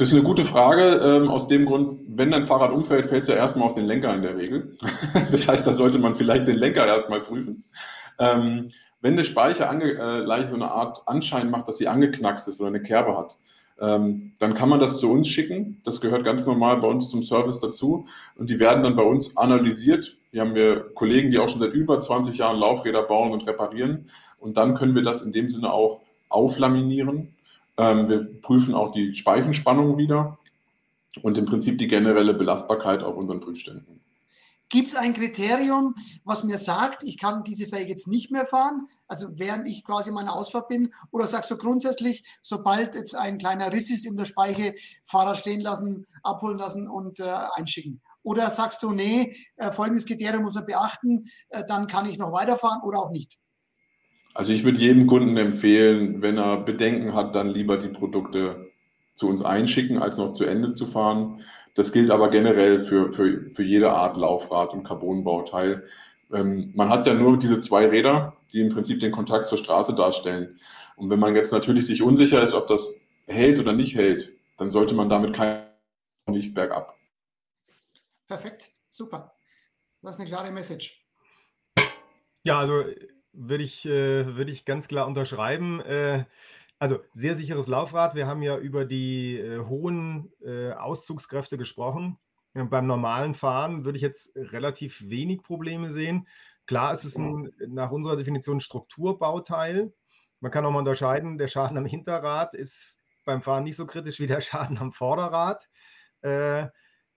Das 0.00 0.08
ist 0.08 0.14
eine 0.14 0.24
gute 0.24 0.44
Frage. 0.44 0.98
Ähm, 1.04 1.28
aus 1.28 1.46
dem 1.46 1.66
Grund, 1.66 2.00
wenn 2.08 2.30
dein 2.30 2.44
Fahrrad 2.44 2.72
umfällt, 2.72 3.08
fällt 3.08 3.24
es 3.24 3.28
ja 3.28 3.34
erstmal 3.34 3.66
auf 3.66 3.74
den 3.74 3.84
Lenker 3.84 4.14
in 4.14 4.22
der 4.22 4.34
Regel. 4.34 4.78
das 5.30 5.46
heißt, 5.46 5.66
da 5.66 5.74
sollte 5.74 5.98
man 5.98 6.16
vielleicht 6.16 6.48
den 6.48 6.56
Lenker 6.56 6.86
erstmal 6.86 7.20
prüfen. 7.20 7.64
Ähm, 8.18 8.70
wenn 9.02 9.12
eine 9.12 9.24
Speiche 9.24 9.68
ange, 9.68 9.92
äh, 9.92 10.48
so 10.48 10.54
eine 10.54 10.70
Art 10.70 11.06
Anschein 11.06 11.50
macht, 11.50 11.68
dass 11.68 11.76
sie 11.76 11.86
angeknackst 11.86 12.48
ist 12.48 12.60
oder 12.62 12.68
eine 12.68 12.80
Kerbe 12.80 13.14
hat, 13.14 13.36
ähm, 13.78 14.32
dann 14.38 14.54
kann 14.54 14.70
man 14.70 14.80
das 14.80 14.96
zu 14.96 15.12
uns 15.12 15.28
schicken. 15.28 15.82
Das 15.84 16.00
gehört 16.00 16.24
ganz 16.24 16.46
normal 16.46 16.78
bei 16.78 16.88
uns 16.88 17.10
zum 17.10 17.22
Service 17.22 17.60
dazu. 17.60 18.06
Und 18.36 18.48
die 18.48 18.58
werden 18.58 18.82
dann 18.82 18.96
bei 18.96 19.02
uns 19.02 19.36
analysiert. 19.36 20.16
Hier 20.30 20.40
haben 20.40 20.54
wir 20.54 20.80
Kollegen, 20.94 21.30
die 21.30 21.38
auch 21.38 21.50
schon 21.50 21.60
seit 21.60 21.74
über 21.74 22.00
20 22.00 22.38
Jahren 22.38 22.56
Laufräder 22.56 23.02
bauen 23.02 23.32
und 23.32 23.46
reparieren. 23.46 24.08
Und 24.38 24.56
dann 24.56 24.74
können 24.76 24.94
wir 24.94 25.02
das 25.02 25.20
in 25.20 25.32
dem 25.32 25.50
Sinne 25.50 25.70
auch 25.70 26.00
auflaminieren 26.30 27.34
ähm, 27.80 28.08
wir 28.08 28.40
prüfen 28.42 28.74
auch 28.74 28.92
die 28.92 29.14
Speichenspannung 29.14 29.96
wieder 29.96 30.38
und 31.22 31.38
im 31.38 31.46
Prinzip 31.46 31.78
die 31.78 31.88
generelle 31.88 32.34
Belastbarkeit 32.34 33.02
auf 33.02 33.16
unseren 33.16 33.40
Prüfständen. 33.40 34.00
Gibt 34.68 34.90
es 34.90 34.94
ein 34.94 35.14
Kriterium, 35.14 35.96
was 36.24 36.44
mir 36.44 36.58
sagt, 36.58 37.02
ich 37.02 37.18
kann 37.18 37.42
diese 37.42 37.66
Felge 37.66 37.88
jetzt 37.90 38.06
nicht 38.06 38.30
mehr 38.30 38.46
fahren, 38.46 38.86
also 39.08 39.26
während 39.32 39.66
ich 39.66 39.82
quasi 39.82 40.12
meiner 40.12 40.36
Ausfahrt 40.36 40.68
bin? 40.68 40.92
Oder 41.10 41.26
sagst 41.26 41.50
du 41.50 41.56
grundsätzlich, 41.56 42.22
sobald 42.40 42.94
jetzt 42.94 43.16
ein 43.16 43.38
kleiner 43.38 43.72
Riss 43.72 43.90
ist 43.90 44.06
in 44.06 44.16
der 44.16 44.26
Speiche, 44.26 44.74
Fahrer 45.04 45.34
stehen 45.34 45.60
lassen, 45.60 46.06
abholen 46.22 46.58
lassen 46.58 46.86
und 46.86 47.18
äh, 47.18 47.24
einschicken? 47.56 48.00
Oder 48.22 48.48
sagst 48.50 48.82
du, 48.84 48.92
nee, 48.92 49.34
äh, 49.56 49.72
folgendes 49.72 50.06
Kriterium 50.06 50.44
muss 50.44 50.54
man 50.54 50.66
beachten, 50.66 51.24
äh, 51.48 51.64
dann 51.66 51.88
kann 51.88 52.06
ich 52.06 52.18
noch 52.18 52.32
weiterfahren 52.32 52.82
oder 52.84 53.00
auch 53.00 53.10
nicht? 53.10 53.40
Also 54.34 54.52
ich 54.52 54.64
würde 54.64 54.78
jedem 54.78 55.06
Kunden 55.06 55.36
empfehlen, 55.36 56.22
wenn 56.22 56.38
er 56.38 56.58
Bedenken 56.58 57.14
hat, 57.14 57.34
dann 57.34 57.48
lieber 57.48 57.76
die 57.76 57.88
Produkte 57.88 58.70
zu 59.14 59.28
uns 59.28 59.42
einschicken, 59.42 59.98
als 59.98 60.16
noch 60.16 60.32
zu 60.32 60.44
Ende 60.44 60.72
zu 60.72 60.86
fahren. 60.86 61.44
Das 61.74 61.92
gilt 61.92 62.10
aber 62.10 62.30
generell 62.30 62.82
für, 62.82 63.12
für, 63.12 63.50
für 63.52 63.62
jede 63.62 63.92
Art 63.92 64.16
Laufrad 64.16 64.72
und 64.72 64.84
Carbonbauteil. 64.84 65.84
Ähm, 66.32 66.72
man 66.74 66.88
hat 66.88 67.06
ja 67.06 67.14
nur 67.14 67.38
diese 67.38 67.60
zwei 67.60 67.86
Räder, 67.86 68.36
die 68.52 68.60
im 68.60 68.70
Prinzip 68.70 69.00
den 69.00 69.12
Kontakt 69.12 69.48
zur 69.48 69.58
Straße 69.58 69.94
darstellen. 69.94 70.58
Und 70.96 71.10
wenn 71.10 71.18
man 71.18 71.34
jetzt 71.34 71.52
natürlich 71.52 71.86
sich 71.86 72.02
unsicher 72.02 72.42
ist, 72.42 72.54
ob 72.54 72.66
das 72.66 73.00
hält 73.26 73.58
oder 73.58 73.72
nicht 73.72 73.94
hält, 73.94 74.32
dann 74.58 74.70
sollte 74.70 74.94
man 74.94 75.08
damit 75.08 75.34
kein 75.34 75.64
nicht 76.26 76.54
bergab. 76.54 76.96
Perfekt, 78.28 78.70
super. 78.90 79.32
Das 80.02 80.16
ist 80.16 80.20
eine 80.20 80.28
klare 80.28 80.52
Message. 80.52 81.04
Ja, 82.42 82.60
also 82.60 82.84
würde 83.32 83.64
ich, 83.64 83.86
äh, 83.86 84.36
würde 84.36 84.52
ich 84.52 84.64
ganz 84.64 84.88
klar 84.88 85.06
unterschreiben. 85.06 85.80
Äh, 85.80 86.24
also 86.78 87.00
sehr 87.12 87.36
sicheres 87.36 87.66
Laufrad. 87.66 88.14
Wir 88.14 88.26
haben 88.26 88.42
ja 88.42 88.56
über 88.56 88.84
die 88.84 89.38
äh, 89.38 89.58
hohen 89.58 90.32
äh, 90.42 90.72
Auszugskräfte 90.72 91.56
gesprochen. 91.58 92.18
Beim 92.52 92.86
normalen 92.88 93.34
Fahren 93.34 93.84
würde 93.84 93.96
ich 93.96 94.02
jetzt 94.02 94.32
relativ 94.34 95.08
wenig 95.08 95.42
Probleme 95.44 95.92
sehen. 95.92 96.26
Klar 96.66 96.92
ist 96.92 97.04
es 97.04 97.16
ein, 97.16 97.52
nach 97.68 97.92
unserer 97.92 98.16
Definition 98.16 98.60
Strukturbauteil. 98.60 99.92
Man 100.40 100.50
kann 100.50 100.64
auch 100.64 100.72
mal 100.72 100.80
unterscheiden, 100.80 101.38
der 101.38 101.46
Schaden 101.46 101.78
am 101.78 101.86
Hinterrad 101.86 102.54
ist 102.54 102.96
beim 103.24 103.42
Fahren 103.42 103.64
nicht 103.64 103.76
so 103.76 103.86
kritisch 103.86 104.18
wie 104.18 104.26
der 104.26 104.40
Schaden 104.40 104.78
am 104.78 104.92
Vorderrad. 104.92 105.68
Äh, 106.22 106.66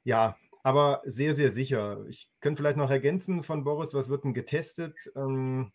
ja, 0.03 0.37
aber 0.61 1.01
sehr, 1.05 1.33
sehr 1.33 1.51
sicher. 1.51 2.05
Ich 2.07 2.29
könnte 2.39 2.61
vielleicht 2.61 2.77
noch 2.77 2.91
ergänzen 2.91 3.43
von 3.43 3.63
Boris, 3.63 3.93
was 3.93 4.09
wird 4.09 4.23
denn 4.23 4.33
getestet? 4.33 5.11
Ähm, 5.15 5.71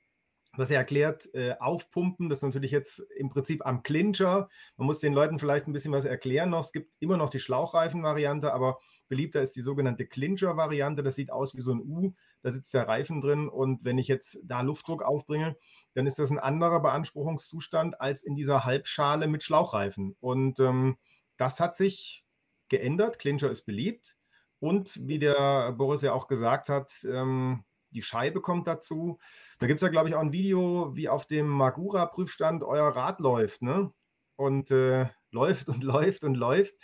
was 0.59 0.71
er 0.71 0.79
erklärt, 0.79 1.33
äh, 1.35 1.55
aufpumpen, 1.61 2.29
das 2.29 2.39
ist 2.39 2.43
natürlich 2.43 2.73
jetzt 2.73 2.99
im 3.17 3.31
Prinzip 3.31 3.65
am 3.65 3.83
Clincher. 3.83 4.49
Man 4.77 4.87
muss 4.87 4.99
den 4.99 5.13
Leuten 5.13 5.39
vielleicht 5.39 5.67
ein 5.67 5.73
bisschen 5.73 5.93
was 5.93 6.05
erklären 6.05 6.51
noch. 6.51 6.65
Es 6.65 6.73
gibt 6.73 6.97
immer 6.99 7.17
noch 7.17 7.31
die 7.31 7.39
Schlauchreifen-Variante, 7.39 8.53
aber 8.53 8.79
beliebter 9.09 9.41
ist 9.41 9.55
die 9.55 9.63
sogenannte 9.63 10.07
Clincher-Variante. 10.07 11.03
Das 11.03 11.15
sieht 11.15 11.31
aus 11.31 11.55
wie 11.55 11.61
so 11.61 11.73
ein 11.73 11.81
U, 11.81 12.13
da 12.43 12.51
sitzt 12.51 12.75
der 12.75 12.89
Reifen 12.89 13.21
drin 13.21 13.49
und 13.49 13.85
wenn 13.85 13.99
ich 13.99 14.09
jetzt 14.09 14.41
da 14.43 14.61
Luftdruck 14.63 15.03
aufbringe, 15.03 15.57
dann 15.95 16.07
ist 16.07 16.19
das 16.19 16.31
ein 16.31 16.39
anderer 16.39 16.81
Beanspruchungszustand 16.81 18.01
als 18.01 18.25
in 18.25 18.35
dieser 18.35 18.65
Halbschale 18.65 19.29
mit 19.29 19.45
Schlauchreifen. 19.45 20.17
Und 20.21 20.59
ähm, 20.61 20.97
das 21.37 21.61
hat 21.61 21.77
sich 21.77 22.25
geändert. 22.69 23.19
Clincher 23.19 23.51
ist 23.51 23.65
beliebt. 23.65 24.17
Und 24.61 24.99
wie 25.07 25.21
der 25.21 25.73
Boris 25.73 26.03
ja 26.03 26.13
auch 26.13 26.27
gesagt 26.27 26.69
hat, 26.69 26.93
ähm, 27.05 27.65
die 27.91 28.03
Scheibe 28.03 28.41
kommt 28.41 28.67
dazu. 28.67 29.19
Da 29.59 29.67
gibt 29.67 29.81
es 29.81 29.87
ja, 29.87 29.91
glaube 29.91 30.09
ich, 30.09 30.15
auch 30.15 30.21
ein 30.21 30.33
Video, 30.33 30.95
wie 30.95 31.09
auf 31.09 31.27
dem 31.27 31.49
Magura-Prüfstand 31.49 32.65
euer 32.65 32.89
Rad 32.89 33.21
läuft, 33.21 33.63
ne? 33.63 33.93
Und 34.37 34.71
äh, 34.71 35.07
läuft 35.31 35.69
und 35.69 35.83
läuft 35.83 36.25
und 36.25 36.35
läuft. 36.35 36.75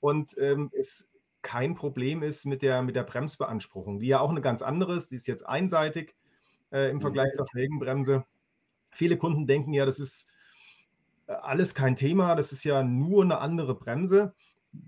Und 0.00 0.36
ähm, 0.38 0.70
es 0.72 1.10
kein 1.44 1.74
Problem 1.74 2.22
ist 2.22 2.46
mit 2.46 2.62
der, 2.62 2.82
mit 2.82 2.96
der 2.96 3.04
Bremsbeanspruchung, 3.04 4.00
die 4.00 4.08
ja 4.08 4.18
auch 4.18 4.30
eine 4.30 4.40
ganz 4.40 4.62
andere 4.62 4.96
ist. 4.96 5.10
Die 5.10 5.16
ist 5.16 5.28
jetzt 5.28 5.46
einseitig 5.46 6.16
äh, 6.72 6.90
im 6.90 7.00
Vergleich 7.00 7.32
mhm. 7.32 7.36
zur 7.36 7.46
Felgenbremse. 7.46 8.24
Viele 8.90 9.16
Kunden 9.16 9.46
denken 9.46 9.72
ja, 9.72 9.84
das 9.86 10.00
ist 10.00 10.26
äh, 11.26 11.32
alles 11.32 11.74
kein 11.74 11.96
Thema, 11.96 12.34
das 12.34 12.50
ist 12.50 12.64
ja 12.64 12.82
nur 12.82 13.22
eine 13.22 13.38
andere 13.38 13.76
Bremse. 13.76 14.34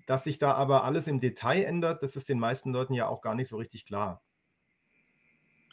Dass 0.06 0.24
sich 0.24 0.38
da 0.38 0.54
aber 0.54 0.82
alles 0.82 1.06
im 1.06 1.20
Detail 1.20 1.62
ändert, 1.62 2.02
das 2.02 2.16
ist 2.16 2.28
den 2.28 2.40
meisten 2.40 2.72
Leuten 2.72 2.92
ja 2.94 3.06
auch 3.06 3.20
gar 3.20 3.36
nicht 3.36 3.48
so 3.48 3.56
richtig 3.56 3.86
klar. 3.86 4.20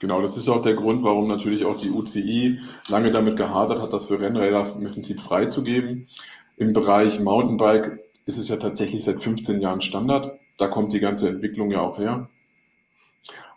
Genau, 0.03 0.21
das 0.21 0.35
ist 0.35 0.49
auch 0.49 0.61
der 0.61 0.73
Grund, 0.73 1.01
warum 1.05 1.29
natürlich 1.29 1.63
auch 1.63 1.79
die 1.79 1.89
UCI 1.89 2.59
lange 2.89 3.09
damit 3.11 3.37
gehadert 3.37 3.81
hat, 3.81 3.93
das 3.93 4.07
für 4.07 4.19
Rennräder 4.19 4.75
im 4.77 4.91
Prinzip 4.91 5.21
freizugeben. 5.21 6.09
Im 6.57 6.73
Bereich 6.73 7.21
Mountainbike 7.21 8.01
ist 8.25 8.37
es 8.37 8.49
ja 8.49 8.57
tatsächlich 8.57 9.05
seit 9.05 9.21
15 9.21 9.61
Jahren 9.61 9.79
Standard. 9.79 10.37
Da 10.57 10.67
kommt 10.67 10.91
die 10.91 10.99
ganze 10.99 11.29
Entwicklung 11.29 11.71
ja 11.71 11.79
auch 11.79 11.99
her. 11.99 12.27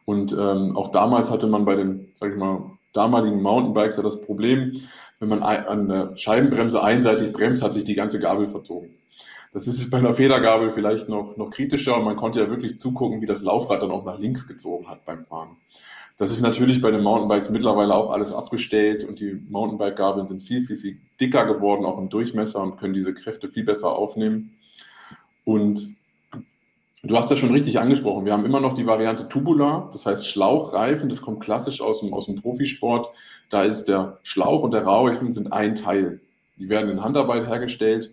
Und 0.04 0.34
ähm, 0.34 0.76
auch 0.76 0.92
damals 0.92 1.32
hatte 1.32 1.48
man 1.48 1.64
bei 1.64 1.74
den, 1.74 2.12
sag 2.14 2.30
ich 2.30 2.38
mal, 2.38 2.70
damaligen 2.92 3.42
Mountainbikes 3.42 3.96
ja 3.96 4.04
das 4.04 4.20
Problem, 4.20 4.82
wenn 5.18 5.28
man 5.28 5.42
an 5.42 5.88
der 5.88 6.16
Scheibenbremse 6.16 6.80
einseitig 6.80 7.32
bremst, 7.32 7.60
hat 7.60 7.74
sich 7.74 7.82
die 7.82 7.96
ganze 7.96 8.20
Gabel 8.20 8.46
verzogen. 8.46 8.90
Das 9.52 9.66
ist 9.66 9.90
bei 9.90 9.98
einer 9.98 10.14
Federgabel 10.14 10.70
vielleicht 10.70 11.08
noch, 11.08 11.36
noch 11.36 11.50
kritischer 11.50 11.96
und 11.96 12.04
man 12.04 12.14
konnte 12.14 12.38
ja 12.38 12.48
wirklich 12.48 12.78
zugucken, 12.78 13.20
wie 13.20 13.26
das 13.26 13.42
Laufrad 13.42 13.82
dann 13.82 13.90
auch 13.90 14.04
nach 14.04 14.20
links 14.20 14.46
gezogen 14.46 14.86
hat 14.86 15.04
beim 15.04 15.24
Fahren. 15.24 15.56
Das 16.18 16.30
ist 16.30 16.40
natürlich 16.40 16.80
bei 16.80 16.90
den 16.90 17.02
Mountainbikes 17.02 17.50
mittlerweile 17.50 17.94
auch 17.94 18.10
alles 18.10 18.32
abgestellt 18.32 19.04
und 19.04 19.20
die 19.20 19.34
Mountainbike-Gabeln 19.50 20.26
sind 20.26 20.42
viel, 20.42 20.66
viel, 20.66 20.78
viel 20.78 20.98
dicker 21.20 21.44
geworden, 21.44 21.84
auch 21.84 21.98
im 21.98 22.08
Durchmesser 22.08 22.62
und 22.62 22.78
können 22.78 22.94
diese 22.94 23.12
Kräfte 23.12 23.48
viel 23.48 23.64
besser 23.64 23.90
aufnehmen. 23.90 24.56
Und 25.44 25.94
du 27.02 27.16
hast 27.16 27.30
das 27.30 27.38
schon 27.38 27.52
richtig 27.52 27.78
angesprochen. 27.78 28.24
Wir 28.24 28.32
haben 28.32 28.46
immer 28.46 28.60
noch 28.60 28.74
die 28.74 28.86
Variante 28.86 29.28
Tubular, 29.28 29.90
das 29.92 30.06
heißt 30.06 30.26
Schlauchreifen. 30.26 31.10
Das 31.10 31.20
kommt 31.20 31.40
klassisch 31.40 31.82
aus 31.82 32.00
dem, 32.00 32.14
aus 32.14 32.26
dem 32.26 32.36
Profisport. 32.36 33.14
Da 33.50 33.64
ist 33.64 33.84
der 33.84 34.18
Schlauch 34.22 34.62
und 34.62 34.72
der 34.72 34.84
Raureifen 34.84 35.32
sind 35.32 35.52
ein 35.52 35.74
Teil. 35.74 36.20
Die 36.58 36.70
werden 36.70 36.90
in 36.90 37.04
Handarbeit 37.04 37.46
hergestellt. 37.46 38.10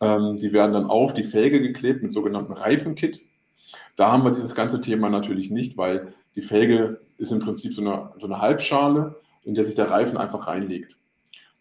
Ähm, 0.00 0.38
die 0.38 0.52
werden 0.52 0.72
dann 0.72 0.86
auf 0.86 1.14
die 1.14 1.24
Felge 1.24 1.60
geklebt 1.60 2.02
mit 2.02 2.12
sogenannten 2.12 2.52
Reifenkit. 2.52 3.20
Da 3.96 4.12
haben 4.12 4.22
wir 4.22 4.30
dieses 4.30 4.54
ganze 4.54 4.80
Thema 4.80 5.10
natürlich 5.10 5.50
nicht, 5.50 5.76
weil 5.76 6.14
Die 6.36 6.42
Felge 6.42 7.00
ist 7.20 7.32
im 7.32 7.40
Prinzip 7.40 7.74
so 7.74 7.82
eine, 7.82 8.10
so 8.18 8.26
eine 8.26 8.40
Halbschale, 8.40 9.20
in 9.44 9.54
der 9.54 9.64
sich 9.64 9.74
der 9.74 9.90
Reifen 9.90 10.16
einfach 10.16 10.46
reinlegt. 10.46 10.96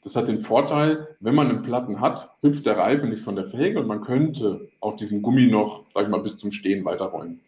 Das 0.01 0.15
hat 0.15 0.29
den 0.29 0.39
Vorteil, 0.39 1.15
wenn 1.19 1.35
man 1.35 1.49
einen 1.49 1.61
Platten 1.61 1.99
hat, 1.99 2.31
hüpft 2.41 2.65
der 2.65 2.77
Reifen 2.77 3.09
nicht 3.09 3.21
von 3.21 3.35
der 3.35 3.47
Felge 3.47 3.79
und 3.79 3.87
man 3.87 4.01
könnte 4.01 4.69
auf 4.79 4.95
diesem 4.95 5.21
Gummi 5.21 5.47
noch, 5.47 5.85
sag 5.89 6.03
ich 6.03 6.09
mal, 6.09 6.21
bis 6.21 6.37
zum 6.37 6.51
Stehen 6.51 6.85
weiterrollen. 6.85 7.41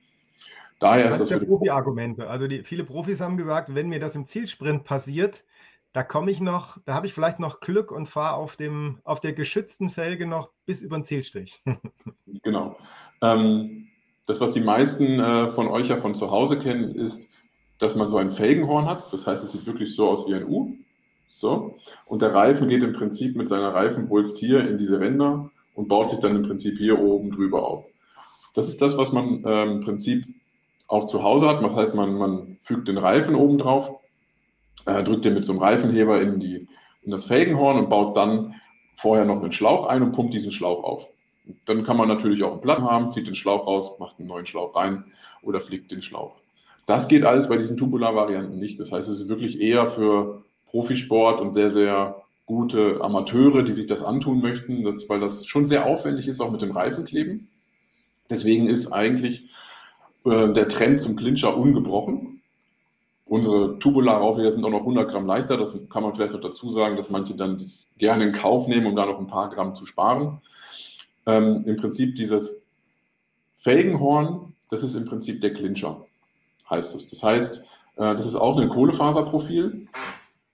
Daher 0.79 1.07
das 1.07 1.19
ist 1.21 1.31
das. 1.31 1.45
Profi-Argumente. 1.45 2.27
Also 2.27 2.47
die, 2.47 2.63
viele 2.63 2.83
Profis 2.83 3.21
haben 3.21 3.37
gesagt, 3.37 3.73
wenn 3.73 3.87
mir 3.87 3.99
das 3.99 4.15
im 4.15 4.25
Zielsprint 4.25 4.83
passiert, 4.83 5.45
da 5.93 6.03
komme 6.03 6.31
ich 6.31 6.41
noch, 6.41 6.77
da 6.85 6.93
habe 6.93 7.05
ich 7.05 7.13
vielleicht 7.13 7.39
noch 7.39 7.59
Glück 7.59 7.91
und 7.91 8.07
fahre 8.07 8.35
auf, 8.35 8.57
auf 9.03 9.19
der 9.19 9.33
geschützten 9.33 9.89
Felge 9.89 10.25
noch 10.25 10.49
bis 10.65 10.81
über 10.81 10.97
den 10.97 11.03
Zielstrich. 11.03 11.63
genau. 12.43 12.77
Ähm, 13.21 13.87
das, 14.25 14.41
was 14.41 14.51
die 14.51 14.61
meisten 14.61 15.19
äh, 15.19 15.49
von 15.49 15.67
euch 15.67 15.87
ja 15.89 15.97
von 15.97 16.15
zu 16.15 16.31
Hause 16.31 16.57
kennen, 16.57 16.95
ist, 16.95 17.29
dass 17.81 17.95
man 17.95 18.09
so 18.09 18.17
ein 18.17 18.31
Felgenhorn 18.31 18.85
hat. 18.85 19.11
Das 19.11 19.25
heißt, 19.25 19.43
es 19.43 19.53
sieht 19.53 19.65
wirklich 19.65 19.95
so 19.95 20.07
aus 20.07 20.27
wie 20.27 20.35
ein 20.35 20.45
U. 20.45 20.73
So. 21.29 21.75
Und 22.05 22.21
der 22.21 22.33
Reifen 22.33 22.69
geht 22.69 22.83
im 22.83 22.93
Prinzip 22.93 23.35
mit 23.35 23.49
seiner 23.49 23.73
Reifenwulst 23.73 24.37
hier 24.37 24.67
in 24.67 24.77
diese 24.77 24.99
Ränder 24.99 25.49
und 25.73 25.87
baut 25.87 26.11
sich 26.11 26.19
dann 26.19 26.35
im 26.35 26.43
Prinzip 26.43 26.77
hier 26.77 26.99
oben 26.99 27.31
drüber 27.31 27.67
auf. 27.67 27.85
Das 28.53 28.67
ist 28.67 28.83
das, 28.83 28.97
was 28.97 29.11
man 29.11 29.43
äh, 29.45 29.63
im 29.63 29.79
Prinzip 29.81 30.25
auch 30.87 31.07
zu 31.07 31.23
Hause 31.23 31.47
hat. 31.47 31.63
Das 31.63 31.75
heißt, 31.75 31.95
man, 31.95 32.13
man 32.13 32.57
fügt 32.61 32.87
den 32.87 32.99
Reifen 32.99 33.33
oben 33.33 33.57
drauf, 33.57 33.89
äh, 34.85 35.01
drückt 35.03 35.25
den 35.25 35.33
mit 35.33 35.45
so 35.45 35.53
einem 35.53 35.61
Reifenheber 35.61 36.21
in, 36.21 36.39
die, 36.39 36.67
in 37.01 37.09
das 37.09 37.25
Felgenhorn 37.25 37.79
und 37.79 37.89
baut 37.89 38.15
dann 38.15 38.53
vorher 38.95 39.25
noch 39.25 39.41
einen 39.41 39.53
Schlauch 39.53 39.87
ein 39.87 40.03
und 40.03 40.11
pumpt 40.11 40.35
diesen 40.35 40.51
Schlauch 40.51 40.83
auf. 40.83 41.07
Dann 41.65 41.83
kann 41.83 41.97
man 41.97 42.07
natürlich 42.07 42.43
auch 42.43 42.51
einen 42.51 42.61
Platten 42.61 42.83
haben, 42.83 43.09
zieht 43.09 43.25
den 43.25 43.33
Schlauch 43.33 43.65
raus, 43.65 43.97
macht 43.97 44.19
einen 44.19 44.27
neuen 44.27 44.45
Schlauch 44.45 44.75
rein 44.75 45.05
oder 45.41 45.61
fliegt 45.61 45.89
den 45.89 46.03
Schlauch. 46.03 46.35
Das 46.85 47.07
geht 47.07 47.23
alles 47.23 47.47
bei 47.47 47.57
diesen 47.57 47.77
Tubular-Varianten 47.77 48.59
nicht. 48.59 48.79
Das 48.79 48.91
heißt, 48.91 49.09
es 49.09 49.21
ist 49.21 49.29
wirklich 49.29 49.61
eher 49.61 49.87
für 49.87 50.43
Profisport 50.65 51.39
und 51.41 51.53
sehr, 51.53 51.71
sehr 51.71 52.21
gute 52.45 52.99
Amateure, 53.01 53.63
die 53.63 53.73
sich 53.73 53.87
das 53.87 54.03
antun 54.03 54.41
möchten, 54.41 54.83
das, 54.83 55.07
weil 55.07 55.19
das 55.19 55.45
schon 55.45 55.67
sehr 55.67 55.85
aufwendig 55.85 56.27
ist, 56.27 56.41
auch 56.41 56.51
mit 56.51 56.61
dem 56.61 56.71
Reifenkleben. 56.71 57.47
Deswegen 58.29 58.67
ist 58.67 58.91
eigentlich 58.91 59.49
äh, 60.25 60.51
der 60.51 60.67
Trend 60.67 61.01
zum 61.01 61.15
Clincher 61.15 61.55
ungebrochen. 61.55 62.41
Unsere 63.25 63.79
Tubular-Rauchräder 63.79 64.51
sind 64.51 64.65
auch 64.65 64.71
noch 64.71 64.81
100 64.81 65.09
Gramm 65.09 65.25
leichter. 65.25 65.55
Das 65.55 65.73
kann 65.89 66.03
man 66.03 66.13
vielleicht 66.13 66.33
noch 66.33 66.41
dazu 66.41 66.71
sagen, 66.73 66.97
dass 66.97 67.09
manche 67.09 67.35
dann 67.35 67.57
das 67.57 67.87
gerne 67.97 68.25
in 68.25 68.33
Kauf 68.33 68.67
nehmen, 68.67 68.87
um 68.87 68.95
da 68.95 69.05
noch 69.05 69.19
ein 69.19 69.27
paar 69.27 69.49
Gramm 69.49 69.73
zu 69.75 69.85
sparen. 69.85 70.41
Ähm, 71.25 71.63
Im 71.65 71.77
Prinzip 71.77 72.15
dieses 72.15 72.59
Felgenhorn, 73.59 74.53
das 74.69 74.83
ist 74.83 74.95
im 74.95 75.05
Prinzip 75.05 75.39
der 75.39 75.53
Clincher, 75.53 76.05
heißt 76.71 76.95
es. 76.95 77.07
Das 77.07 77.21
heißt, 77.21 77.63
äh, 77.97 78.15
das 78.15 78.25
ist 78.25 78.35
auch 78.35 78.57
ein 78.57 78.69
Kohlefaserprofil, 78.69 79.87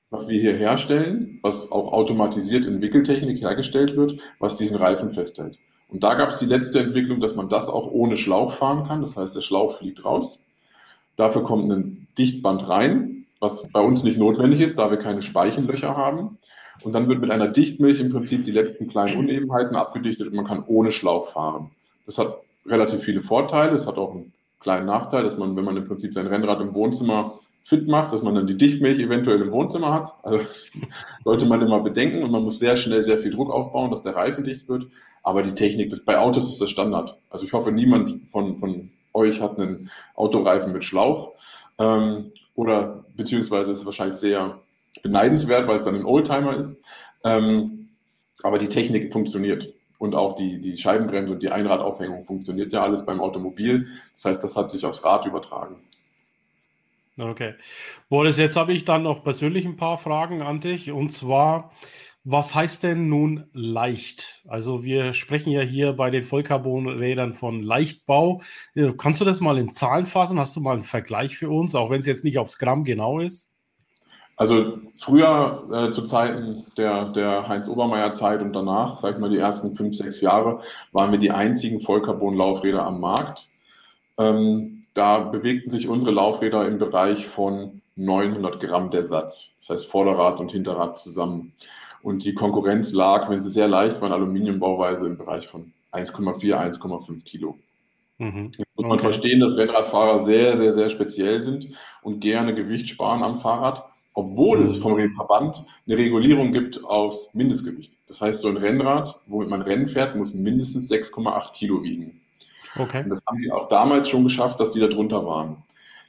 was 0.10 0.28
wir 0.28 0.40
hier 0.40 0.54
herstellen, 0.54 1.40
was 1.44 1.72
auch 1.72 1.94
automatisiert 1.94 2.66
in 2.66 2.82
Wickeltechnik 2.82 3.42
hergestellt 3.42 3.96
wird, 3.96 4.20
was 4.40 4.56
diesen 4.56 4.78
Reifen 4.78 5.12
festhält. 5.12 5.60
Und 5.90 6.04
da 6.04 6.16
gab 6.16 6.30
es 6.30 6.38
die 6.38 6.46
letzte 6.46 6.80
Entwicklung, 6.80 7.22
dass 7.22 7.36
man 7.36 7.50
das 7.50 7.70
auch 7.70 7.90
ohne 7.92 8.18
Schlauch 8.18 8.54
fahren 8.54 8.88
kann. 8.88 9.02
Das 9.02 9.16
heißt, 9.16 9.36
der 9.36 9.42
Schlauch 9.42 9.78
fliegt 9.78 10.04
raus. 10.04 10.40
Dafür 11.16 11.44
kommt 11.44 11.72
ein 11.72 12.08
Dichtband 12.18 12.68
rein, 12.68 13.26
was 13.40 13.64
bei 13.70 13.80
uns 13.80 14.04
nicht 14.04 14.18
notwendig 14.18 14.60
ist, 14.62 14.78
da 14.78 14.92
wir 14.92 14.98
keine 14.98 15.22
Speichenlöcher 15.22 15.96
haben. 15.96 16.38
Und 16.84 16.94
dann 16.94 17.08
wird 17.08 17.22
mit 17.22 17.32
einer 17.32 17.48
Dichtmilch 17.48 18.00
im 18.00 18.12
Prinzip 18.12 18.46
die 18.46 18.52
letzten 18.52 18.88
kleinen 18.88 19.18
Unebenheiten 19.18 19.76
abgedichtet 19.76 20.28
und 20.28 20.36
man 20.36 20.46
kann 20.46 20.64
ohne 20.68 20.92
Schlauch 20.92 21.32
fahren. 21.32 21.72
Das 22.06 22.18
hat 22.18 22.38
relativ 22.66 23.02
viele 23.02 23.22
Vorteile. 23.22 23.76
Es 23.76 23.88
hat 23.88 23.98
auch 23.98 24.14
einen 24.14 24.34
kleinen 24.60 24.86
Nachteil, 24.86 25.24
dass 25.24 25.38
man, 25.38 25.56
wenn 25.56 25.66
man 25.66 25.78
im 25.78 25.86
Prinzip 25.86 26.14
sein 26.14 26.28
Rennrad 26.28 26.62
im 26.62 26.74
Wohnzimmer 26.74 27.40
fit 27.64 27.88
macht, 27.88 28.14
dass 28.14 28.24
man 28.24 28.34
dann 28.34 28.48
die 28.48 28.58
Dichtmilch 28.58 29.00
eventuell 29.00 29.42
im 29.42 29.52
Wohnzimmer 29.52 29.94
hat. 29.94 30.14
Also 30.24 30.46
sollte 31.24 31.46
man 31.46 31.62
immer 31.62 31.82
bedenken 31.82 32.24
und 32.24 32.32
man 32.32 32.44
muss 32.44 32.60
sehr 32.60 32.78
schnell 32.78 33.04
sehr 33.04 33.18
viel 33.18 33.32
Druck 33.32 33.52
aufbauen, 33.52 33.92
dass 33.92 34.02
der 34.02 34.16
Reifen 34.16 34.44
dicht 34.44 34.70
wird. 34.70 34.88
Aber 35.22 35.44
die 35.44 35.54
Technik, 35.54 35.90
das, 35.90 36.00
bei 36.00 36.18
Autos 36.18 36.50
ist 36.50 36.62
das 36.62 36.72
Standard. 36.72 37.18
Also 37.30 37.46
ich 37.46 37.52
hoffe, 37.52 37.72
niemand 37.72 38.30
von, 38.30 38.56
von 38.58 38.92
euch 39.14 39.42
hat 39.42 39.60
einen 39.60 39.92
Autoreifen 40.16 40.72
mit 40.72 40.86
Schlauch. 40.86 41.34
Ähm, 41.78 42.32
oder 42.56 43.04
beziehungsweise 43.16 43.74
ist 43.74 43.80
es 43.80 43.86
wahrscheinlich 43.86 44.16
sehr 44.16 44.60
beneidenswert, 45.04 45.68
weil 45.68 45.76
es 45.76 45.84
dann 45.84 45.96
ein 45.96 46.06
Oldtimer 46.06 46.56
ist. 46.56 46.82
Ähm, 47.26 47.90
aber 48.44 48.58
die 48.58 48.70
Technik 48.70 49.12
funktioniert. 49.12 49.74
Und 49.98 50.16
auch 50.16 50.36
die, 50.36 50.62
die 50.62 50.78
Scheibenbremse 50.78 51.34
und 51.34 51.42
die 51.42 51.50
Einradaufhängung 51.50 52.24
funktioniert 52.24 52.72
ja 52.74 52.84
alles 52.84 53.06
beim 53.06 53.20
Automobil. 53.20 53.88
Das 54.14 54.26
heißt, 54.26 54.44
das 54.44 54.56
hat 54.56 54.70
sich 54.70 54.86
aufs 54.86 55.04
Rad 55.04 55.26
übertragen. 55.26 55.82
Okay. 57.18 57.56
Boris, 58.10 58.38
jetzt 58.38 58.56
habe 58.56 58.74
ich 58.74 58.86
dann 58.86 59.04
noch 59.04 59.24
persönlich 59.24 59.66
ein 59.66 59.78
paar 59.78 59.98
Fragen 59.98 60.44
an 60.44 60.60
dich. 60.60 60.92
Und 60.92 61.10
zwar, 61.10 61.72
was 62.24 62.54
heißt 62.54 62.84
denn 62.84 63.10
nun 63.10 63.46
leicht? 63.54 64.44
Also 64.48 64.84
wir 64.84 65.14
sprechen 65.14 65.50
ja 65.52 65.62
hier 65.62 65.94
bei 65.94 66.12
den 66.12 66.24
Vollcarbonrädern 66.24 67.34
von 67.34 67.64
Leichtbau. 67.64 68.42
Äh, 68.76 68.94
kannst 68.96 69.20
du 69.20 69.26
das 69.26 69.42
mal 69.42 69.58
in 69.58 69.72
Zahlen 69.72 70.06
fassen? 70.06 70.40
Hast 70.40 70.56
du 70.56 70.62
mal 70.62 70.74
einen 70.74 70.84
Vergleich 70.84 71.38
für 71.38 71.50
uns, 71.50 71.74
auch 71.74 71.90
wenn 71.90 72.02
es 72.02 72.06
jetzt 72.06 72.24
nicht 72.24 72.38
aufs 72.38 72.60
Gramm 72.60 72.84
genau 72.84 73.20
ist? 73.20 73.52
Also 74.38 74.78
früher 75.00 75.68
äh, 75.72 75.92
zu 75.92 76.04
Zeiten 76.04 76.66
der, 76.78 77.06
der 77.10 77.48
Heinz-Obermeier-Zeit 77.48 78.42
und 78.42 78.54
danach, 78.54 79.00
sag 79.00 79.16
ich 79.16 79.20
mal 79.20 79.32
die 79.32 79.40
ersten 79.40 79.76
fünf, 79.76 79.96
sechs 79.96 80.22
Jahre, 80.22 80.62
waren 80.92 81.12
wir 81.12 81.20
die 81.20 81.32
einzigen 81.32 81.82
Vollcarbon-Laufräder 81.82 82.86
am 82.86 83.00
Markt. 83.00 83.48
Ähm, 84.20 84.84
da 84.94 85.20
bewegten 85.20 85.72
sich 85.72 85.88
unsere 85.88 86.12
Laufräder 86.12 86.68
im 86.68 86.78
Bereich 86.78 87.28
von 87.28 87.82
900 87.96 88.60
Gramm 88.60 88.92
der 88.92 89.04
Satz. 89.04 89.54
Das 89.60 89.70
heißt 89.70 89.92
Vorderrad 89.92 90.40
und 90.40 90.52
Hinterrad 90.52 91.00
zusammen. 91.00 91.54
Und 92.04 92.24
die 92.24 92.36
Konkurrenz 92.36 92.94
lag, 92.94 93.30
wenn 93.30 93.42
sie 93.42 93.50
sehr 93.50 93.68
leicht 93.68 94.02
waren, 94.02 94.12
Aluminiumbauweise 94.12 95.08
im 95.08 95.18
Bereich 95.18 95.48
von 95.48 95.74
1,4, 95.94 96.56
1,5 96.56 97.24
Kilo. 97.24 97.58
Mhm. 98.20 98.52
Jetzt 98.56 98.70
muss 98.76 98.88
man 98.88 99.00
verstehen, 99.00 99.40
dass 99.40 99.58
Rennradfahrer 99.58 100.20
sehr, 100.20 100.58
sehr, 100.58 100.74
sehr 100.74 100.90
speziell 100.90 101.42
sind 101.42 101.70
und 102.02 102.20
gerne 102.20 102.54
Gewicht 102.54 102.90
sparen 102.90 103.24
am 103.24 103.38
Fahrrad, 103.38 103.84
obwohl 104.18 104.64
es 104.64 104.78
vom 104.78 104.98
Verband 105.14 105.64
eine 105.86 105.96
Regulierung 105.96 106.52
gibt 106.52 106.84
aus 106.84 107.30
Mindestgewicht. 107.36 108.00
Das 108.08 108.20
heißt, 108.20 108.42
so 108.42 108.48
ein 108.48 108.58
Rennrad, 108.58 109.20
womit 109.28 109.48
man 109.48 109.62
Rennen 109.62 109.88
fährt, 109.88 110.16
muss 110.16 110.34
mindestens 110.34 110.90
6,8 110.90 111.54
Kilo 111.54 111.84
wiegen. 111.84 112.20
Okay. 112.76 113.04
Und 113.04 113.12
das 113.12 113.22
haben 113.28 113.40
die 113.40 113.52
auch 113.52 113.70
damals 113.70 114.10
schon 114.10 114.24
geschafft, 114.24 114.60
dass 114.60 114.72
die 114.72 114.80
da 114.80 114.88
drunter 114.88 115.24
waren. 115.28 115.58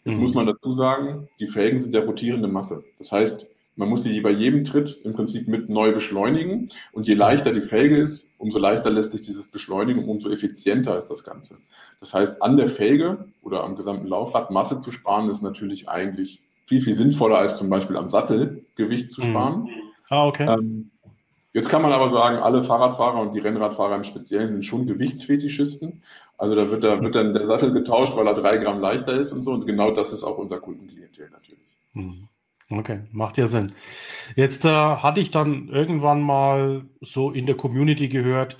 Jetzt 0.07 0.15
mhm. 0.15 0.23
muss 0.23 0.33
man 0.33 0.47
dazu 0.47 0.75
sagen, 0.75 1.29
die 1.39 1.49
Felgen 1.49 1.79
sind 1.79 1.93
ja 1.93 2.01
rotierende 2.01 2.49
Masse. 2.49 2.83
Das 2.97 3.13
heißt, 3.13 3.47
man 3.77 3.91
muss 3.91 4.05
sie 4.05 4.19
bei 4.23 4.31
jedem 4.31 4.65
Tritt 4.65 5.03
im 5.05 5.13
Prinzip 5.13 5.47
mit 5.47 5.69
neu 5.69 5.93
beschleunigen. 5.93 6.71
Und 6.93 7.07
je 7.07 7.15
leichter 7.15 7.53
die 7.53 7.61
Felge 7.61 7.99
ist, 7.99 8.33
umso 8.39 8.59
leichter 8.59 8.89
lässt 8.89 9.11
sich 9.11 9.21
dieses 9.21 9.49
beschleunigen, 9.49 10.09
umso 10.09 10.31
effizienter 10.31 10.97
ist 10.97 11.09
das 11.09 11.25
Ganze. 11.25 11.59
Das 12.01 12.15
heißt, 12.15 12.43
an 12.43 12.57
der 12.57 12.69
Felge 12.69 13.27
oder 13.43 13.65
am 13.65 13.77
gesamten 13.77 14.07
Laufrad 14.07 14.51
Masse 14.51 14.81
zu 14.81 14.93
sparen, 14.93 15.29
ist 15.29 15.43
natürlich 15.43 15.91
eigentlich 15.91 16.41
viel, 16.69 16.83
viel 16.83 16.95
sinnvoller, 16.95 17.39
als 17.39 17.57
zum 17.57 17.71
Beispiel 17.71 17.97
am 17.97 18.09
Sattel 18.09 18.65
Gewicht 18.77 19.11
zu 19.11 19.23
mhm. 19.23 19.25
sparen. 19.25 19.63
Mhm. 19.63 19.69
Ah, 20.11 20.27
okay. 20.27 20.47
Ähm, 20.47 20.91
jetzt 21.53 21.69
kann 21.69 21.83
man 21.83 21.93
aber 21.93 22.11
sagen, 22.11 22.37
alle 22.37 22.63
Fahrradfahrer 22.63 23.21
und 23.21 23.35
die 23.35 23.41
Rennradfahrer 23.41 23.97
im 23.97 24.05
Speziellen 24.05 24.53
sind 24.53 24.65
schon 24.65 24.87
Gewichtsfetischisten. 24.87 26.03
Also 26.37 26.55
da 26.55 26.71
wird, 26.71 26.85
da 26.85 27.01
wird 27.01 27.15
dann 27.15 27.33
der 27.33 27.47
Sattel 27.47 27.73
getauscht, 27.73 28.17
weil 28.17 28.27
er 28.27 28.35
drei 28.35 28.59
Gramm 28.59 28.81
leichter 28.81 29.19
ist 29.19 29.33
und 29.33 29.43
so. 29.43 29.53
Und 29.53 29.67
genau 29.67 29.91
das 29.91 30.13
ist 30.13 30.23
auch 30.23 30.39
unser 30.39 30.61
Kundenklientel 30.61 31.31
natürlich. 31.31 31.77
Mhm. 31.95 32.29
Okay, 32.71 33.01
macht 33.13 33.39
ja 33.39 33.47
Sinn. 33.47 33.73
Jetzt 34.37 34.67
äh, 34.67 34.69
hatte 34.69 35.21
ich 35.21 35.31
dann 35.31 35.69
irgendwann 35.69 36.21
mal 36.21 36.83
so 37.01 37.31
in 37.31 37.47
der 37.47 37.57
Community 37.57 38.09
gehört, 38.09 38.59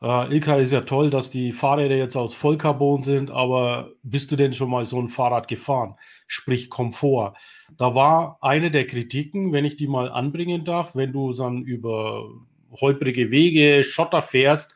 äh, 0.00 0.32
Ilka 0.32 0.56
ist 0.56 0.72
ja 0.72 0.82
toll, 0.82 1.10
dass 1.10 1.30
die 1.30 1.52
Fahrräder 1.52 1.96
jetzt 1.96 2.16
aus 2.16 2.34
Vollcarbon 2.34 3.00
sind, 3.00 3.30
aber 3.30 3.92
bist 4.02 4.30
du 4.30 4.36
denn 4.36 4.52
schon 4.52 4.70
mal 4.70 4.84
so 4.84 5.00
ein 5.00 5.08
Fahrrad 5.08 5.48
gefahren? 5.48 5.96
Sprich 6.26 6.70
Komfort. 6.70 7.34
Da 7.76 7.94
war 7.94 8.38
eine 8.40 8.70
der 8.70 8.86
Kritiken, 8.86 9.52
wenn 9.52 9.64
ich 9.64 9.76
die 9.76 9.88
mal 9.88 10.10
anbringen 10.10 10.64
darf, 10.64 10.94
wenn 10.94 11.12
du 11.12 11.32
dann 11.32 11.62
über 11.62 12.28
holprige 12.70 13.30
Wege, 13.30 13.82
Schotter 13.82 14.22
fährst, 14.22 14.74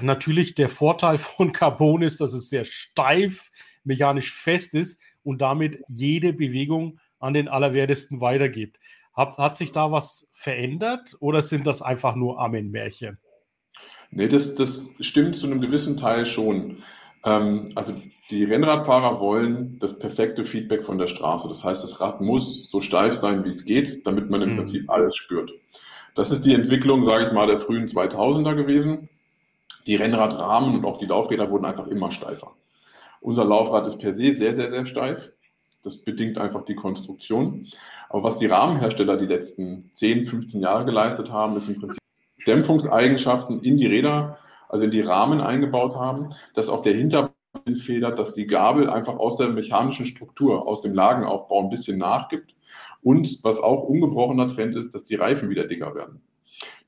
natürlich 0.00 0.54
der 0.54 0.68
Vorteil 0.68 1.18
von 1.18 1.52
Carbon 1.52 2.02
ist, 2.02 2.20
dass 2.20 2.32
es 2.32 2.48
sehr 2.48 2.64
steif, 2.64 3.50
mechanisch 3.84 4.32
fest 4.32 4.74
ist 4.74 5.00
und 5.22 5.40
damit 5.40 5.82
jede 5.88 6.32
Bewegung 6.32 6.98
an 7.20 7.34
den 7.34 7.48
Allerwertesten 7.48 8.20
weitergibt. 8.20 8.78
Hat, 9.12 9.38
hat 9.38 9.56
sich 9.56 9.70
da 9.70 9.92
was 9.92 10.28
verändert 10.32 11.16
oder 11.20 11.42
sind 11.42 11.66
das 11.66 11.82
einfach 11.82 12.16
nur 12.16 12.40
Amen-Märchen? 12.40 13.18
Nee, 14.14 14.28
das, 14.28 14.54
das 14.54 14.94
stimmt 15.00 15.36
zu 15.36 15.46
einem 15.46 15.62
gewissen 15.62 15.96
Teil 15.96 16.26
schon. 16.26 16.82
Ähm, 17.24 17.72
also 17.74 17.94
die 18.30 18.44
Rennradfahrer 18.44 19.20
wollen 19.20 19.78
das 19.80 19.98
perfekte 19.98 20.44
Feedback 20.44 20.84
von 20.84 20.98
der 20.98 21.08
Straße. 21.08 21.48
Das 21.48 21.64
heißt, 21.64 21.82
das 21.82 22.00
Rad 22.00 22.20
muss 22.20 22.70
so 22.70 22.80
steif 22.80 23.14
sein, 23.14 23.44
wie 23.44 23.48
es 23.48 23.64
geht, 23.64 24.06
damit 24.06 24.28
man 24.28 24.42
im 24.42 24.52
mhm. 24.52 24.56
Prinzip 24.58 24.90
alles 24.90 25.16
spürt. 25.16 25.50
Das 26.14 26.30
ist 26.30 26.44
die 26.44 26.54
Entwicklung, 26.54 27.06
sage 27.06 27.26
ich 27.26 27.32
mal, 27.32 27.46
der 27.46 27.58
frühen 27.58 27.86
2000er 27.86 28.54
gewesen. 28.54 29.08
Die 29.86 29.96
Rennradrahmen 29.96 30.74
und 30.74 30.84
auch 30.84 30.98
die 30.98 31.06
Laufräder 31.06 31.50
wurden 31.50 31.64
einfach 31.64 31.86
immer 31.86 32.12
steifer. 32.12 32.52
Unser 33.22 33.46
Laufrad 33.46 33.86
ist 33.86 33.98
per 33.98 34.12
se 34.12 34.34
sehr, 34.34 34.54
sehr, 34.54 34.68
sehr 34.68 34.86
steif. 34.86 35.30
Das 35.82 36.04
bedingt 36.04 36.36
einfach 36.36 36.66
die 36.66 36.74
Konstruktion. 36.74 37.66
Aber 38.10 38.24
was 38.24 38.36
die 38.36 38.46
Rahmenhersteller 38.46 39.16
die 39.16 39.26
letzten 39.26 39.90
10, 39.94 40.26
15 40.26 40.60
Jahre 40.60 40.84
geleistet 40.84 41.30
haben, 41.30 41.56
ist 41.56 41.68
im 41.68 41.80
Prinzip 41.80 42.01
Dämpfungseigenschaften 42.46 43.62
in 43.62 43.76
die 43.76 43.86
Räder, 43.86 44.38
also 44.68 44.84
in 44.84 44.90
die 44.90 45.00
Rahmen 45.00 45.40
eingebaut 45.40 45.94
haben, 45.94 46.30
dass 46.54 46.68
auch 46.68 46.82
der 46.82 46.94
Hinterbein 46.94 47.32
federt, 47.76 48.18
dass 48.18 48.32
die 48.32 48.46
Gabel 48.46 48.88
einfach 48.88 49.16
aus 49.16 49.36
der 49.36 49.48
mechanischen 49.48 50.06
Struktur, 50.06 50.66
aus 50.66 50.80
dem 50.80 50.94
Lagenaufbau 50.94 51.62
ein 51.62 51.70
bisschen 51.70 51.98
nachgibt. 51.98 52.54
Und 53.02 53.40
was 53.42 53.60
auch 53.60 53.84
ungebrochener 53.84 54.48
Trend 54.48 54.76
ist, 54.76 54.94
dass 54.94 55.04
die 55.04 55.16
Reifen 55.16 55.50
wieder 55.50 55.64
dicker 55.64 55.94
werden. 55.94 56.22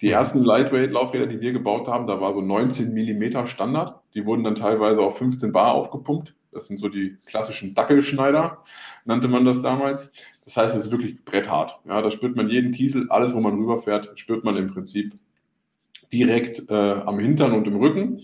Die 0.01 0.11
ersten 0.11 0.45
Lightweight-Laufräder, 0.45 1.27
die 1.27 1.41
wir 1.41 1.53
gebaut 1.53 1.89
haben, 1.89 2.07
da 2.07 2.21
war 2.21 2.33
so 2.33 2.41
19 2.41 2.93
Millimeter 2.93 3.47
Standard. 3.47 4.01
Die 4.15 4.27
wurden 4.27 4.45
dann 4.45 4.55
teilweise 4.55 5.03
auf 5.03 5.19
15 5.19 5.53
Bar 5.53 5.75
aufgepumpt. 5.75 6.35
Das 6.53 6.69
sind 6.69 6.79
so 6.79 6.89
die 6.89 7.17
klassischen 7.27 7.75
Dackelschneider, 7.75 8.59
nannte 9.05 9.29
man 9.29 9.45
das 9.45 9.61
damals. 9.61 10.13
Das 10.45 10.57
heißt, 10.57 10.77
es 10.77 10.87
ist 10.87 10.93
wirklich 10.93 11.25
bretthart. 11.25 11.81
Ja, 11.85 12.01
da 12.01 12.11
spürt 12.11 12.37
man 12.37 12.49
jeden 12.49 12.73
Kiesel, 12.73 13.11
alles, 13.11 13.35
wo 13.35 13.41
man 13.41 13.59
rüberfährt, 13.59 14.17
spürt 14.19 14.45
man 14.45 14.57
im 14.57 14.73
Prinzip 14.73 15.19
direkt 16.15 16.71
äh, 16.71 16.75
am 16.75 17.19
Hintern 17.19 17.53
und 17.53 17.67
im 17.67 17.77
Rücken. 17.77 18.21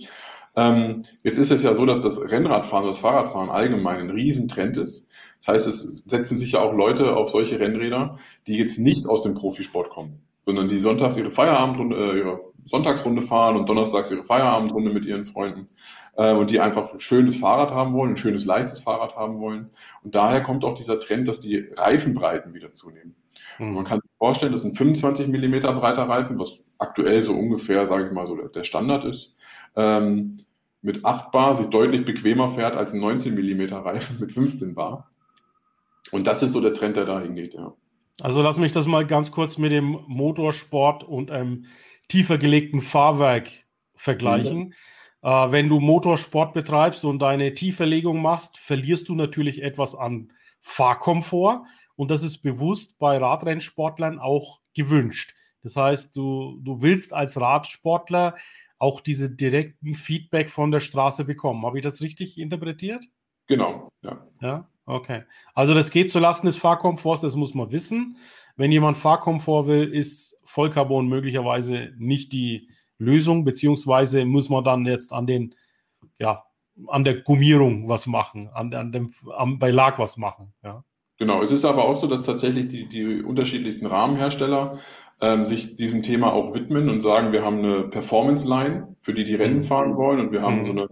Ähm, 0.57 1.05
jetzt 1.23 1.39
ist 1.39 1.51
es 1.51 1.63
ja 1.63 1.75
so, 1.75 1.87
dass 1.87 2.01
das 2.01 2.21
Rennradfahren, 2.21 2.87
das 2.87 2.99
Fahrradfahren 2.99 3.51
allgemein 3.51 4.01
ein 4.01 4.11
Riesentrend 4.11 4.77
ist. 4.77 5.09
Das 5.39 5.49
heißt, 5.49 5.69
es 5.69 6.05
setzen 6.05 6.39
sich 6.39 6.53
ja 6.53 6.61
auch 6.61 6.73
Leute 6.73 7.17
auf 7.17 7.31
solche 7.31 7.59
Rennräder, 7.59 8.19
die 8.47 8.57
jetzt 8.57 8.79
nicht 8.79 9.07
aus 9.07 9.23
dem 9.23 9.35
Profisport 9.35 9.91
kommen, 9.91 10.21
sondern 10.43 10.69
die 10.69 10.81
sonntags 10.81 11.17
ihre 11.17 11.31
Feierabendrunde, 11.31 11.97
äh, 11.97 12.19
ihre 12.19 12.41
Sonntagsrunde 12.67 13.23
fahren 13.23 13.57
und 13.57 13.69
donnerstags 13.69 14.11
ihre 14.11 14.25
Feierabendrunde 14.25 14.93
mit 14.93 15.05
ihren 15.05 15.25
Freunden 15.25 15.69
äh, 16.17 16.33
und 16.33 16.51
die 16.51 16.61
einfach 16.61 16.93
ein 16.93 17.01
schönes 17.01 17.37
Fahrrad 17.37 17.71
haben 17.71 17.95
wollen, 17.95 18.13
ein 18.13 18.17
schönes 18.17 18.45
leichtes 18.45 18.81
Fahrrad 18.81 19.17
haben 19.17 19.41
wollen. 19.41 19.71
Und 20.03 20.15
daher 20.15 20.43
kommt 20.43 20.65
auch 20.65 20.75
dieser 20.75 20.99
Trend, 20.99 21.29
dass 21.29 21.41
die 21.41 21.59
Reifenbreiten 21.77 22.55
wieder 22.55 22.73
zunehmen. 22.73 23.15
Mhm. 23.59 23.75
Man 23.75 23.85
kann 23.85 24.01
sich 24.01 24.11
vorstellen, 24.19 24.53
das 24.53 24.63
sind 24.63 24.77
25 24.77 25.29
Millimeter 25.29 25.73
breiter 25.73 26.09
Reifen, 26.09 26.39
was 26.39 26.59
aktuell 26.79 27.23
so 27.23 27.33
ungefähr, 27.33 27.87
sage 27.87 28.07
ich 28.07 28.13
mal, 28.13 28.27
so 28.27 28.37
der 28.37 28.65
Standard 28.65 29.05
ist. 29.05 29.35
Ähm, 29.77 30.45
mit 30.83 31.05
8 31.05 31.31
Bar 31.31 31.57
sich 31.57 31.67
deutlich 31.67 32.05
bequemer 32.05 32.49
fährt 32.51 32.75
als 32.75 32.95
ein 32.95 33.01
19 33.01 33.35
Millimeter 33.35 33.79
Reifen 33.79 34.19
mit 34.19 34.33
15 34.33 34.75
Bar. 34.75 35.11
Und 36.11 36.27
das 36.27 36.43
ist 36.43 36.53
so 36.53 36.61
der 36.61 36.73
Trend, 36.73 36.97
der 36.97 37.05
da 37.05 37.21
hingeht, 37.21 37.55
ja. 37.55 37.75
Also 38.23 38.43
lass 38.43 38.59
mich 38.59 38.73
das 38.73 38.87
mal 38.87 39.07
ganz 39.07 39.31
kurz 39.31 39.57
mit 39.57 39.73
dem 39.73 39.99
Motorsport 40.07 41.05
und 41.05 41.31
einem 41.31 41.67
tiefer 42.09 42.39
gelegten 42.39 42.81
Fahrwerk 42.81 43.49
vergleichen. 43.95 44.59
Mhm. 44.59 44.73
Äh, 45.23 45.29
wenn 45.29 45.69
du 45.69 45.81
Motorsport 45.81 46.55
betreibst 46.55 47.05
und 47.05 47.21
deine 47.21 47.53
Tieferlegung 47.53 48.21
machst, 48.23 48.59
verlierst 48.59 49.09
du 49.09 49.15
natürlich 49.15 49.63
etwas 49.63 49.95
an 49.95 50.33
Fahrkomfort. 50.61 51.63
Und 51.97 52.11
das 52.11 52.23
ist 52.23 52.39
bewusst 52.39 52.99
bei 52.99 53.19
Radrennsportlern 53.19 54.19
auch 54.19 54.61
gewünscht. 54.75 55.35
Das 55.63 55.77
heißt, 55.77 56.17
du, 56.17 56.59
du 56.63 56.81
willst 56.81 57.13
als 57.13 57.41
Radsportler 57.41 58.37
auch 58.79 59.03
diese 59.03 59.31
direkten 59.31 59.95
Feedback 59.95 60.49
von 60.49 60.71
der 60.71 60.81
Straße 60.81 61.25
bekommen. 61.25 61.67
Habe 61.67 61.79
ich 61.79 61.85
das 61.85 62.01
richtig 62.01 62.39
interpretiert? 62.39 63.05
Genau, 63.47 63.91
ja. 64.03 64.27
Ja, 64.41 64.69
okay. 64.87 65.25
Also 65.55 65.75
das 65.75 65.91
geht 65.91 66.11
zulasten 66.11 66.47
des 66.47 66.57
Fahrkomforts, 66.57 67.21
das 67.21 67.37
muss 67.37 67.55
man 67.55 67.71
wissen. 67.73 68.17
Wenn 68.57 68.73
jemand 68.73 68.97
Fahrkomfort 68.97 69.67
will, 69.67 69.93
ist 69.93 70.37
Vollcarbon 70.45 71.09
möglicherweise 71.09 71.93
nicht 71.99 72.33
die 72.33 72.71
Lösung, 73.01 73.45
beziehungsweise 73.45 74.25
muss 74.25 74.49
man 74.49 74.63
dann 74.63 74.87
jetzt 74.87 75.13
an 75.13 75.27
den, 75.27 75.55
ja, 76.19 76.45
an 76.87 77.05
der 77.05 77.21
Gummierung 77.23 77.89
was 77.89 78.07
machen, 78.07 78.49
an, 78.53 78.73
an 78.75 78.93
dem, 78.93 79.11
am, 79.37 79.59
bei 79.59 79.71
Lag 79.71 79.99
was 79.99 80.17
machen, 80.17 80.53
ja. 80.63 80.85
Genau, 81.19 81.43
es 81.43 81.53
ist 81.53 81.67
aber 81.67 81.85
auch 81.85 81.97
so, 81.97 82.07
dass 82.07 82.23
tatsächlich 82.23 82.69
die, 82.69 82.89
die 82.89 83.23
unterschiedlichsten 83.23 83.85
Rahmenhersteller 83.85 84.79
ähm, 85.21 85.45
sich 85.45 85.77
diesem 85.77 86.03
Thema 86.03 86.33
auch 86.33 86.55
widmen 86.55 86.89
und 86.89 87.03
sagen, 87.03 87.33
wir 87.33 87.45
haben 87.45 87.59
eine 87.59 87.83
Performance-Line, 87.83 88.97
für 89.03 89.13
die 89.13 89.25
die 89.25 89.35
Rennen 89.35 89.59
mhm. 89.59 89.65
fahren 89.65 89.97
wollen 89.97 90.21
und 90.21 90.33
wir 90.33 90.41
haben 90.41 90.61
mhm. 90.61 90.65
so 90.65 90.73
eine 90.73 90.89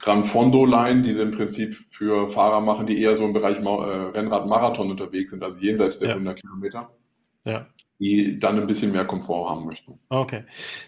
Gran 0.00 0.24
Fondo-Line, 0.24 1.02
die 1.02 1.12
sie 1.12 1.22
im 1.22 1.30
Prinzip 1.30 1.76
für 1.88 2.28
Fahrer 2.28 2.60
machen, 2.60 2.86
die 2.86 3.00
eher 3.00 3.16
so 3.16 3.24
im 3.24 3.32
Bereich 3.32 3.58
äh, 3.58 3.60
Rennrad-Marathon 3.62 4.90
unterwegs 4.90 5.30
sind, 5.30 5.42
also 5.42 5.56
jenseits 5.58 5.98
der 5.98 6.08
ja. 6.08 6.14
100 6.14 6.40
Kilometer. 6.40 6.90
Ja 7.44 7.66
die 8.00 8.38
dann 8.38 8.58
ein 8.58 8.66
bisschen 8.66 8.92
mehr 8.92 9.04
Komfort 9.04 9.48
haben 9.48 9.66
möchten. 9.66 9.98
Okay. 10.08 10.44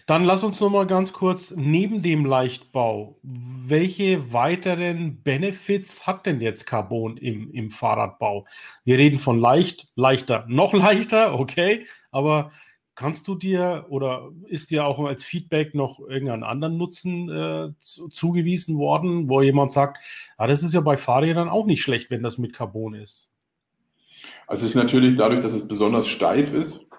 Dann 0.07 0.23
lass 0.23 0.43
uns 0.43 0.59
noch 0.59 0.69
mal 0.69 0.85
ganz 0.85 1.13
kurz 1.13 1.51
neben 1.55 2.01
dem 2.01 2.25
Leichtbau, 2.25 3.17
welche 3.23 4.33
weiteren 4.33 5.21
Benefits 5.23 6.05
hat 6.05 6.25
denn 6.25 6.41
jetzt 6.41 6.65
Carbon 6.65 7.17
im, 7.17 7.51
im 7.51 7.69
Fahrradbau? 7.69 8.45
Wir 8.83 8.97
reden 8.97 9.19
von 9.19 9.39
leicht, 9.39 9.87
leichter, 9.95 10.45
noch 10.47 10.73
leichter, 10.73 11.39
okay, 11.39 11.85
aber 12.11 12.51
kannst 12.93 13.27
du 13.27 13.35
dir 13.35 13.85
oder 13.89 14.29
ist 14.47 14.71
dir 14.71 14.85
auch 14.85 14.99
als 14.99 15.23
Feedback 15.23 15.75
noch 15.75 15.99
irgendeinen 15.99 16.43
anderen 16.43 16.77
Nutzen 16.77 17.29
äh, 17.29 17.69
zu, 17.77 18.09
zugewiesen 18.09 18.77
worden, 18.77 19.29
wo 19.29 19.41
jemand 19.41 19.71
sagt, 19.71 20.03
ah, 20.35 20.47
das 20.47 20.61
ist 20.63 20.73
ja 20.73 20.81
bei 20.81 20.97
Fahrrädern 20.97 21.47
auch 21.47 21.67
nicht 21.67 21.83
schlecht, 21.83 22.09
wenn 22.09 22.23
das 22.23 22.37
mit 22.37 22.53
Carbon 22.53 22.95
ist? 22.95 23.31
Also 24.47 24.65
es 24.65 24.71
ist 24.71 24.75
natürlich 24.75 25.17
dadurch, 25.17 25.41
dass 25.41 25.53
es 25.53 25.67
besonders 25.67 26.07
steif 26.07 26.53
ist, 26.53 26.89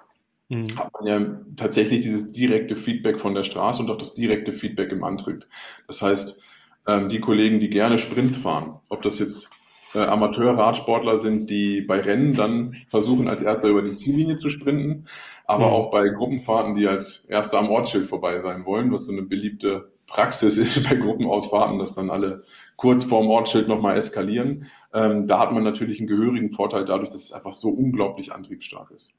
mhm. 0.49 0.66
hat 0.76 0.92
man 0.92 1.07
ja 1.07 1.40
tatsächlich 1.57 2.03
dieses 2.03 2.30
direkte 2.30 2.76
Feedback 2.76 3.18
von 3.18 3.34
der 3.34 3.44
Straße 3.44 3.82
und 3.82 3.90
auch 3.90 3.99
das 3.99 4.14
direkte 4.14 4.53
Feedback 4.53 4.92
im 4.92 5.03
Antrieb. 5.03 5.46
Das 5.86 6.03
heißt, 6.03 6.40
ähm, 6.86 7.09
die 7.09 7.20
Kollegen, 7.20 7.59
die 7.59 7.70
gerne 7.70 7.99
Sprints 7.99 8.36
fahren, 8.36 8.80
ob 8.88 9.03
das 9.03 9.18
jetzt 9.18 9.51
äh, 9.94 10.01
Amateur-Radsportler 10.01 11.18
sind, 11.18 11.49
die 11.49 11.80
bei 11.80 12.01
Rennen 12.01 12.34
dann 12.34 12.76
versuchen, 12.88 13.28
als 13.28 13.42
Erster 13.42 13.68
über 13.68 13.82
die 13.82 13.92
Ziellinie 13.92 14.38
zu 14.38 14.51
sprinten, 14.51 15.07
aber 15.46 15.68
mhm. 15.68 15.72
auch 15.72 15.90
bei 15.90 16.09
Gruppenfahrten, 16.09 16.74
die 16.74 16.86
als 16.86 17.24
Erster 17.24 17.59
am 17.59 17.70
Ortsschild 17.70 18.07
vorbei 18.07 18.40
sein 18.40 18.66
wollen, 18.66 18.92
was 18.92 19.07
so 19.07 19.12
eine 19.12 19.22
beliebte 19.22 19.90
Praxis 20.07 20.59
ist 20.59 20.86
bei 20.88 20.96
Gruppenausfahrten, 20.96 21.78
dass 21.78 21.94
dann 21.94 22.11
alle 22.11 22.44
kurz 22.76 23.05
vorm 23.05 23.28
Ortsschild 23.28 23.68
nochmal 23.68 23.96
eskalieren. 23.96 24.68
Ähm, 24.93 25.26
da 25.26 25.39
hat 25.39 25.53
man 25.53 25.64
natürlich 25.64 25.99
einen 25.99 26.09
gehörigen 26.09 26.51
Vorteil 26.51 26.84
dadurch, 26.84 27.11
dass 27.11 27.24
es 27.24 27.32
einfach 27.32 27.53
so 27.53 27.68
unglaublich 27.68 28.32
antriebsstark 28.32 28.91
ist. 28.91 29.12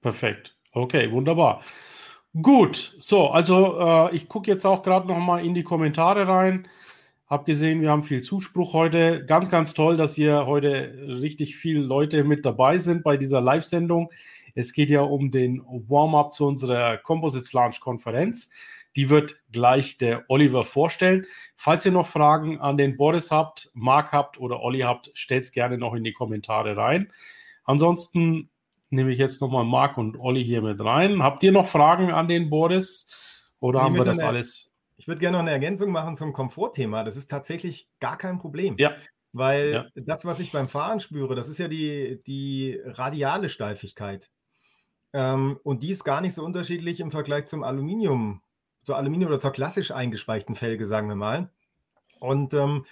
Perfekt. 0.00 0.56
Okay, 0.72 1.10
wunderbar. 1.12 1.60
Gut, 2.40 2.96
so, 2.98 3.28
also 3.28 3.78
äh, 3.78 4.16
ich 4.16 4.28
gucke 4.28 4.50
jetzt 4.50 4.64
auch 4.64 4.82
gerade 4.82 5.06
noch 5.06 5.18
mal 5.18 5.44
in 5.44 5.54
die 5.54 5.62
Kommentare 5.62 6.26
rein. 6.26 6.66
Hab 7.26 7.46
gesehen, 7.46 7.80
wir 7.80 7.90
haben 7.90 8.02
viel 8.02 8.22
Zuspruch 8.22 8.74
heute. 8.74 9.24
Ganz, 9.24 9.50
ganz 9.50 9.72
toll, 9.72 9.96
dass 9.96 10.14
hier 10.14 10.46
heute 10.46 11.06
richtig 11.08 11.56
viele 11.56 11.80
Leute 11.80 12.24
mit 12.24 12.44
dabei 12.44 12.76
sind 12.76 13.02
bei 13.02 13.16
dieser 13.16 13.40
Live-Sendung. 13.40 14.10
Es 14.54 14.72
geht 14.72 14.90
ja 14.90 15.00
um 15.00 15.30
den 15.30 15.62
Warm-up 15.88 16.32
zu 16.32 16.46
unserer 16.46 16.96
Composites 16.98 17.52
Launch 17.52 17.80
Konferenz. 17.80 18.50
Die 18.96 19.10
wird 19.10 19.40
gleich 19.50 19.98
der 19.98 20.24
Oliver 20.28 20.64
vorstellen. 20.64 21.26
Falls 21.56 21.84
ihr 21.84 21.92
noch 21.92 22.06
Fragen 22.06 22.60
an 22.60 22.76
den 22.76 22.96
Boris 22.96 23.30
habt, 23.30 23.70
Marc 23.74 24.12
habt 24.12 24.38
oder 24.38 24.60
Olli 24.60 24.80
habt, 24.80 25.10
stellt 25.14 25.44
es 25.44 25.52
gerne 25.52 25.78
noch 25.78 25.94
in 25.94 26.04
die 26.04 26.12
Kommentare 26.12 26.76
rein. 26.76 27.12
Ansonsten 27.64 28.50
nehme 28.90 29.12
ich 29.12 29.18
jetzt 29.18 29.40
nochmal 29.40 29.64
Marc 29.64 29.98
und 29.98 30.18
Olli 30.18 30.44
hier 30.44 30.62
mit 30.62 30.82
rein. 30.82 31.22
Habt 31.22 31.42
ihr 31.42 31.52
noch 31.52 31.66
Fragen 31.66 32.12
an 32.12 32.28
den 32.28 32.50
Boris 32.50 33.50
oder 33.60 33.80
ich 33.80 33.84
haben 33.84 33.94
wir 33.94 34.04
das 34.04 34.18
eine, 34.18 34.28
alles? 34.28 34.72
Ich 34.96 35.08
würde 35.08 35.20
gerne 35.20 35.36
noch 35.36 35.42
eine 35.42 35.50
Ergänzung 35.50 35.90
machen 35.90 36.16
zum 36.16 36.32
Komfortthema. 36.32 37.02
Das 37.02 37.16
ist 37.16 37.30
tatsächlich 37.30 37.88
gar 38.00 38.16
kein 38.16 38.38
Problem. 38.38 38.76
Ja. 38.78 38.92
Weil 39.32 39.72
ja. 39.72 39.86
das, 39.96 40.24
was 40.24 40.38
ich 40.38 40.52
beim 40.52 40.68
Fahren 40.68 41.00
spüre, 41.00 41.34
das 41.34 41.48
ist 41.48 41.58
ja 41.58 41.66
die, 41.66 42.22
die 42.24 42.80
radiale 42.84 43.48
Steifigkeit. 43.48 44.30
Ähm, 45.12 45.58
und 45.64 45.82
die 45.82 45.90
ist 45.90 46.04
gar 46.04 46.20
nicht 46.20 46.34
so 46.34 46.44
unterschiedlich 46.44 47.00
im 47.00 47.10
Vergleich 47.10 47.46
zum 47.46 47.64
Aluminium, 47.64 48.42
zur 48.84 48.96
Aluminium 48.96 49.30
oder 49.30 49.40
zur 49.40 49.52
klassisch 49.52 49.90
eingespeichten 49.90 50.54
Felge, 50.54 50.86
sagen 50.86 51.08
wir 51.08 51.16
mal. 51.16 51.50
Und 52.20 52.54
ähm, 52.54 52.84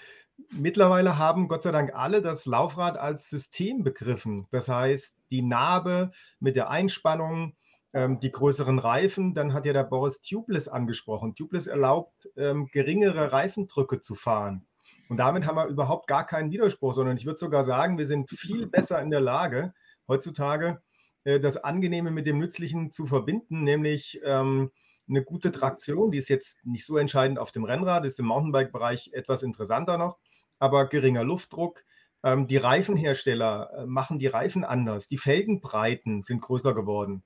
mittlerweile 0.51 1.19
haben 1.19 1.49
Gott 1.49 1.63
sei 1.63 1.71
Dank 1.71 1.95
alle 1.95 2.23
das 2.23 2.47
Laufrad 2.47 2.99
als 2.99 3.29
System 3.29 3.83
begriffen. 3.83 4.47
Das 4.51 4.69
heißt, 4.69 5.17
die 5.31 5.43
Narbe 5.43 6.11
mit 6.41 6.57
der 6.57 6.71
Einspannung, 6.71 7.57
ähm, 7.93 8.21
die 8.21 8.33
größeren 8.33 8.79
Reifen, 8.79 9.35
dann 9.35 9.53
hat 9.53 9.67
ja 9.67 9.73
der 9.73 9.85
Boris 9.85 10.21
Tubeless 10.21 10.69
angesprochen. 10.69 11.35
Tubeless 11.35 11.67
erlaubt 11.67 12.29
ähm, 12.37 12.69
geringere 12.73 13.33
Reifendrücke 13.33 14.01
zu 14.01 14.15
fahren. 14.15 14.67
Und 15.09 15.19
damit 15.19 15.47
haben 15.47 15.57
wir 15.57 15.67
überhaupt 15.67 16.07
gar 16.07 16.27
keinen 16.27 16.51
Widerspruch, 16.51 16.95
sondern 16.95 17.17
ich 17.17 17.27
würde 17.27 17.39
sogar 17.39 17.65
sagen, 17.65 17.99
wir 17.99 18.07
sind 18.07 18.31
viel 18.31 18.67
besser 18.67 19.01
in 19.03 19.11
der 19.11 19.21
Lage, 19.21 19.75
heutzutage 20.09 20.83
äh, 21.25 21.41
das 21.41 21.57
Angenehme 21.57 22.11
mit 22.11 22.27
dem 22.27 22.39
Nützlichen 22.39 22.93
zu 22.93 23.07
verbinden, 23.07 23.63
nämlich 23.63 24.21
ähm, 24.25 24.71
eine 25.09 25.23
gute 25.23 25.53
Traktion, 25.53 26.11
die 26.11 26.19
ist 26.19 26.29
jetzt 26.29 26.59
nicht 26.65 26.87
so 26.87 26.97
entscheidend 26.97 27.39
auf 27.39 27.53
dem 27.53 27.65
Rennrad, 27.65 28.05
ist 28.05 28.19
im 28.19 28.27
Mountainbike-Bereich 28.27 29.11
etwas 29.13 29.43
interessanter 29.43 29.99
noch, 29.99 30.19
aber 30.59 30.89
geringer 30.89 31.25
Luftdruck. 31.25 31.85
Ähm, 32.25 32.47
die 32.47 32.57
Reifenhersteller 32.57 33.71
äh, 33.79 33.87
machen 33.87 34.19
die 34.19 34.29
Reifen 34.29 34.65
anders. 34.65 35.09
Die 35.09 35.19
Felgenbreiten 35.19 36.23
sind 36.23 36.41
größer 36.41 36.75
geworden. 36.75 37.25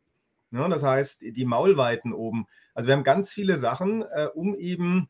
Ja, 0.52 0.68
das 0.68 0.82
heißt, 0.82 1.22
die 1.22 1.44
Maulweiten 1.44 2.12
oben. 2.12 2.46
Also 2.72 2.86
wir 2.86 2.94
haben 2.94 3.04
ganz 3.04 3.30
viele 3.30 3.58
Sachen, 3.58 4.02
äh, 4.02 4.28
um 4.34 4.54
eben 4.54 5.08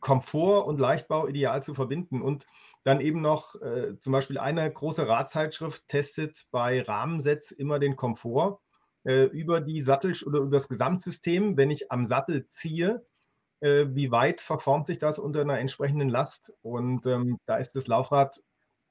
Komfort 0.00 0.66
und 0.66 0.78
Leichtbau 0.78 1.28
ideal 1.28 1.62
zu 1.62 1.74
verbinden. 1.74 2.20
Und 2.20 2.46
Dann 2.84 3.00
eben 3.00 3.20
noch 3.20 3.54
äh, 3.60 3.98
zum 3.98 4.12
Beispiel 4.12 4.38
eine 4.38 4.70
große 4.70 5.08
Radzeitschrift 5.08 5.88
testet 5.88 6.46
bei 6.50 6.82
Rahmensets 6.82 7.50
immer 7.50 7.78
den 7.78 7.96
Komfort 7.96 8.60
äh, 9.08 9.24
über 9.24 9.62
die 9.62 9.80
Sattel 9.82 10.14
oder 10.26 10.40
über 10.40 10.50
das 10.50 10.68
Gesamtsystem. 10.68 11.56
Wenn 11.56 11.70
ich 11.70 11.90
am 11.90 12.04
Sattel 12.04 12.46
ziehe, 12.50 13.06
äh, 13.60 13.86
wie 13.88 14.10
weit 14.10 14.42
verformt 14.42 14.86
sich 14.86 14.98
das 14.98 15.18
unter 15.18 15.40
einer 15.40 15.58
entsprechenden 15.58 16.10
Last? 16.10 16.52
Und 16.60 17.06
ähm, 17.06 17.38
da 17.46 17.56
ist 17.56 17.74
das 17.74 17.86
Laufrad 17.86 18.42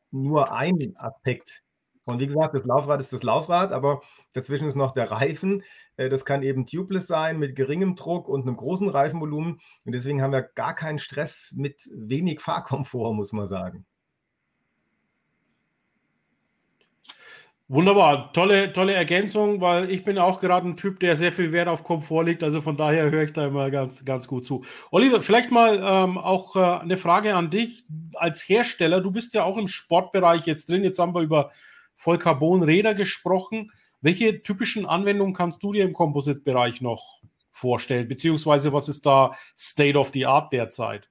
nur 0.10 0.52
ein 0.52 0.96
Aspekt. 0.98 1.62
Und 2.06 2.20
wie 2.20 2.28
gesagt, 2.28 2.56
das 2.56 2.64
Laufrad 2.66 3.00
ist 3.00 3.14
das 3.14 3.22
Laufrad, 3.22 3.72
aber 3.72 4.02
dazwischen 4.34 4.68
ist 4.68 4.76
noch 4.76 4.92
der 4.92 5.12
Reifen. 5.12 5.62
Äh, 5.98 6.10
das 6.10 6.26
kann 6.26 6.42
eben 6.42 6.66
tubeless 6.66 7.06
sein 7.06 7.38
mit 7.38 7.56
geringem 7.56 7.96
Druck 7.96 8.28
und 8.28 8.42
einem 8.42 8.58
großen 8.58 8.90
Reifenvolumen. 8.90 9.60
Und 9.86 9.92
deswegen 9.94 10.24
haben 10.24 10.32
wir 10.32 10.42
gar 10.42 10.74
keinen 10.74 11.00
Stress 11.00 11.54
mit 11.56 11.88
wenig 11.94 12.42
Fahrkomfort, 12.42 13.14
muss 13.14 13.34
man 13.34 13.46
sagen. 13.46 13.86
Wunderbar, 17.70 18.32
tolle, 18.32 18.72
tolle 18.72 18.94
Ergänzung, 18.94 19.60
weil 19.60 19.92
ich 19.92 20.06
bin 20.06 20.18
auch 20.18 20.40
gerade 20.40 20.66
ein 20.70 20.78
Typ, 20.78 21.02
der 21.02 21.18
sehr 21.18 21.34
viel 21.34 21.52
Wert 21.52 21.68
auf 21.68 21.84
Komfort 21.84 22.24
legt. 22.24 22.42
Also 22.42 22.62
von 22.62 22.78
daher 22.78 23.12
höre 23.12 23.24
ich 23.24 23.34
da 23.34 23.48
immer 23.48 23.70
ganz, 23.70 24.06
ganz 24.06 24.26
gut 24.26 24.46
zu. 24.46 24.64
Oliver, 24.90 25.22
vielleicht 25.22 25.52
mal 25.52 25.78
ähm, 25.84 26.18
auch 26.18 26.56
äh, 26.56 26.60
eine 26.60 26.96
Frage 26.96 27.36
an 27.36 27.50
dich 27.50 27.84
als 28.14 28.48
Hersteller. 28.48 29.02
Du 29.02 29.12
bist 29.12 29.34
ja 29.34 29.44
auch 29.44 29.58
im 29.58 29.68
Sportbereich 29.68 30.46
jetzt 30.46 30.70
drin. 30.70 30.86
Jetzt 30.86 30.98
haben 30.98 31.14
wir 31.14 31.22
über 31.22 31.52
Vollcarbon-Räder 31.96 32.94
gesprochen. 32.94 33.74
Welche 34.00 34.42
typischen 34.44 34.86
Anwendungen 34.86 35.34
kannst 35.34 35.62
du 35.62 35.74
dir 35.74 35.84
im 35.84 35.92
Composite-Bereich 35.92 36.80
noch 36.80 37.22
vorstellen? 37.52 38.08
Beziehungsweise 38.08 38.72
was 38.72 38.88
ist 38.88 39.06
da 39.06 39.34
State 39.58 39.98
of 40.00 40.12
the 40.14 40.26
Art 40.26 40.54
derzeit? 40.54 41.10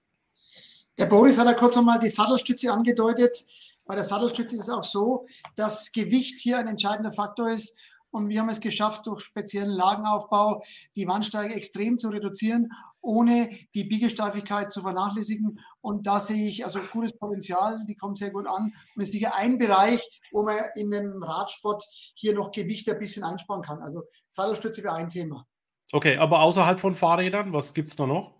Der 0.99 1.05
Boris 1.05 1.39
hat 1.39 1.47
ja 1.49 1.53
kurz 1.53 1.77
einmal 1.77 1.99
die 1.99 2.09
Sattelstütze 2.09 2.73
angedeutet. 2.73 3.45
Bei 3.87 3.95
der 3.95 4.05
Sattelstütze 4.05 4.57
ist 4.57 4.63
es 4.63 4.69
auch 4.69 4.85
so, 4.85 5.27
dass 5.55 5.93
Gewicht 5.93 6.39
hier 6.39 6.59
ein 6.59 6.67
entscheidender 6.67 7.13
Faktor 7.13 7.51
ist. 7.51 7.79
Und 8.11 8.29
wir 8.29 8.41
haben 8.41 8.49
es 8.49 8.61
geschafft, 8.61 9.07
durch 9.07 9.21
speziellen 9.21 9.71
Lagenaufbau 9.71 10.63
die 10.95 11.07
Wandsteige 11.07 11.55
extrem 11.55 11.99
zu 11.99 12.09
reduzieren, 12.09 12.71
ohne 13.03 13.51
die 13.75 13.85
Biegesteifigkeit 13.85 14.73
zu 14.73 14.81
vernachlässigen. 14.81 15.61
Und 15.83 16.07
da 16.07 16.19
sehe 16.19 16.49
ich 16.49 16.65
also 16.65 16.81
gutes 16.93 17.17
Potenzial, 17.17 17.85
die 17.89 17.95
kommt 17.95 18.17
sehr 18.17 18.31
gut 18.31 18.47
an 18.47 18.73
und 18.95 19.03
ist 19.03 19.13
sicher 19.13 19.35
ein 19.35 19.59
Bereich, 19.59 20.01
wo 20.33 20.45
man 20.45 20.57
in 20.77 20.91
dem 20.91 21.23
Radsport 21.23 21.85
hier 22.15 22.35
noch 22.35 22.53
Gewicht 22.53 22.89
ein 22.89 22.99
bisschen 22.99 23.23
einsparen 23.23 23.63
kann. 23.63 23.83
Also 23.83 24.03
Sattelstütze 24.29 24.83
wäre 24.83 24.95
ein 24.95 25.09
Thema. 25.09 25.47
Okay, 25.93 26.17
aber 26.17 26.41
außerhalb 26.41 26.81
von 26.81 26.95
Fahrrädern, 26.95 27.53
was 27.53 27.75
gibt 27.75 27.91
es 27.91 27.97
da 27.97 28.07
noch? 28.07 28.36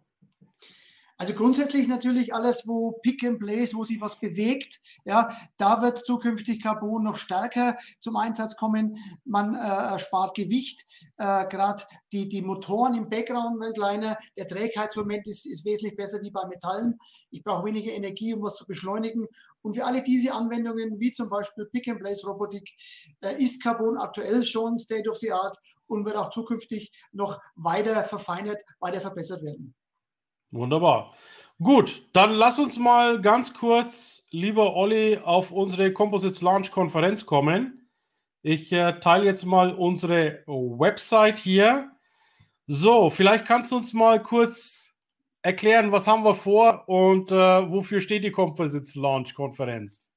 Also 1.19 1.33
grundsätzlich 1.33 1.89
natürlich 1.89 2.35
alles, 2.35 2.69
wo 2.69 2.93
Pick 3.03 3.25
and 3.25 3.39
Place, 3.39 3.75
wo 3.75 3.85
sich 3.85 3.99
was 4.03 4.21
bewegt, 4.21 4.81
ja, 5.07 5.31
da 5.57 5.81
wird 5.81 5.97
zukünftig 5.97 6.63
Carbon 6.63 7.05
noch 7.05 7.17
stärker 7.17 7.79
zum 8.01 8.17
Einsatz 8.17 8.55
kommen. 8.55 8.99
Man 9.25 9.55
äh, 9.55 9.99
spart 9.99 10.37
Gewicht, 10.37 10.85
äh, 11.17 11.47
gerade 11.47 11.83
die, 12.13 12.29
die 12.29 12.43
Motoren 12.43 12.95
im 12.95 13.09
Background 13.09 13.59
werden 13.61 13.73
kleiner, 13.73 14.19
der 14.37 14.47
Trägheitsmoment 14.47 15.27
ist, 15.27 15.47
ist 15.47 15.65
wesentlich 15.65 15.97
besser 15.97 16.21
wie 16.21 16.31
bei 16.31 16.45
Metallen. 16.47 16.99
Ich 17.31 17.43
brauche 17.43 17.65
weniger 17.65 17.93
Energie, 17.93 18.35
um 18.35 18.43
was 18.43 18.57
zu 18.57 18.67
beschleunigen. 18.67 19.27
Und 19.63 19.73
für 19.73 19.87
alle 19.87 20.03
diese 20.03 20.35
Anwendungen, 20.35 21.01
wie 21.01 21.13
zum 21.13 21.31
Beispiel 21.31 21.65
Pick 21.73 21.89
and 21.89 22.01
Place 22.01 22.27
Robotik, 22.27 22.71
äh, 23.23 23.43
ist 23.43 23.63
Carbon 23.63 23.97
aktuell 23.97 24.45
schon 24.45 24.79
State 24.79 25.09
of 25.09 25.17
the 25.17 25.33
Art 25.33 25.57
und 25.87 26.05
wird 26.05 26.17
auch 26.17 26.29
zukünftig 26.29 26.93
noch 27.13 27.41
weiter 27.55 28.05
verfeinert, 28.05 28.63
weiter 28.81 29.01
verbessert 29.01 29.43
werden. 29.43 29.75
Wunderbar. 30.51 31.15
Gut, 31.59 32.07
dann 32.13 32.33
lass 32.33 32.59
uns 32.59 32.79
mal 32.79 33.21
ganz 33.21 33.55
kurz, 33.55 34.25
lieber 34.31 34.75
Olli, 34.75 35.19
auf 35.19 35.53
unsere 35.53 35.93
Composites 35.93 36.43
Launch 36.43 36.71
Konferenz 36.71 37.25
kommen. 37.25 37.89
Ich 38.43 38.73
äh, 38.73 39.01
teile 39.01 39.25
jetzt 39.25 39.45
mal 39.45 39.73
unsere 39.75 40.43
Website 40.47 41.39
hier. 41.39 41.91
So, 42.67 43.11
vielleicht 43.11 43.47
kannst 43.47 43.73
du 43.73 43.77
uns 43.77 43.93
mal 43.93 44.23
kurz 44.23 44.95
erklären, 45.43 45.93
was 45.93 46.07
haben 46.07 46.25
wir 46.25 46.35
vor 46.35 46.89
und 46.89 47.31
äh, 47.33 47.35
wofür 47.71 48.01
steht 48.01 48.25
die 48.25 48.33
Composites 48.33 48.95
Launch 48.97 49.35
Konferenz? 49.35 50.16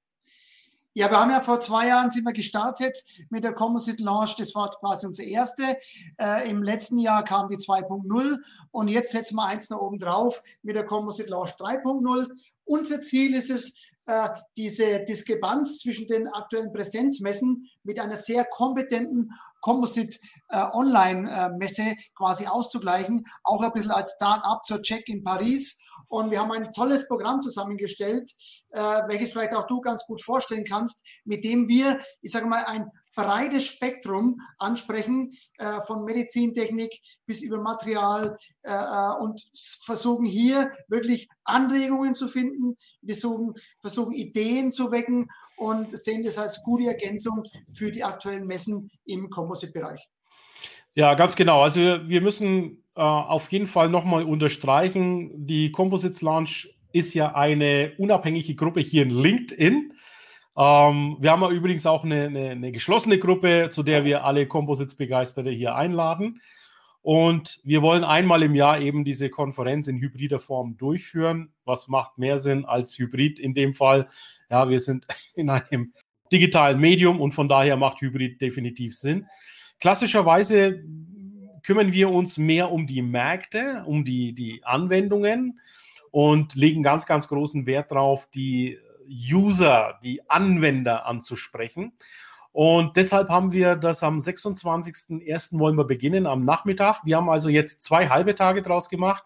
Ja, 0.99 1.09
wir 1.09 1.17
haben 1.17 1.31
ja 1.31 1.39
vor 1.39 1.61
zwei 1.61 1.87
Jahren 1.87 2.09
sind 2.11 2.25
wir 2.25 2.33
gestartet 2.33 3.05
mit 3.29 3.45
der 3.45 3.53
Composite 3.53 4.03
Launch. 4.03 4.35
Das 4.35 4.53
war 4.53 4.69
quasi 4.69 5.07
unsere 5.07 5.29
erste. 5.29 5.77
Äh, 6.19 6.49
Im 6.49 6.61
letzten 6.61 6.97
Jahr 6.99 7.23
kam 7.23 7.47
die 7.47 7.55
2.0 7.55 8.37
und 8.71 8.89
jetzt 8.89 9.13
setzen 9.13 9.37
wir 9.37 9.45
eins 9.45 9.69
nach 9.69 9.77
oben 9.77 9.97
drauf 9.97 10.43
mit 10.61 10.75
der 10.75 10.85
Composite 10.85 11.29
Launch 11.29 11.51
3.0. 11.51 12.27
Unser 12.65 12.99
Ziel 12.99 13.33
ist 13.33 13.49
es, 13.49 13.81
diese 14.57 15.03
Diskrepanz 15.03 15.79
zwischen 15.79 16.07
den 16.07 16.27
aktuellen 16.27 16.71
Präsenzmessen 16.71 17.69
mit 17.83 17.99
einer 17.99 18.17
sehr 18.17 18.43
kompetenten 18.45 19.31
Composite 19.61 20.17
äh, 20.49 20.63
Online-Messe 20.73 21.81
äh, 21.81 21.95
quasi 22.15 22.47
auszugleichen, 22.47 23.25
auch 23.43 23.61
ein 23.61 23.71
bisschen 23.71 23.91
als 23.91 24.13
Start-up 24.15 24.65
zur 24.65 24.81
Check 24.81 25.07
in 25.07 25.23
Paris. 25.23 25.85
Und 26.07 26.31
wir 26.31 26.39
haben 26.39 26.51
ein 26.51 26.71
tolles 26.73 27.07
Programm 27.07 27.41
zusammengestellt, 27.41 28.31
äh, 28.69 28.79
welches 29.07 29.31
vielleicht 29.31 29.55
auch 29.55 29.67
du 29.67 29.81
ganz 29.81 30.05
gut 30.05 30.21
vorstellen 30.21 30.63
kannst, 30.63 31.05
mit 31.25 31.43
dem 31.43 31.67
wir, 31.67 31.99
ich 32.21 32.31
sage 32.31 32.47
mal, 32.47 32.63
ein 32.65 32.89
breites 33.19 33.67
Spektrum 33.67 34.39
ansprechen, 34.57 35.31
äh, 35.57 35.81
von 35.81 36.05
Medizintechnik 36.05 37.01
bis 37.25 37.41
über 37.41 37.61
Material 37.61 38.37
äh, 38.63 38.71
äh, 38.71 39.21
und 39.21 39.41
versuchen 39.83 40.25
hier 40.25 40.71
wirklich 40.87 41.27
Anregungen 41.43 42.15
zu 42.15 42.27
finden. 42.27 42.77
Wir 43.01 43.15
suchen, 43.15 43.55
versuchen 43.81 44.13
Ideen 44.13 44.71
zu 44.71 44.91
wecken 44.91 45.27
und 45.57 45.97
sehen 45.97 46.23
das 46.23 46.37
als 46.37 46.61
gute 46.63 46.87
Ergänzung 46.87 47.43
für 47.69 47.91
die 47.91 48.03
aktuellen 48.03 48.47
Messen 48.47 48.89
im 49.05 49.29
Composite-Bereich. 49.29 50.07
Ja, 50.95 51.13
ganz 51.15 51.35
genau. 51.35 51.61
Also 51.61 51.81
wir 51.81 52.21
müssen 52.21 52.83
äh, 52.95 53.01
auf 53.01 53.51
jeden 53.51 53.67
Fall 53.67 53.89
nochmal 53.89 54.23
unterstreichen, 54.23 55.45
die 55.45 55.71
Composites 55.71 56.21
Launch 56.21 56.73
ist 56.91 57.13
ja 57.13 57.35
eine 57.35 57.93
unabhängige 57.97 58.55
Gruppe 58.55 58.79
hier 58.79 59.03
in 59.03 59.09
LinkedIn. 59.09 59.93
Ähm, 60.59 61.15
wir 61.21 61.31
haben 61.31 61.41
ja 61.41 61.49
übrigens 61.51 61.85
auch 61.85 62.03
eine, 62.03 62.25
eine, 62.25 62.49
eine, 62.49 62.71
geschlossene 62.73 63.17
Gruppe, 63.17 63.69
zu 63.71 63.81
der 63.81 64.03
wir 64.03 64.25
alle 64.25 64.45
Composites-Begeisterte 64.45 65.49
hier 65.51 65.75
einladen. 65.75 66.41
Und 67.01 67.61
wir 67.63 67.81
wollen 67.81 68.03
einmal 68.03 68.43
im 68.43 68.55
Jahr 68.55 68.81
eben 68.81 69.05
diese 69.05 69.29
Konferenz 69.29 69.87
in 69.87 70.01
hybrider 70.01 70.37
Form 70.37 70.75
durchführen. 70.75 71.53
Was 71.63 71.87
macht 71.87 72.17
mehr 72.17 72.39
Sinn 72.39 72.65
als 72.65 72.99
Hybrid 72.99 73.39
in 73.39 73.53
dem 73.53 73.73
Fall? 73.73 74.09
Ja, 74.49 74.69
wir 74.69 74.81
sind 74.81 75.07
in 75.33 75.49
einem 75.49 75.93
digitalen 76.29 76.77
Medium 76.77 77.21
und 77.21 77.31
von 77.31 77.47
daher 77.47 77.77
macht 77.77 78.01
Hybrid 78.01 78.41
definitiv 78.41 78.97
Sinn. 78.97 79.27
Klassischerweise 79.79 80.83
kümmern 81.63 81.93
wir 81.93 82.09
uns 82.09 82.37
mehr 82.37 82.69
um 82.69 82.85
die 82.85 83.01
Märkte, 83.01 83.83
um 83.85 84.03
die, 84.03 84.33
die 84.33 84.61
Anwendungen 84.65 85.61
und 86.11 86.55
legen 86.55 86.83
ganz, 86.83 87.05
ganz 87.05 87.29
großen 87.29 87.65
Wert 87.65 87.91
darauf, 87.91 88.29
die 88.29 88.77
User, 89.09 89.99
die 90.03 90.29
Anwender 90.29 91.05
anzusprechen. 91.05 91.93
Und 92.51 92.97
deshalb 92.97 93.29
haben 93.29 93.51
wir 93.53 93.75
das 93.75 94.03
am 94.03 94.17
26.01. 94.17 95.59
wollen 95.59 95.77
wir 95.77 95.85
beginnen, 95.85 96.25
am 96.25 96.45
Nachmittag. 96.45 97.01
Wir 97.05 97.17
haben 97.17 97.29
also 97.29 97.49
jetzt 97.49 97.81
zwei 97.81 98.09
halbe 98.09 98.35
Tage 98.35 98.61
draus 98.61 98.89
gemacht, 98.89 99.23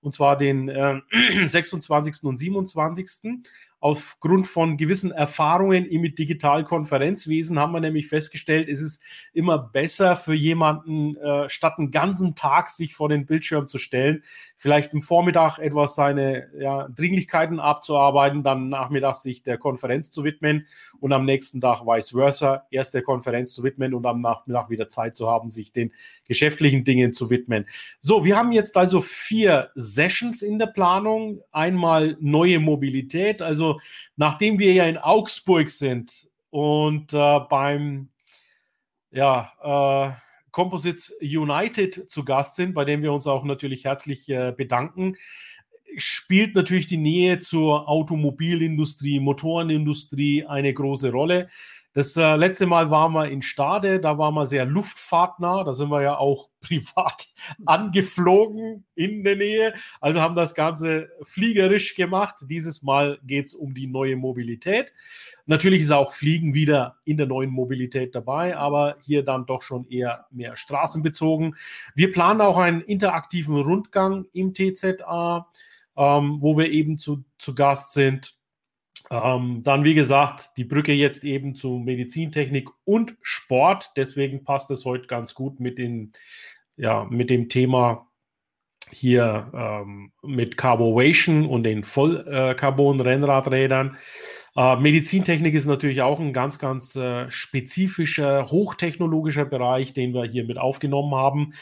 und 0.00 0.12
zwar 0.12 0.36
den 0.36 0.68
äh, 0.68 1.00
26. 1.44 2.24
und 2.24 2.36
27. 2.36 3.40
Aufgrund 3.80 4.48
von 4.48 4.76
gewissen 4.76 5.12
Erfahrungen 5.12 5.86
im 5.86 6.02
Digitalkonferenzwesen 6.02 7.60
haben 7.60 7.72
wir 7.72 7.80
nämlich 7.80 8.08
festgestellt, 8.08 8.68
es 8.68 8.80
ist 8.80 9.02
immer 9.32 9.56
besser 9.56 10.16
für 10.16 10.34
jemanden, 10.34 11.16
äh, 11.16 11.48
statt 11.48 11.74
einen 11.78 11.92
ganzen 11.92 12.34
Tag 12.34 12.70
sich 12.70 12.96
vor 12.96 13.08
den 13.08 13.24
Bildschirm 13.24 13.68
zu 13.68 13.78
stellen, 13.78 14.24
vielleicht 14.56 14.92
im 14.92 15.00
Vormittag 15.00 15.58
etwas 15.58 15.94
seine 15.94 16.48
ja, 16.58 16.88
Dringlichkeiten 16.88 17.60
abzuarbeiten, 17.60 18.42
dann 18.42 18.68
nachmittags 18.68 19.22
sich 19.22 19.44
der 19.44 19.58
Konferenz 19.58 20.10
zu 20.10 20.24
widmen 20.24 20.66
und 20.98 21.12
am 21.12 21.24
nächsten 21.24 21.60
Tag 21.60 21.82
vice 21.82 22.10
versa, 22.10 22.66
erst 22.72 22.94
der 22.94 23.02
Konferenz 23.02 23.52
zu 23.52 23.62
widmen 23.62 23.94
und 23.94 24.04
am 24.06 24.20
Nachmittag 24.20 24.70
wieder 24.70 24.88
Zeit 24.88 25.14
zu 25.14 25.28
haben, 25.28 25.50
sich 25.50 25.72
den 25.72 25.92
geschäftlichen 26.26 26.82
Dingen 26.82 27.12
zu 27.12 27.30
widmen. 27.30 27.66
So, 28.00 28.24
wir 28.24 28.36
haben 28.36 28.50
jetzt 28.50 28.76
also 28.76 29.00
vier 29.00 29.70
Sessions 29.76 30.42
in 30.42 30.58
der 30.58 30.66
Planung. 30.66 31.42
Einmal 31.52 32.16
neue 32.20 32.58
Mobilität, 32.58 33.40
also 33.40 33.67
nachdem 34.16 34.58
wir 34.58 34.72
ja 34.72 34.84
in 34.84 34.98
Augsburg 34.98 35.70
sind 35.70 36.28
und 36.50 37.12
äh, 37.12 37.40
beim 37.48 38.08
ja, 39.10 39.52
äh, 39.62 40.50
Composites 40.50 41.14
United 41.20 42.08
zu 42.08 42.24
Gast 42.24 42.56
sind, 42.56 42.74
bei 42.74 42.84
dem 42.84 43.02
wir 43.02 43.12
uns 43.12 43.26
auch 43.26 43.44
natürlich 43.44 43.84
herzlich 43.84 44.28
äh, 44.28 44.52
bedanken, 44.56 45.16
spielt 45.96 46.54
natürlich 46.54 46.86
die 46.86 46.96
Nähe 46.96 47.38
zur 47.38 47.88
Automobilindustrie, 47.88 49.20
Motorenindustrie 49.20 50.44
eine 50.44 50.72
große 50.72 51.10
Rolle. 51.10 51.48
Das 51.94 52.16
äh, 52.16 52.36
letzte 52.36 52.66
Mal 52.66 52.90
waren 52.90 53.12
wir 53.12 53.30
in 53.30 53.40
Stade, 53.40 53.98
da 53.98 54.18
waren 54.18 54.34
wir 54.34 54.46
sehr 54.46 54.66
luftfahrtnah, 54.66 55.64
da 55.64 55.72
sind 55.72 55.90
wir 55.90 56.02
ja 56.02 56.18
auch 56.18 56.50
privat 56.60 57.28
angeflogen 57.66 58.84
in 58.94 59.24
der 59.24 59.36
Nähe, 59.36 59.74
also 60.00 60.20
haben 60.20 60.34
das 60.34 60.54
Ganze 60.54 61.08
fliegerisch 61.22 61.94
gemacht. 61.94 62.36
Dieses 62.42 62.82
Mal 62.82 63.18
geht 63.24 63.46
es 63.46 63.54
um 63.54 63.74
die 63.74 63.86
neue 63.86 64.16
Mobilität. 64.16 64.92
Natürlich 65.46 65.82
ist 65.82 65.90
auch 65.90 66.12
Fliegen 66.12 66.52
wieder 66.52 66.98
in 67.04 67.16
der 67.16 67.26
neuen 67.26 67.50
Mobilität 67.50 68.14
dabei, 68.14 68.56
aber 68.56 68.96
hier 69.02 69.24
dann 69.24 69.46
doch 69.46 69.62
schon 69.62 69.88
eher 69.88 70.26
mehr 70.30 70.56
straßenbezogen. 70.56 71.56
Wir 71.94 72.12
planen 72.12 72.42
auch 72.42 72.58
einen 72.58 72.82
interaktiven 72.82 73.56
Rundgang 73.56 74.26
im 74.34 74.52
TZA, 74.52 75.50
ähm, 75.96 76.36
wo 76.40 76.56
wir 76.56 76.70
eben 76.70 76.98
zu, 76.98 77.24
zu 77.38 77.54
Gast 77.54 77.94
sind. 77.94 78.37
Ähm, 79.10 79.62
dann, 79.62 79.84
wie 79.84 79.94
gesagt, 79.94 80.56
die 80.56 80.64
Brücke 80.64 80.92
jetzt 80.92 81.24
eben 81.24 81.54
zu 81.54 81.78
Medizintechnik 81.78 82.68
und 82.84 83.16
Sport. 83.22 83.92
Deswegen 83.96 84.44
passt 84.44 84.70
es 84.70 84.84
heute 84.84 85.06
ganz 85.06 85.34
gut 85.34 85.60
mit, 85.60 85.78
den, 85.78 86.12
ja, 86.76 87.06
mit 87.08 87.30
dem 87.30 87.48
Thema 87.48 88.06
hier 88.90 89.50
ähm, 89.54 90.12
mit 90.22 90.56
Carbovation 90.56 91.46
und 91.46 91.64
den 91.64 91.82
Vollcarbon-Rennradrädern. 91.82 93.96
Äh, 94.56 94.76
Medizintechnik 94.76 95.54
ist 95.54 95.66
natürlich 95.66 96.02
auch 96.02 96.20
ein 96.20 96.32
ganz, 96.32 96.58
ganz 96.58 96.96
äh, 96.96 97.30
spezifischer, 97.30 98.50
hochtechnologischer 98.50 99.44
Bereich, 99.44 99.92
den 99.92 100.14
wir 100.14 100.24
hier 100.24 100.44
mit 100.44 100.58
aufgenommen 100.58 101.14
haben. 101.14 101.52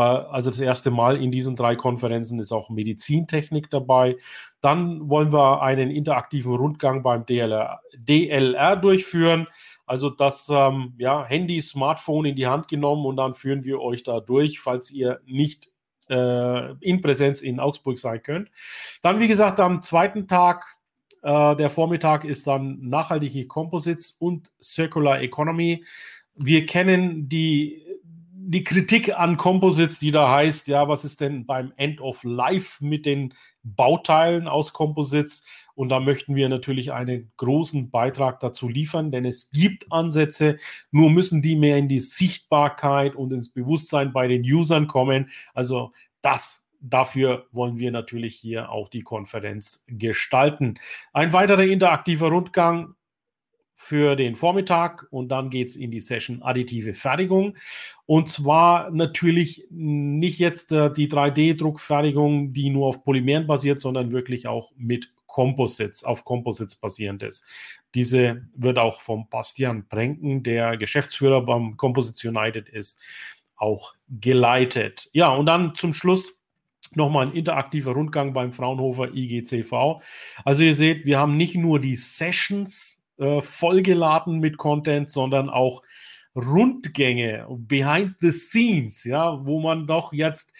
Also 0.00 0.50
das 0.50 0.60
erste 0.60 0.90
Mal 0.90 1.22
in 1.22 1.30
diesen 1.30 1.56
drei 1.56 1.76
Konferenzen 1.76 2.38
ist 2.38 2.52
auch 2.52 2.70
Medizintechnik 2.70 3.70
dabei. 3.70 4.16
Dann 4.60 5.08
wollen 5.08 5.32
wir 5.32 5.62
einen 5.62 5.90
interaktiven 5.90 6.54
Rundgang 6.54 7.02
beim 7.02 7.24
DLR, 7.26 7.80
DLR 7.96 8.76
durchführen. 8.76 9.46
Also 9.86 10.10
das 10.10 10.48
ähm, 10.48 10.94
ja, 10.98 11.24
Handy, 11.24 11.60
Smartphone 11.60 12.26
in 12.26 12.36
die 12.36 12.46
Hand 12.46 12.68
genommen 12.68 13.06
und 13.06 13.16
dann 13.16 13.34
führen 13.34 13.64
wir 13.64 13.80
euch 13.80 14.02
da 14.02 14.20
durch, 14.20 14.60
falls 14.60 14.90
ihr 14.90 15.20
nicht 15.26 15.68
äh, 16.08 16.72
in 16.74 17.00
Präsenz 17.00 17.42
in 17.42 17.58
Augsburg 17.58 17.98
sein 17.98 18.22
könnt. 18.22 18.50
Dann, 19.02 19.18
wie 19.18 19.28
gesagt, 19.28 19.60
am 19.60 19.82
zweiten 19.82 20.28
Tag, 20.28 20.78
äh, 21.22 21.56
der 21.56 21.70
Vormittag 21.70 22.24
ist 22.24 22.46
dann 22.46 22.78
nachhaltige 22.80 23.46
Composites 23.46 24.16
und 24.18 24.50
Circular 24.62 25.20
Economy. 25.22 25.84
Wir 26.34 26.66
kennen 26.66 27.28
die 27.28 27.89
die 28.50 28.64
Kritik 28.64 29.16
an 29.16 29.36
Composites, 29.36 30.00
die 30.00 30.10
da 30.10 30.28
heißt, 30.28 30.66
ja, 30.66 30.88
was 30.88 31.04
ist 31.04 31.20
denn 31.20 31.46
beim 31.46 31.72
End 31.76 32.00
of 32.00 32.24
Life 32.24 32.84
mit 32.84 33.06
den 33.06 33.32
Bauteilen 33.62 34.48
aus 34.48 34.72
Composites? 34.72 35.44
Und 35.76 35.90
da 35.90 36.00
möchten 36.00 36.34
wir 36.34 36.48
natürlich 36.48 36.90
einen 36.90 37.30
großen 37.36 37.92
Beitrag 37.92 38.40
dazu 38.40 38.68
liefern, 38.68 39.12
denn 39.12 39.24
es 39.24 39.52
gibt 39.52 39.92
Ansätze, 39.92 40.56
nur 40.90 41.10
müssen 41.10 41.42
die 41.42 41.54
mehr 41.54 41.76
in 41.76 41.88
die 41.88 42.00
Sichtbarkeit 42.00 43.14
und 43.14 43.32
ins 43.32 43.52
Bewusstsein 43.52 44.12
bei 44.12 44.26
den 44.26 44.42
Usern 44.42 44.88
kommen. 44.88 45.30
Also 45.54 45.92
das 46.20 46.66
dafür 46.80 47.46
wollen 47.52 47.78
wir 47.78 47.92
natürlich 47.92 48.34
hier 48.34 48.70
auch 48.70 48.88
die 48.88 49.02
Konferenz 49.02 49.84
gestalten. 49.86 50.74
Ein 51.12 51.32
weiterer 51.32 51.62
interaktiver 51.62 52.30
Rundgang 52.30 52.96
für 53.82 54.14
den 54.14 54.36
Vormittag 54.36 55.06
und 55.10 55.30
dann 55.30 55.48
geht 55.48 55.68
es 55.68 55.74
in 55.74 55.90
die 55.90 56.00
Session 56.00 56.42
additive 56.42 56.92
Fertigung. 56.92 57.56
Und 58.04 58.28
zwar 58.28 58.90
natürlich 58.90 59.66
nicht 59.70 60.38
jetzt 60.38 60.70
äh, 60.70 60.92
die 60.92 61.10
3D-Druckfertigung, 61.10 62.52
die 62.52 62.68
nur 62.68 62.88
auf 62.88 63.02
Polymeren 63.02 63.46
basiert, 63.46 63.80
sondern 63.80 64.12
wirklich 64.12 64.46
auch 64.46 64.70
mit 64.76 65.10
Composites, 65.24 66.04
auf 66.04 66.26
Composites 66.26 66.76
basierend 66.76 67.22
ist. 67.22 67.46
Diese 67.94 68.46
wird 68.54 68.78
auch 68.78 69.00
vom 69.00 69.30
Bastian 69.30 69.88
Brenken, 69.88 70.42
der 70.42 70.76
Geschäftsführer 70.76 71.40
beim 71.40 71.78
Composites 71.78 72.22
United 72.22 72.68
ist, 72.68 73.00
auch 73.56 73.94
geleitet. 74.08 75.08
Ja, 75.14 75.30
und 75.30 75.46
dann 75.46 75.74
zum 75.74 75.94
Schluss 75.94 76.38
nochmal 76.94 77.28
ein 77.28 77.32
interaktiver 77.32 77.92
Rundgang 77.92 78.34
beim 78.34 78.52
Fraunhofer 78.52 79.14
IGCV. 79.14 80.02
Also 80.44 80.64
ihr 80.64 80.74
seht, 80.74 81.06
wir 81.06 81.18
haben 81.18 81.38
nicht 81.38 81.54
nur 81.54 81.80
die 81.80 81.96
Sessions 81.96 82.99
äh, 83.20 83.42
vollgeladen 83.42 84.40
mit 84.40 84.56
Content, 84.56 85.10
sondern 85.10 85.50
auch 85.50 85.82
Rundgänge, 86.34 87.46
behind 87.50 88.16
the 88.20 88.30
scenes, 88.30 89.04
ja, 89.04 89.44
wo 89.44 89.60
man 89.60 89.86
doch 89.86 90.12
jetzt, 90.12 90.54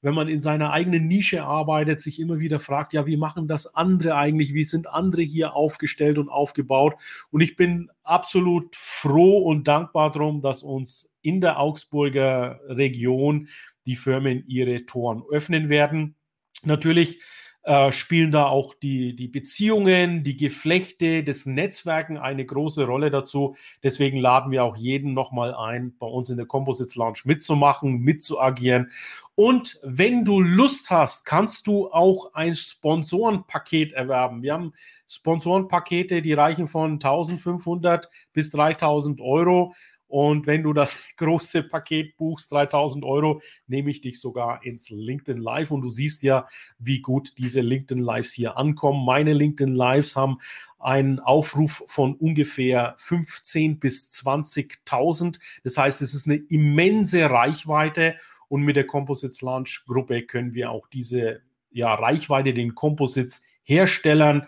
wenn 0.00 0.14
man 0.14 0.28
in 0.28 0.40
seiner 0.40 0.72
eigenen 0.72 1.08
Nische 1.08 1.44
arbeitet, 1.44 2.00
sich 2.00 2.20
immer 2.20 2.38
wieder 2.38 2.58
fragt, 2.58 2.92
ja, 2.92 3.06
wie 3.06 3.16
machen 3.16 3.48
das 3.48 3.74
andere 3.74 4.14
eigentlich? 4.14 4.54
Wie 4.54 4.64
sind 4.64 4.88
andere 4.88 5.22
hier 5.22 5.54
aufgestellt 5.54 6.16
und 6.16 6.28
aufgebaut? 6.28 6.94
Und 7.30 7.40
ich 7.40 7.56
bin 7.56 7.90
absolut 8.02 8.74
froh 8.76 9.38
und 9.38 9.68
dankbar 9.68 10.12
darum, 10.12 10.40
dass 10.40 10.62
uns 10.62 11.12
in 11.22 11.40
der 11.40 11.58
Augsburger 11.58 12.60
Region 12.68 13.48
die 13.84 13.96
Firmen 13.96 14.44
ihre 14.46 14.86
Toren 14.86 15.22
öffnen 15.30 15.68
werden. 15.68 16.14
Natürlich 16.62 17.20
äh, 17.66 17.90
spielen 17.90 18.30
da 18.30 18.46
auch 18.46 18.74
die, 18.74 19.16
die 19.16 19.26
Beziehungen, 19.26 20.22
die 20.22 20.36
Geflechte, 20.36 21.24
das 21.24 21.46
Netzwerken 21.46 22.16
eine 22.16 22.46
große 22.46 22.84
Rolle 22.84 23.10
dazu. 23.10 23.56
Deswegen 23.82 24.18
laden 24.18 24.52
wir 24.52 24.62
auch 24.62 24.76
jeden 24.76 25.14
nochmal 25.14 25.52
ein, 25.52 25.92
bei 25.98 26.06
uns 26.06 26.30
in 26.30 26.36
der 26.36 26.46
Composites 26.46 26.94
Lounge 26.94 27.18
mitzumachen, 27.24 27.98
mitzuagieren. 27.98 28.92
Und 29.34 29.80
wenn 29.82 30.24
du 30.24 30.40
Lust 30.40 30.90
hast, 30.90 31.24
kannst 31.24 31.66
du 31.66 31.90
auch 31.90 32.34
ein 32.34 32.54
Sponsorenpaket 32.54 33.94
erwerben. 33.94 34.42
Wir 34.42 34.52
haben 34.52 34.72
Sponsorenpakete, 35.08 36.22
die 36.22 36.34
reichen 36.34 36.68
von 36.68 36.92
1500 36.92 38.08
bis 38.32 38.50
3000 38.52 39.20
Euro. 39.20 39.74
Und 40.08 40.46
wenn 40.46 40.62
du 40.62 40.72
das 40.72 40.96
große 41.16 41.64
Paket 41.64 42.16
buchst, 42.16 42.52
3000 42.52 43.04
Euro, 43.04 43.40
nehme 43.66 43.90
ich 43.90 44.00
dich 44.00 44.20
sogar 44.20 44.64
ins 44.64 44.90
LinkedIn 44.90 45.40
Live. 45.40 45.70
Und 45.70 45.82
du 45.82 45.88
siehst 45.88 46.22
ja, 46.22 46.46
wie 46.78 47.00
gut 47.00 47.38
diese 47.38 47.60
LinkedIn 47.60 48.02
Lives 48.02 48.32
hier 48.32 48.56
ankommen. 48.56 49.04
Meine 49.04 49.32
LinkedIn 49.32 49.74
Lives 49.74 50.16
haben 50.16 50.38
einen 50.78 51.18
Aufruf 51.18 51.82
von 51.86 52.14
ungefähr 52.14 52.94
15 52.98 53.78
bis 53.78 54.10
20.000. 54.10 55.38
Das 55.64 55.78
heißt, 55.78 56.02
es 56.02 56.14
ist 56.14 56.26
eine 56.26 56.36
immense 56.36 57.28
Reichweite. 57.28 58.16
Und 58.48 58.62
mit 58.62 58.76
der 58.76 58.86
Composites 58.86 59.42
Launch 59.42 59.84
Gruppe 59.86 60.22
können 60.22 60.54
wir 60.54 60.70
auch 60.70 60.86
diese 60.86 61.40
ja, 61.70 61.92
Reichweite 61.94 62.54
den 62.54 62.74
Composites 62.74 63.42
Herstellern 63.64 64.46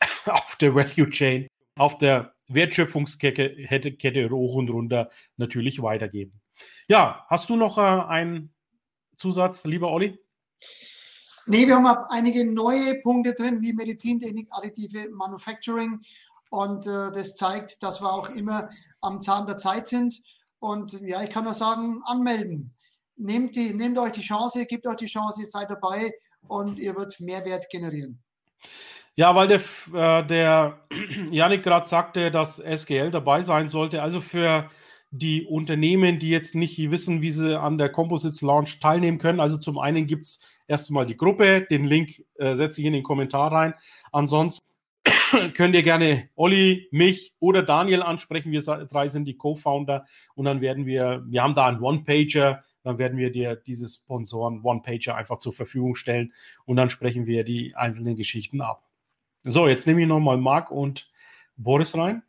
auf 0.26 0.56
der 0.56 0.74
Value 0.74 1.10
Chain, 1.10 1.48
auf 1.76 1.98
der 1.98 2.34
Wertschöpfungskette 2.48 3.92
Kette 3.92 4.30
hoch 4.30 4.54
und 4.54 4.70
runter 4.70 5.10
natürlich 5.36 5.82
weitergeben. 5.82 6.40
Ja, 6.88 7.24
hast 7.28 7.48
du 7.48 7.56
noch 7.56 7.78
äh, 7.78 7.82
einen 7.82 8.54
Zusatz, 9.16 9.64
lieber 9.64 9.90
Olli? 9.90 10.18
Nee, 11.46 11.66
wir 11.66 11.76
haben 11.76 11.86
einige 12.10 12.44
neue 12.44 13.00
Punkte 13.00 13.32
drin, 13.32 13.62
wie 13.62 13.72
Medizintechnik, 13.72 14.48
additive 14.50 15.08
Manufacturing. 15.10 16.00
Und 16.50 16.86
äh, 16.86 17.10
das 17.12 17.36
zeigt, 17.36 17.82
dass 17.82 18.00
wir 18.00 18.12
auch 18.12 18.28
immer 18.30 18.68
am 19.00 19.22
Zahn 19.22 19.46
der 19.46 19.56
Zeit 19.56 19.86
sind. 19.86 20.20
Und 20.58 21.00
ja, 21.00 21.22
ich 21.22 21.30
kann 21.30 21.44
nur 21.44 21.54
sagen, 21.54 22.02
anmelden. 22.04 22.74
Nehmt, 23.16 23.56
die, 23.56 23.72
nehmt 23.74 23.98
euch 23.98 24.12
die 24.12 24.20
Chance, 24.20 24.66
gebt 24.66 24.86
euch 24.86 24.96
die 24.96 25.06
Chance, 25.06 25.44
seid 25.46 25.70
dabei 25.70 26.12
und 26.46 26.78
ihr 26.78 26.94
wird 26.94 27.18
Mehrwert 27.20 27.68
generieren. 27.70 28.22
Ja, 29.18 29.34
weil 29.34 29.48
der, 29.48 29.60
äh, 29.94 30.24
der 30.24 30.78
Janik 31.32 31.64
gerade 31.64 31.88
sagte, 31.88 32.30
dass 32.30 32.60
SGL 32.60 33.10
dabei 33.10 33.42
sein 33.42 33.68
sollte. 33.68 34.00
Also 34.00 34.20
für 34.20 34.70
die 35.10 35.44
Unternehmen, 35.44 36.20
die 36.20 36.30
jetzt 36.30 36.54
nicht 36.54 36.78
wissen, 36.92 37.20
wie 37.20 37.32
sie 37.32 37.60
an 37.60 37.78
der 37.78 37.88
Composites 37.88 38.42
Launch 38.42 38.78
teilnehmen 38.78 39.18
können. 39.18 39.40
Also 39.40 39.56
zum 39.56 39.78
einen 39.78 40.06
gibt 40.06 40.26
es 40.26 40.40
erstmal 40.68 41.04
die 41.04 41.16
Gruppe, 41.16 41.62
den 41.62 41.84
Link 41.84 42.24
äh, 42.36 42.54
setze 42.54 42.80
ich 42.80 42.86
in 42.86 42.92
den 42.92 43.02
Kommentar 43.02 43.50
rein. 43.50 43.74
Ansonsten 44.12 44.64
könnt 45.54 45.74
ihr 45.74 45.82
gerne 45.82 46.28
Olli, 46.36 46.86
mich 46.92 47.34
oder 47.40 47.64
Daniel 47.64 48.04
ansprechen. 48.04 48.52
Wir 48.52 48.60
drei 48.60 49.08
sind 49.08 49.24
die 49.24 49.36
Co-Founder 49.36 50.06
und 50.36 50.44
dann 50.44 50.60
werden 50.60 50.86
wir, 50.86 51.24
wir 51.26 51.42
haben 51.42 51.54
da 51.54 51.66
einen 51.66 51.80
One-Pager, 51.80 52.62
dann 52.84 52.98
werden 52.98 53.18
wir 53.18 53.32
dir 53.32 53.56
diese 53.56 53.88
Sponsoren 53.88 54.62
One-Pager 54.62 55.16
einfach 55.16 55.38
zur 55.38 55.52
Verfügung 55.52 55.96
stellen 55.96 56.32
und 56.66 56.76
dann 56.76 56.88
sprechen 56.88 57.26
wir 57.26 57.42
die 57.42 57.74
einzelnen 57.74 58.14
Geschichten 58.14 58.60
ab. 58.60 58.87
So, 59.50 59.66
jetzt 59.66 59.86
nehme 59.86 60.02
ich 60.02 60.06
nochmal 60.06 60.36
Marc 60.36 60.70
und 60.70 61.10
Boris 61.56 61.96
rein. 61.96 62.22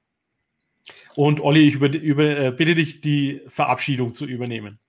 Und 1.17 1.41
Olli, 1.41 1.67
ich 1.67 1.75
über, 1.75 1.89
über, 1.89 2.23
äh, 2.23 2.51
bitte 2.51 2.75
dich, 2.75 3.01
die 3.01 3.41
Verabschiedung 3.47 4.13
zu 4.13 4.25
übernehmen. 4.25 4.79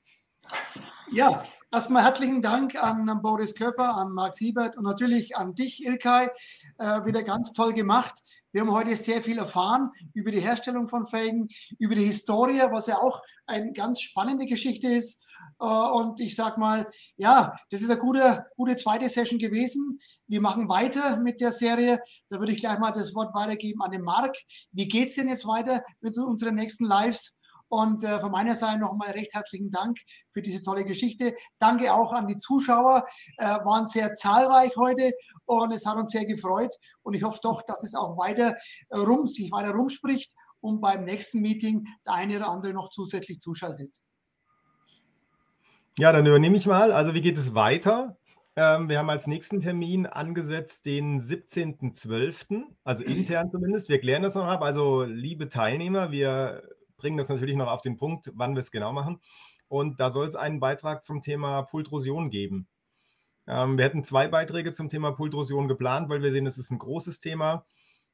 Ja, 1.11 1.45
erstmal 1.73 2.05
herzlichen 2.05 2.41
Dank 2.41 2.81
an 2.81 3.21
Boris 3.21 3.57
Körper, 3.57 3.97
an 3.97 4.13
Marc 4.13 4.35
Siebert 4.37 4.77
und 4.77 4.85
natürlich 4.85 5.37
an 5.37 5.57
dich, 5.57 5.85
Ilkay. 5.85 6.29
Äh, 6.79 7.05
wieder 7.05 7.25
ganz 7.25 7.53
toll 7.53 7.73
gemacht. 7.73 8.15
Wir 8.53 8.61
haben 8.61 8.71
heute 8.71 8.95
sehr 8.95 9.23
viel 9.23 9.39
erfahren 9.39 9.91
über 10.15 10.31
die 10.31 10.41
Herstellung 10.41 10.87
von 10.87 11.07
Felgen, 11.07 11.49
über 11.81 11.97
die 11.97 12.05
Historie, 12.05 12.63
was 12.71 12.87
ja 12.87 12.99
auch 12.99 13.23
eine 13.47 13.73
ganz 13.73 14.01
spannende 14.03 14.47
Geschichte 14.47 14.87
ist. 14.87 15.27
Äh, 15.61 15.65
und 15.65 16.21
ich 16.21 16.35
sag 16.35 16.59
mal, 16.59 16.87
ja, 17.17 17.55
das 17.71 17.83
ist 17.83 17.91
eine 17.91 18.01
gute, 18.01 18.47
gute 18.57 18.77
zweite 18.77 19.09
Session 19.09 19.39
gewesen. 19.39 19.99
Wir 20.27 20.41
machen 20.41 20.69
weiter 20.69 21.19
mit 21.19 21.41
der 21.41 21.53
Serie. 21.53 22.01
Da 22.31 22.39
würde 22.39 22.53
ich 22.53 22.61
gleich 22.61 22.79
mal 22.79 22.93
das 22.93 23.15
Wort 23.15 23.35
weitergeben 23.35 23.83
an 23.83 23.91
den 23.91 24.03
Marc. 24.03 24.37
Wie 24.73 24.89
geht's 24.89 25.17
denn 25.17 25.29
jetzt 25.29 25.47
weiter 25.47 25.83
mit 26.01 26.17
unseren 26.19 26.55
nächsten 26.55 26.85
Lives? 26.85 27.37
Und 27.73 28.03
äh, 28.03 28.19
von 28.19 28.33
meiner 28.33 28.57
Seite 28.57 28.81
nochmal 28.81 29.13
recht 29.13 29.33
herzlichen 29.33 29.71
Dank 29.71 29.97
für 30.33 30.43
diese 30.43 30.61
tolle 30.61 30.85
Geschichte. 30.85 31.37
Danke 31.61 31.95
auch 31.95 32.13
an 32.13 32.27
die 32.27 32.37
Zuschauer, 32.37 33.07
äh, 33.39 33.45
waren 33.45 33.87
sehr 33.87 34.15
zahlreich 34.15 34.73
heute 34.77 35.13
und 35.45 35.71
es 35.71 35.87
hat 35.87 35.97
uns 35.97 36.11
sehr 36.11 36.27
gefreut. 36.27 36.75
Und 37.03 37.15
ich 37.15 37.23
hoffe 37.23 37.39
doch, 37.45 37.63
dass 37.63 37.85
es 37.85 37.95
auch 37.95 38.19
weiter 38.19 38.57
äh, 38.89 38.99
rum, 38.99 39.29
sich 39.29 39.53
weiter 39.53 39.71
rumspricht 39.71 40.35
und 40.61 40.81
beim 40.81 41.05
nächsten 41.05 41.43
Meeting 41.43 41.87
der 42.05 42.15
eine 42.15 42.39
oder 42.39 42.49
andere 42.49 42.73
noch 42.73 42.91
zusätzlich 42.91 43.39
zuschaltet. 43.39 43.97
Ja, 46.01 46.13
dann 46.13 46.25
übernehme 46.25 46.57
ich 46.57 46.65
mal. 46.65 46.93
Also 46.93 47.13
wie 47.13 47.21
geht 47.21 47.37
es 47.37 47.55
weiter? 47.55 48.17
Ähm, 48.57 48.89
wir 48.89 48.99
haben 48.99 49.11
als 49.11 49.27
nächsten 49.27 49.61
Termin 49.61 50.07
angesetzt 50.07 50.87
den 50.87 51.21
17.12., 51.21 52.63
also 52.85 53.05
intern 53.05 53.51
zumindest. 53.51 53.91
Wir 53.91 54.01
klären 54.01 54.23
das 54.23 54.35
noch 54.35 54.47
ab. 54.47 54.63
Also 54.63 55.05
liebe 55.05 55.51
Teilnehmer, 55.51 56.11
wir 56.11 56.63
bringen 56.97 57.19
das 57.19 57.29
natürlich 57.29 57.55
noch 57.55 57.71
auf 57.71 57.83
den 57.83 57.99
Punkt, 57.99 58.31
wann 58.35 58.55
wir 58.55 58.61
es 58.61 58.71
genau 58.71 58.95
machen. 58.95 59.21
Und 59.69 60.01
da 60.01 60.11
soll 60.11 60.27
es 60.27 60.37
einen 60.37 60.59
Beitrag 60.59 61.05
zum 61.05 61.21
Thema 61.21 61.65
Pultrosion 61.65 62.31
geben. 62.31 62.67
Ähm, 63.47 63.77
wir 63.77 63.85
hätten 63.85 64.03
zwei 64.03 64.27
Beiträge 64.27 64.73
zum 64.73 64.89
Thema 64.89 65.13
Pultrosion 65.13 65.69
geplant, 65.69 66.09
weil 66.09 66.23
wir 66.23 66.33
sehen, 66.33 66.47
es 66.47 66.57
ist 66.57 66.71
ein 66.71 66.79
großes 66.79 67.21
Thema. 67.21 67.67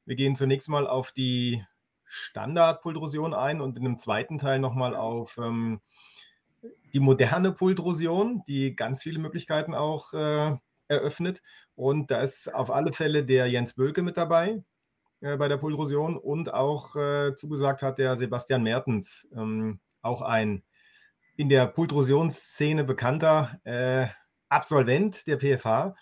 Wir 0.03 0.17
gehen 0.17 0.35
zunächst 0.35 0.67
mal 0.67 0.87
auf 0.87 1.13
die 1.13 1.63
Standardpultrosion 2.03 3.33
ein 3.33 3.61
und 3.61 3.77
in 3.77 3.85
einem 3.85 3.97
zweiten 3.97 4.39
Teil 4.39 4.59
nochmal 4.59 4.93
auf 4.93 5.37
ähm, 5.37 5.79
die 6.93 6.99
moderne 6.99 7.51
Pultrosion, 7.51 8.43
die 8.47 8.75
ganz 8.75 9.03
viele 9.03 9.19
Möglichkeiten 9.19 9.73
auch 9.73 10.13
äh, 10.13 10.55
eröffnet. 10.87 11.41
Und 11.75 12.11
da 12.11 12.21
ist 12.21 12.53
auf 12.53 12.71
alle 12.71 12.93
Fälle 12.93 13.25
der 13.25 13.47
Jens 13.47 13.73
Bölke 13.73 14.01
mit 14.01 14.17
dabei 14.17 14.63
äh, 15.21 15.37
bei 15.37 15.47
der 15.47 15.57
Pultrosion 15.57 16.17
und 16.17 16.53
auch 16.53 16.95
äh, 16.95 17.35
zugesagt 17.35 17.81
hat 17.81 17.97
der 17.97 18.15
Sebastian 18.15 18.63
Mertens, 18.63 19.27
ähm, 19.35 19.79
auch 20.01 20.21
ein 20.21 20.63
in 21.35 21.49
der 21.49 21.67
Pultrosionsszene 21.67 22.83
bekannter 22.83 23.59
äh, 23.63 24.07
Absolvent 24.49 25.27
der 25.27 25.37
PFH. 25.37 25.95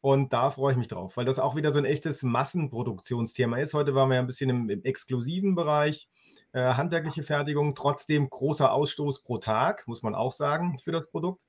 Und 0.00 0.32
da 0.32 0.50
freue 0.50 0.72
ich 0.72 0.78
mich 0.78 0.88
drauf, 0.88 1.16
weil 1.16 1.24
das 1.24 1.38
auch 1.38 1.54
wieder 1.54 1.70
so 1.70 1.78
ein 1.78 1.84
echtes 1.84 2.24
Massenproduktionsthema 2.24 3.58
ist. 3.58 3.74
Heute 3.74 3.94
waren 3.94 4.08
wir 4.08 4.16
ja 4.16 4.20
ein 4.20 4.26
bisschen 4.26 4.50
im, 4.50 4.68
im 4.68 4.82
exklusiven 4.82 5.54
Bereich 5.54 6.08
äh, 6.52 6.74
handwerkliche 6.74 7.22
Fertigung, 7.22 7.74
trotzdem 7.74 8.28
großer 8.28 8.72
Ausstoß 8.72 9.22
pro 9.22 9.38
Tag, 9.38 9.86
muss 9.86 10.02
man 10.02 10.14
auch 10.14 10.32
sagen, 10.32 10.78
für 10.78 10.92
das 10.92 11.10
Produkt. 11.10 11.46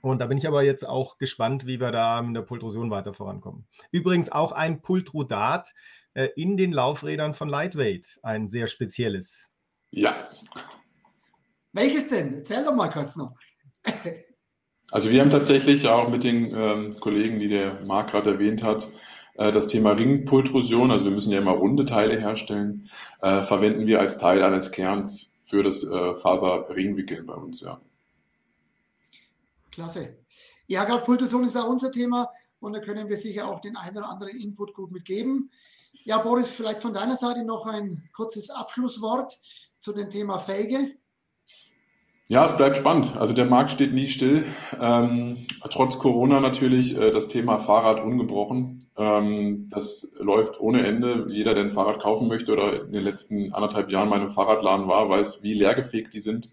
Und 0.00 0.20
da 0.20 0.26
bin 0.26 0.38
ich 0.38 0.46
aber 0.46 0.62
jetzt 0.62 0.86
auch 0.86 1.18
gespannt, 1.18 1.66
wie 1.66 1.80
wir 1.80 1.90
da 1.90 2.22
mit 2.22 2.36
der 2.36 2.42
Pultrosion 2.42 2.90
weiter 2.90 3.14
vorankommen. 3.14 3.66
Übrigens 3.90 4.30
auch 4.30 4.52
ein 4.52 4.80
Pultrodat 4.80 5.72
äh, 6.14 6.28
in 6.36 6.56
den 6.56 6.72
Laufrädern 6.72 7.34
von 7.34 7.48
Lightweight, 7.48 8.18
ein 8.22 8.48
sehr 8.48 8.66
spezielles. 8.66 9.50
Ja. 9.90 10.28
Welches 11.72 12.08
denn? 12.08 12.34
Erzähl 12.34 12.64
doch 12.64 12.74
mal 12.74 12.88
kurz 12.88 13.16
noch. 13.16 13.34
also 14.90 15.10
wir 15.10 15.20
haben 15.20 15.30
tatsächlich 15.30 15.86
auch 15.88 16.08
mit 16.08 16.24
den 16.24 16.54
ähm, 16.54 17.00
Kollegen, 17.00 17.38
die 17.38 17.48
der 17.48 17.80
Marc 17.84 18.10
gerade 18.10 18.32
erwähnt 18.32 18.62
hat, 18.62 18.84
äh, 18.84 18.88
das 19.38 19.68
Thema 19.68 19.92
Ringpultrusion, 19.92 20.90
also 20.90 21.04
wir 21.04 21.12
müssen 21.12 21.32
ja 21.32 21.38
immer 21.38 21.52
runde 21.52 21.86
Teile 21.86 22.20
herstellen, 22.20 22.90
äh, 23.22 23.42
verwenden 23.42 23.86
wir 23.86 24.00
als 24.00 24.18
Teil 24.18 24.42
eines 24.42 24.70
Kerns 24.72 25.32
für 25.44 25.62
das 25.62 25.84
äh, 25.84 26.14
Faserringwickeln 26.16 27.24
bei 27.24 27.34
uns, 27.34 27.60
ja. 27.60 27.80
Klasse. 29.70 30.18
Ja, 30.66 30.84
gerade 30.84 31.04
Pultrusion 31.04 31.44
ist 31.44 31.56
auch 31.56 31.68
unser 31.68 31.90
Thema 31.90 32.30
und 32.60 32.74
da 32.74 32.80
können 32.80 33.08
wir 33.08 33.16
sicher 33.16 33.48
auch 33.48 33.60
den 33.60 33.76
einen 33.76 33.96
oder 33.96 34.10
anderen 34.10 34.36
Input 34.36 34.74
gut 34.74 34.90
mitgeben. 34.90 35.50
Ja, 36.04 36.18
Boris, 36.18 36.48
vielleicht 36.48 36.82
von 36.82 36.92
deiner 36.92 37.14
Seite 37.14 37.44
noch 37.44 37.66
ein 37.66 38.08
kurzes 38.12 38.50
Abschlusswort 38.50 39.38
zu 39.78 39.92
dem 39.92 40.10
Thema 40.10 40.38
Felge. 40.38 40.96
Ja, 42.26 42.44
es 42.44 42.56
bleibt 42.56 42.76
spannend. 42.76 43.16
Also 43.16 43.32
der 43.32 43.46
Markt 43.46 43.70
steht 43.70 43.94
nie 43.94 44.10
still. 44.10 44.44
Ähm, 44.78 45.46
trotz 45.70 45.98
Corona 45.98 46.40
natürlich 46.40 46.94
äh, 46.96 47.10
das 47.10 47.28
Thema 47.28 47.60
Fahrrad 47.60 48.02
ungebrochen. 48.02 48.87
Ähm, 48.98 49.68
das 49.70 50.10
läuft 50.18 50.60
ohne 50.60 50.84
Ende. 50.84 51.26
Jeder, 51.28 51.54
der 51.54 51.64
ein 51.64 51.72
Fahrrad 51.72 52.00
kaufen 52.00 52.26
möchte 52.26 52.52
oder 52.52 52.82
in 52.82 52.92
den 52.92 53.04
letzten 53.04 53.52
anderthalb 53.54 53.90
Jahren 53.90 54.12
im 54.20 54.30
Fahrradladen 54.30 54.88
war, 54.88 55.08
weiß, 55.08 55.42
wie 55.42 55.54
leergefegt 55.54 56.12
die 56.14 56.20
sind. 56.20 56.50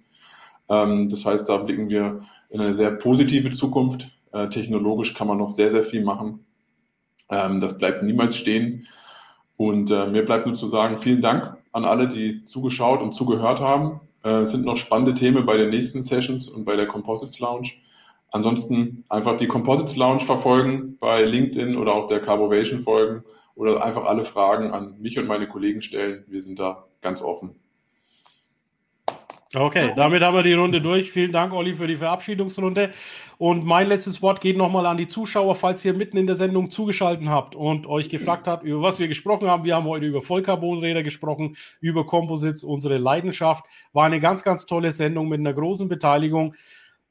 Ähm, 0.70 1.10
das 1.10 1.26
heißt, 1.26 1.50
da 1.50 1.58
blicken 1.58 1.90
wir 1.90 2.22
in 2.50 2.62
eine 2.62 2.76
sehr 2.76 2.92
positive 2.92 3.50
Zukunft. 3.52 4.12
Äh, 4.32 4.50
technologisch 4.50 5.16
kann 5.16 5.28
man 5.28 5.40
noch 5.40 5.50
sehr, 5.50 5.72
sehr 5.72 5.84
viel 5.84 6.04
machen. 6.04 6.46
Ähm, 7.30 7.60
das 7.60 7.78
bleibt 7.80 8.04
niemals 8.04 8.38
stehen. 8.38 8.88
Und 9.58 9.90
äh, 9.90 10.06
mir 10.06 10.24
bleibt 10.24 10.46
nur 10.46 10.56
zu 10.56 10.68
sagen, 10.68 11.00
vielen 11.00 11.22
Dank 11.22 11.58
an 11.72 11.86
alle, 11.86 12.08
die 12.08 12.46
zugeschaut 12.46 13.02
und 13.02 13.14
zugehört 13.14 13.60
haben. 13.60 14.02
Äh, 14.24 14.42
es 14.42 14.52
sind 14.52 14.66
noch 14.66 14.78
spannende 14.78 15.16
Themen 15.16 15.46
bei 15.48 15.58
den 15.58 15.72
nächsten 15.72 16.04
Sessions 16.04 16.48
und 16.48 16.66
bei 16.66 16.76
der 16.76 16.88
Composites 16.88 17.40
Lounge. 17.40 17.70
Ansonsten 18.36 19.06
einfach 19.08 19.38
die 19.38 19.48
Composites 19.48 19.96
Lounge 19.96 20.20
verfolgen 20.20 20.98
bei 21.00 21.24
LinkedIn 21.24 21.78
oder 21.78 21.94
auch 21.94 22.10
der 22.10 22.20
Carbovation 22.20 22.82
folgen 22.82 23.24
oder 23.56 23.82
einfach 23.82 24.04
alle 24.04 24.26
Fragen 24.26 24.72
an 24.72 25.00
mich 25.00 25.18
und 25.18 25.26
meine 25.26 25.48
Kollegen 25.48 25.82
stellen. 25.82 26.26
Wir 26.28 26.42
sind 26.42 26.60
da 26.60 26.84
ganz 27.02 27.22
offen. 27.22 27.56
Okay, 29.56 29.94
damit 29.96 30.22
haben 30.22 30.36
wir 30.36 30.44
die 30.44 30.52
Runde 30.52 30.82
durch. 30.82 31.14
Vielen 31.14 31.32
Dank, 31.32 31.54
Olli, 31.54 31.76
für 31.76 31.88
die 31.88 31.96
Verabschiedungsrunde. 31.96 32.92
Und 33.38 33.64
mein 33.64 33.88
letztes 33.88 34.22
Wort 34.22 34.42
geht 34.42 34.58
nochmal 34.58 34.86
an 34.86 34.98
die 34.98 35.08
Zuschauer, 35.08 35.56
falls 35.56 35.86
ihr 35.86 35.94
mitten 35.94 36.18
in 36.18 36.28
der 36.28 36.36
Sendung 36.36 36.70
zugeschaltet 36.70 37.30
habt 37.30 37.56
und 37.56 37.88
euch 37.88 38.10
gefragt 38.10 38.48
habt, 38.48 38.66
über 38.66 38.82
was 38.82 39.00
wir 39.00 39.08
gesprochen 39.08 39.50
haben. 39.50 39.64
Wir 39.64 39.76
haben 39.76 39.86
heute 39.86 40.08
über 40.08 40.22
Vollcarbonräder 40.22 41.04
gesprochen, 41.04 41.56
über 41.80 42.06
Composites, 42.06 42.66
unsere 42.66 42.98
Leidenschaft. 42.98 43.64
War 43.94 44.08
eine 44.08 44.20
ganz, 44.20 44.44
ganz 44.44 44.66
tolle 44.66 44.92
Sendung 44.92 45.30
mit 45.30 45.40
einer 45.40 45.54
großen 45.54 45.88
Beteiligung. 45.88 46.54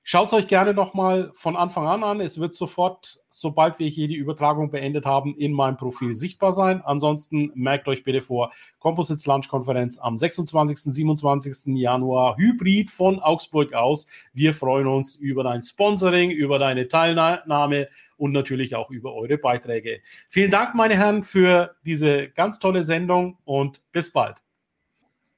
Schaut 0.07 0.27
es 0.27 0.35
euch 0.35 0.47
gerne 0.47 0.75
nochmal 0.75 1.31
von 1.33 1.57
Anfang 1.57 1.87
an 1.87 2.05
an. 2.05 2.21
Es 2.21 2.39
wird 2.39 2.53
sofort, 2.53 3.21
sobald 3.31 3.79
wir 3.79 3.89
hier 3.89 4.07
die 4.07 4.17
Übertragung 4.17 4.71
beendet 4.71 5.07
haben, 5.07 5.35
in 5.35 5.51
meinem 5.51 5.79
Profil 5.79 6.15
sichtbar 6.15 6.53
sein. 6.53 6.83
Ansonsten 6.85 7.51
merkt 7.55 7.89
euch 7.89 8.05
bitte 8.05 8.21
vor, 8.21 8.53
Composites 8.81 9.25
Lunch 9.25 9.49
Konferenz 9.49 9.97
am 9.97 10.19
26. 10.19 10.79
27. 10.93 11.75
Januar, 11.77 12.37
Hybrid 12.37 12.91
von 12.91 13.19
Augsburg 13.19 13.73
aus. 13.73 14.07
Wir 14.35 14.53
freuen 14.53 14.89
uns 14.89 15.15
über 15.15 15.43
dein 15.43 15.63
Sponsoring, 15.63 16.31
über 16.31 16.59
deine 16.59 16.87
Teilnahme 16.87 17.89
und 18.19 18.33
natürlich 18.33 18.77
auch 18.77 18.91
über 18.91 19.15
eure 19.15 19.39
Beiträge. 19.39 20.01
Vielen 20.29 20.51
Dank, 20.51 20.75
meine 20.75 20.99
Herren, 20.99 21.23
für 21.23 21.77
diese 21.87 22.29
ganz 22.29 22.59
tolle 22.59 22.83
Sendung 22.83 23.39
und 23.47 23.81
bis 23.91 24.13
bald. 24.13 24.37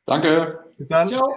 Danke. 0.06 0.58
Bis 0.76 0.88
dann. 0.88 1.06
Ciao. 1.06 1.36